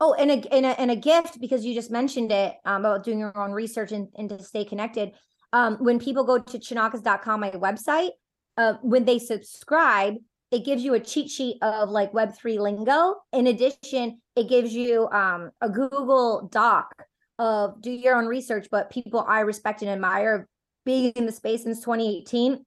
oh 0.00 0.14
and 0.14 0.30
a, 0.30 0.54
and 0.54 0.66
a 0.66 0.80
and 0.80 0.90
a 0.90 0.96
gift 0.96 1.40
because 1.40 1.64
you 1.64 1.74
just 1.74 1.90
mentioned 1.90 2.32
it 2.32 2.54
um, 2.64 2.84
about 2.84 3.04
doing 3.04 3.18
your 3.18 3.36
own 3.36 3.52
research 3.52 3.92
and, 3.92 4.08
and 4.16 4.28
to 4.30 4.42
stay 4.42 4.64
connected. 4.64 5.12
Um 5.52 5.76
when 5.80 5.98
people 5.98 6.24
go 6.24 6.38
to 6.38 6.58
chonacas.com 6.58 7.40
my 7.40 7.50
website 7.50 8.10
uh 8.56 8.74
when 8.82 9.04
they 9.04 9.18
subscribe 9.18 10.14
it 10.50 10.64
gives 10.64 10.82
you 10.82 10.94
a 10.94 11.00
cheat 11.00 11.30
sheet 11.30 11.58
of 11.62 11.90
like 11.90 12.12
web3 12.12 12.58
lingo. 12.58 13.16
In 13.32 13.46
addition 13.46 14.20
it 14.40 14.48
gives 14.48 14.72
you 14.72 15.06
um, 15.08 15.50
a 15.60 15.68
google 15.68 16.48
doc 16.50 16.94
of 17.38 17.80
do 17.82 17.90
your 17.90 18.16
own 18.16 18.26
research 18.26 18.68
but 18.70 18.90
people 18.90 19.24
i 19.28 19.40
respect 19.40 19.82
and 19.82 19.90
admire 19.90 20.48
being 20.84 21.12
in 21.12 21.26
the 21.26 21.32
space 21.32 21.62
since 21.62 21.80
2018 21.80 22.64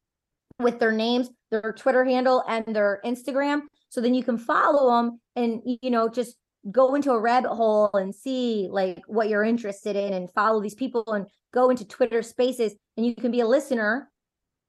with 0.60 0.80
their 0.80 0.92
names 0.92 1.30
their 1.52 1.74
twitter 1.74 2.06
handle 2.06 2.44
and 2.48 2.66
their 2.76 3.02
instagram. 3.06 3.62
So 3.90 4.02
then 4.02 4.16
you 4.16 4.24
can 4.24 4.38
follow 4.38 4.96
them 4.96 5.20
and 5.36 5.62
you 5.66 5.90
know 5.90 6.10
just 6.10 6.36
go 6.72 6.96
into 6.96 7.12
a 7.12 7.20
rabbit 7.20 7.54
hole 7.54 7.92
and 7.94 8.14
see 8.14 8.68
like 8.72 9.02
what 9.08 9.30
you're 9.30 9.44
interested 9.44 9.96
in 9.96 10.14
and 10.14 10.32
follow 10.32 10.62
these 10.62 10.76
people 10.76 11.04
and 11.08 11.26
go 11.54 11.70
into 11.70 11.86
twitter 11.86 12.22
spaces 12.22 12.74
and 12.98 13.06
you 13.06 13.16
can 13.16 13.32
be 13.32 13.42
a 13.42 13.48
listener 13.48 14.10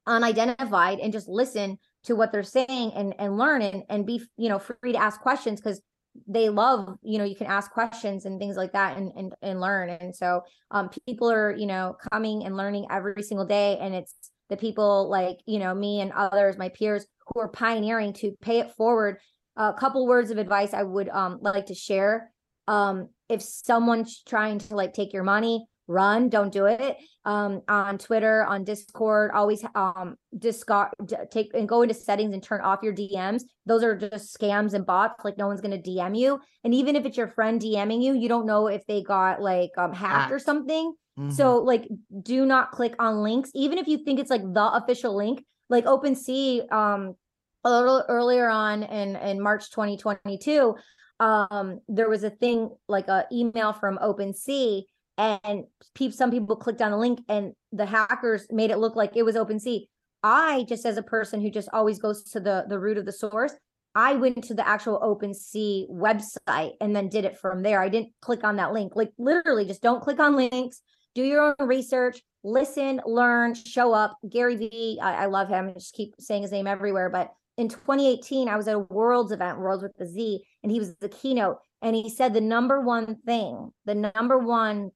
unidentified 0.07 0.99
and 0.99 1.13
just 1.13 1.29
listen 1.29 1.79
to 2.03 2.15
what 2.15 2.33
they're 2.33 2.43
saying 2.43 2.93
and 2.95 3.15
and 3.19 3.39
learn 3.39 3.63
and, 3.63 3.85
and 3.89 4.07
be 4.07 4.23
you 4.37 4.49
know 4.49 4.59
free 4.59 4.93
to 4.93 4.99
ask 4.99 5.21
questions 5.21 5.61
because 5.61 5.81
they 6.27 6.49
love 6.49 6.97
you 7.03 7.19
know 7.19 7.25
you 7.25 7.35
can 7.35 7.47
ask 7.47 7.71
questions 7.71 8.25
and 8.25 8.39
things 8.39 8.57
like 8.57 8.73
that 8.73 8.97
and 8.97 9.13
and, 9.17 9.35
and 9.43 9.61
learn. 9.61 9.91
And 9.91 10.15
so 10.15 10.43
um 10.71 10.91
people 11.07 11.31
are 11.31 11.55
you 11.55 11.67
know 11.67 11.97
coming 12.13 12.45
and 12.45 12.57
learning 12.57 12.87
every 12.91 13.23
single 13.23 13.47
day. 13.47 13.79
And 13.81 13.95
it's 13.95 14.15
the 14.49 14.57
people 14.57 15.09
like 15.09 15.39
you 15.47 15.59
know 15.59 15.75
me 15.75 16.01
and 16.01 16.13
others 16.13 16.57
my 16.57 16.69
peers 16.69 17.07
who 17.27 17.41
are 17.41 17.49
pioneering 17.49 18.13
to 18.15 18.33
pay 18.41 18.61
it 18.61 18.73
forward. 18.77 19.19
A 19.57 19.73
couple 19.73 20.07
words 20.07 20.33
of 20.33 20.39
advice 20.39 20.75
i 20.75 20.83
would 20.83 21.09
um 21.09 21.39
like 21.41 21.67
to 21.67 21.75
share 21.75 22.33
um 22.67 23.09
if 23.29 23.41
someone's 23.41 24.23
trying 24.27 24.59
to 24.59 24.75
like 24.75 24.93
take 24.93 25.13
your 25.13 25.23
money 25.23 25.67
run 25.87 26.29
don't 26.29 26.53
do 26.53 26.65
it 26.67 26.97
um 27.25 27.61
on 27.69 27.99
twitter 27.99 28.45
on 28.45 28.65
discord 28.65 29.31
always 29.33 29.63
um 29.75 30.17
discard 30.39 30.89
take 31.31 31.53
and 31.55 31.69
go 31.69 31.83
into 31.83 31.95
settings 31.95 32.33
and 32.33 32.43
turn 32.43 32.61
off 32.63 32.81
your 32.83 32.95
dms 32.95 33.43
those 33.67 33.83
are 33.83 33.97
just 33.97 34.39
scams 34.39 34.75
and 34.75 34.87
bots 34.87 35.25
like 35.25 35.39
no 35.39 35.47
one's 35.47 35.61
going 35.61 35.83
to 35.83 35.91
dm 35.91 36.17
you. 36.19 36.41
And 36.63 36.75
even 36.75 36.97
if 36.97 37.05
it's 37.05 37.17
your 37.17 37.29
friend 37.29 37.61
dming 37.61 38.03
you 38.03 38.15
you 38.15 38.29
don't 38.29 38.47
know 38.47 38.67
if 38.67 38.85
they 38.87 39.03
got 39.03 39.41
like 39.41 39.71
um 39.77 39.93
hacked 39.93 40.33
or 40.33 40.39
something. 40.39 40.95
Mm-hmm. 41.19 41.31
so 41.31 41.59
like 41.59 41.89
do 42.23 42.45
not 42.45 42.73
click 42.73 42.95
on 42.99 43.23
links. 43.23 43.51
Even 43.55 43.79
if 43.79 43.87
you 43.87 43.99
think 43.99 44.19
it's 44.19 44.31
like 44.31 44.43
the 44.43 44.73
official 44.73 45.17
link 45.17 45.45
like 45.71 45.85
OpenSea 45.85 46.71
um 46.73 47.15
a 47.63 47.71
little 47.71 48.05
earlier 48.09 48.49
on 48.49 48.83
in 48.83 49.17
in 49.17 49.41
march 49.41 49.71
2022 49.71 50.75
um 51.21 51.81
there 51.89 52.11
was 52.11 52.23
a 52.23 52.29
thing 52.29 52.69
like 52.89 53.09
a 53.09 53.25
email 53.33 53.73
from 53.73 53.99
OpenSea 53.99 54.83
and 55.19 55.65
some 56.11 56.31
people 56.31 56.57
clicked 56.57 56.83
on 56.83 56.91
the 56.91 56.97
link 56.97 57.21
and 57.29 57.53
the 57.73 57.87
hackers 57.87 58.47
made 58.51 58.71
it 58.71 58.79
look 58.79 58.97
like 58.97 59.17
it 59.17 59.25
was 59.25 59.37
OpenSea. 59.37 59.87
I 60.23 60.65
just 60.69 60.87
as 60.87 60.97
a 60.97 61.03
person 61.03 61.41
who 61.41 61.51
just 61.51 61.69
always 61.73 61.99
goes 61.99 62.23
to 62.31 62.41
the 62.41 62.65
the 62.69 62.79
root 62.79 62.99
of 62.99 63.05
the 63.05 63.13
source, 63.13 63.53
I 63.95 64.15
went 64.15 64.45
to 64.45 64.55
the 64.55 64.67
actual 64.67 64.99
OpenSea 65.01 65.89
website 65.91 66.73
and 66.81 66.97
then 66.97 67.09
did 67.09 67.25
it 67.25 67.39
from 67.39 67.63
there. 67.63 67.81
I 67.81 67.89
didn't 67.89 68.13
click 68.21 68.43
on 68.43 68.57
that 68.57 68.73
link. 68.73 68.97
Like 68.97 69.13
literally 69.19 69.67
just 69.67 69.83
don't 69.83 70.03
click 70.03 70.19
on 70.19 70.35
links. 70.35 70.81
Do 71.15 71.23
your 71.23 71.55
own 71.59 71.69
research, 71.69 72.21
listen, 72.43 73.01
learn, 73.07 73.55
show 73.55 73.93
up. 73.93 74.19
Gary 74.29 74.57
Vee, 74.57 74.99
I, 75.01 75.25
I 75.25 75.27
love 75.27 75.49
him. 75.49 75.69
I 75.69 75.73
just 75.75 75.95
keep 75.95 76.15
saying 76.19 76.43
his 76.43 76.51
name 76.51 76.67
everywhere. 76.67 77.09
But 77.09 77.31
in 77.57 77.69
2018, 77.69 78.49
I 78.49 78.57
was 78.57 78.67
at 78.67 78.75
a 78.75 78.81
Worldz 78.81 79.31
event, 79.31 79.59
Worldz 79.59 79.83
with 79.83 79.97
the 79.97 80.07
Z, 80.07 80.43
and 80.65 80.73
he 80.73 80.81
was 80.81 80.97
the 80.97 81.09
keynote. 81.09 81.59
And 81.83 81.95
he 81.95 82.11
said 82.11 82.35
the 82.35 82.41
number 82.41 82.81
one 82.81 83.17
thing, 83.27 83.71
the 83.85 83.95
number 83.95 84.39
one 84.39 84.91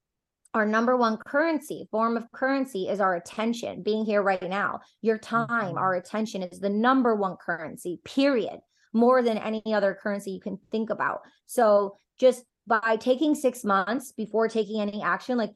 our 0.55 0.67
number 0.67 0.97
one 0.97 1.17
currency 1.17 1.87
form 1.91 2.17
of 2.17 2.31
currency 2.33 2.89
is 2.89 3.01
our 3.01 3.15
attention 3.15 3.83
being 3.83 4.05
here 4.05 4.23
right 4.23 4.49
now 4.49 4.81
your 5.03 5.19
time 5.19 5.49
mm-hmm. 5.49 5.79
our 5.79 5.95
attention 5.95 6.43
is 6.43 6.61
the 6.61 6.71
number 6.71 7.15
one 7.15 7.37
currency 7.37 8.01
period 8.05 8.59
more 8.93 9.23
than 9.23 9.39
any 9.39 9.63
other 9.75 9.97
currency 10.01 10.31
you 10.31 10.41
can 10.41 10.59
think 10.71 10.91
about 10.91 11.21
so 11.47 11.97
just 12.19 12.45
by 12.67 12.97
taking 12.97 13.35
6 13.35 13.65
months 13.65 14.13
before 14.13 14.49
taking 14.49 14.81
any 14.81 15.03
action 15.03 15.37
like 15.37 15.53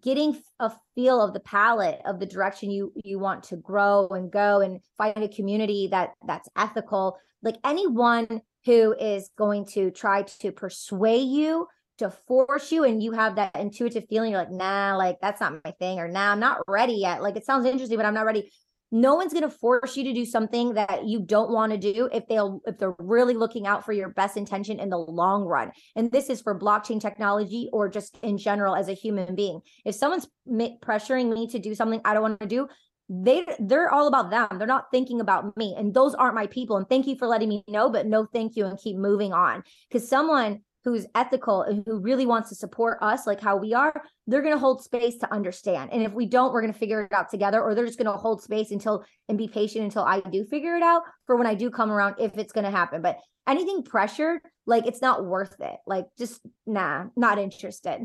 getting 0.00 0.40
a 0.60 0.72
feel 0.94 1.20
of 1.20 1.32
the 1.32 1.40
palette 1.40 2.00
of 2.04 2.20
the 2.20 2.26
direction 2.26 2.70
you 2.70 2.92
you 3.04 3.18
want 3.18 3.42
to 3.42 3.56
grow 3.56 4.08
and 4.08 4.30
go 4.30 4.60
and 4.60 4.80
find 4.96 5.16
a 5.18 5.28
community 5.28 5.88
that 5.88 6.10
that's 6.26 6.48
ethical 6.56 7.16
like 7.42 7.56
anyone 7.64 8.40
who 8.64 8.94
is 8.98 9.30
going 9.36 9.66
to 9.66 9.90
try 9.90 10.22
to 10.22 10.52
persuade 10.52 11.28
you 11.28 11.66
to 12.02 12.10
force 12.10 12.70
you 12.72 12.84
and 12.84 13.02
you 13.02 13.12
have 13.12 13.36
that 13.36 13.54
intuitive 13.56 14.04
feeling 14.08 14.32
you're 14.32 14.40
like 14.40 14.50
nah 14.50 14.96
like 14.96 15.18
that's 15.20 15.40
not 15.40 15.54
my 15.64 15.70
thing 15.72 15.98
or 15.98 16.08
nah 16.08 16.32
i'm 16.32 16.40
not 16.40 16.60
ready 16.68 16.94
yet. 16.94 17.22
Like 17.22 17.36
it 17.36 17.46
sounds 17.46 17.66
interesting 17.66 17.96
but 17.96 18.06
i'm 18.06 18.14
not 18.14 18.26
ready. 18.26 18.50
No 18.94 19.14
one's 19.14 19.32
going 19.32 19.42
to 19.42 19.48
force 19.50 19.96
you 19.96 20.04
to 20.04 20.12
do 20.12 20.26
something 20.26 20.74
that 20.74 21.06
you 21.06 21.20
don't 21.20 21.50
want 21.50 21.72
to 21.72 21.78
do 21.78 22.10
if 22.12 22.26
they'll 22.28 22.60
if 22.66 22.76
they're 22.78 22.94
really 22.98 23.32
looking 23.32 23.66
out 23.66 23.86
for 23.86 23.94
your 23.94 24.10
best 24.10 24.36
intention 24.36 24.78
in 24.78 24.90
the 24.90 24.98
long 24.98 25.44
run. 25.44 25.72
And 25.96 26.12
this 26.12 26.28
is 26.28 26.42
for 26.42 26.58
blockchain 26.58 27.00
technology 27.00 27.70
or 27.72 27.88
just 27.88 28.18
in 28.22 28.36
general 28.36 28.76
as 28.76 28.88
a 28.88 28.92
human 28.92 29.34
being. 29.34 29.60
If 29.86 29.94
someone's 29.94 30.28
pressuring 30.46 31.32
me 31.32 31.46
to 31.48 31.58
do 31.58 31.74
something 31.74 32.00
i 32.04 32.12
don't 32.12 32.22
want 32.22 32.40
to 32.40 32.46
do 32.46 32.68
they 33.08 33.44
they're 33.58 33.90
all 33.90 34.08
about 34.08 34.30
them. 34.30 34.58
They're 34.58 34.66
not 34.66 34.90
thinking 34.90 35.20
about 35.20 35.56
me 35.56 35.74
and 35.76 35.92
those 35.92 36.14
aren't 36.14 36.34
my 36.34 36.46
people. 36.46 36.76
And 36.76 36.88
thank 36.88 37.06
you 37.06 37.16
for 37.16 37.26
letting 37.26 37.48
me 37.48 37.64
know 37.68 37.90
but 37.90 38.06
no 38.06 38.26
thank 38.26 38.56
you 38.56 38.66
and 38.66 38.78
keep 38.78 38.96
moving 38.96 39.32
on. 39.32 39.62
Because 39.88 40.08
someone 40.08 40.60
who's 40.84 41.06
ethical 41.14 41.62
and 41.62 41.84
who 41.86 41.98
really 41.98 42.26
wants 42.26 42.48
to 42.48 42.54
support 42.54 42.98
us 43.00 43.26
like 43.26 43.40
how 43.40 43.56
we 43.56 43.72
are 43.72 44.02
they're 44.26 44.42
going 44.42 44.54
to 44.54 44.58
hold 44.58 44.82
space 44.82 45.16
to 45.18 45.32
understand. 45.32 45.90
And 45.92 46.02
if 46.02 46.12
we 46.12 46.26
don't 46.26 46.52
we're 46.52 46.60
going 46.60 46.72
to 46.72 46.78
figure 46.78 47.02
it 47.02 47.12
out 47.12 47.30
together 47.30 47.62
or 47.62 47.74
they're 47.74 47.86
just 47.86 47.98
going 47.98 48.12
to 48.12 48.18
hold 48.18 48.42
space 48.42 48.70
until 48.70 49.04
and 49.28 49.38
be 49.38 49.48
patient 49.48 49.84
until 49.84 50.02
i 50.02 50.20
do 50.20 50.44
figure 50.44 50.76
it 50.76 50.82
out 50.82 51.02
for 51.26 51.36
when 51.36 51.46
i 51.46 51.54
do 51.54 51.70
come 51.70 51.90
around 51.90 52.16
if 52.18 52.36
it's 52.38 52.52
going 52.52 52.64
to 52.64 52.70
happen. 52.70 53.02
But 53.02 53.18
anything 53.46 53.82
pressured 53.82 54.40
like 54.66 54.86
it's 54.86 55.02
not 55.02 55.24
worth 55.24 55.56
it. 55.60 55.76
Like 55.86 56.06
just 56.18 56.40
nah 56.66 57.06
not 57.16 57.38
interested. 57.38 58.00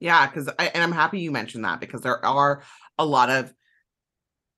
Yeah 0.00 0.26
because 0.26 0.48
and 0.48 0.82
i'm 0.82 0.92
happy 0.92 1.20
you 1.20 1.30
mentioned 1.30 1.64
that 1.64 1.80
because 1.80 2.00
there 2.00 2.24
are 2.24 2.62
a 2.98 3.06
lot 3.06 3.30
of 3.30 3.52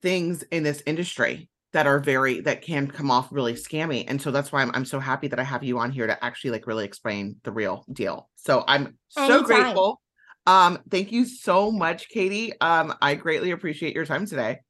things 0.02 0.42
in 0.44 0.62
this 0.62 0.82
industry 0.86 1.48
that 1.74 1.88
are 1.88 1.98
very 1.98 2.40
that 2.40 2.62
can 2.62 2.86
come 2.86 3.10
off 3.10 3.28
really 3.30 3.52
scammy 3.52 4.04
and 4.06 4.22
so 4.22 4.30
that's 4.30 4.52
why 4.52 4.62
I'm, 4.62 4.70
I'm 4.74 4.84
so 4.84 5.00
happy 5.00 5.28
that 5.28 5.40
i 5.40 5.42
have 5.42 5.62
you 5.62 5.78
on 5.78 5.90
here 5.90 6.06
to 6.06 6.24
actually 6.24 6.52
like 6.52 6.66
really 6.66 6.84
explain 6.84 7.36
the 7.42 7.52
real 7.52 7.84
deal 7.92 8.30
so 8.36 8.64
i'm 8.66 8.96
so 9.08 9.38
Anytime. 9.38 9.44
grateful 9.44 10.00
um 10.46 10.78
thank 10.88 11.10
you 11.12 11.24
so 11.26 11.70
much 11.70 12.08
katie 12.08 12.58
um 12.60 12.94
i 13.02 13.14
greatly 13.16 13.50
appreciate 13.50 13.94
your 13.94 14.06
time 14.06 14.24
today 14.24 14.60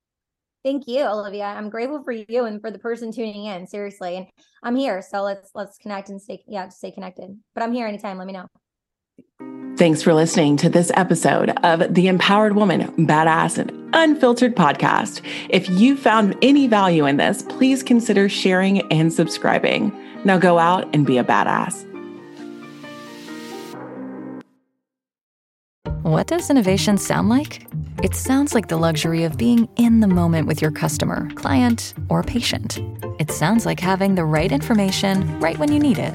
Thank 0.64 0.88
you, 0.88 1.04
Olivia. 1.04 1.44
I'm 1.44 1.68
grateful 1.68 2.02
for 2.02 2.12
you 2.12 2.46
and 2.46 2.58
for 2.58 2.70
the 2.70 2.78
person 2.78 3.12
tuning 3.12 3.44
in. 3.44 3.66
Seriously, 3.66 4.16
and 4.16 4.26
I'm 4.62 4.74
here, 4.74 5.02
so 5.02 5.20
let's 5.20 5.50
let's 5.54 5.76
connect 5.76 6.08
and 6.08 6.18
stay 6.18 6.42
yeah 6.48 6.70
stay 6.70 6.90
connected. 6.90 7.38
But 7.54 7.64
I'm 7.64 7.74
here 7.74 7.86
anytime. 7.86 8.16
Let 8.16 8.26
me 8.26 8.32
know. 8.32 9.53
Thanks 9.76 10.02
for 10.02 10.14
listening 10.14 10.56
to 10.58 10.68
this 10.68 10.92
episode 10.94 11.50
of 11.64 11.92
the 11.92 12.06
Empowered 12.06 12.54
Woman 12.54 12.82
Badass 13.06 13.58
and 13.58 13.72
Unfiltered 13.92 14.54
podcast. 14.54 15.20
If 15.48 15.68
you 15.68 15.96
found 15.96 16.36
any 16.42 16.68
value 16.68 17.06
in 17.06 17.16
this, 17.16 17.42
please 17.42 17.82
consider 17.82 18.28
sharing 18.28 18.80
and 18.92 19.12
subscribing. 19.12 19.92
Now 20.24 20.38
go 20.38 20.60
out 20.60 20.88
and 20.94 21.04
be 21.04 21.18
a 21.18 21.24
badass. 21.24 21.84
What 26.02 26.28
does 26.28 26.50
innovation 26.50 26.96
sound 26.96 27.28
like? 27.28 27.66
It 28.00 28.14
sounds 28.14 28.54
like 28.54 28.68
the 28.68 28.76
luxury 28.76 29.24
of 29.24 29.36
being 29.36 29.68
in 29.74 29.98
the 29.98 30.06
moment 30.06 30.46
with 30.46 30.62
your 30.62 30.70
customer, 30.70 31.28
client, 31.34 31.94
or 32.08 32.22
patient. 32.22 32.78
It 33.18 33.32
sounds 33.32 33.66
like 33.66 33.80
having 33.80 34.14
the 34.14 34.24
right 34.24 34.52
information 34.52 35.40
right 35.40 35.58
when 35.58 35.72
you 35.72 35.80
need 35.80 35.98
it. 35.98 36.14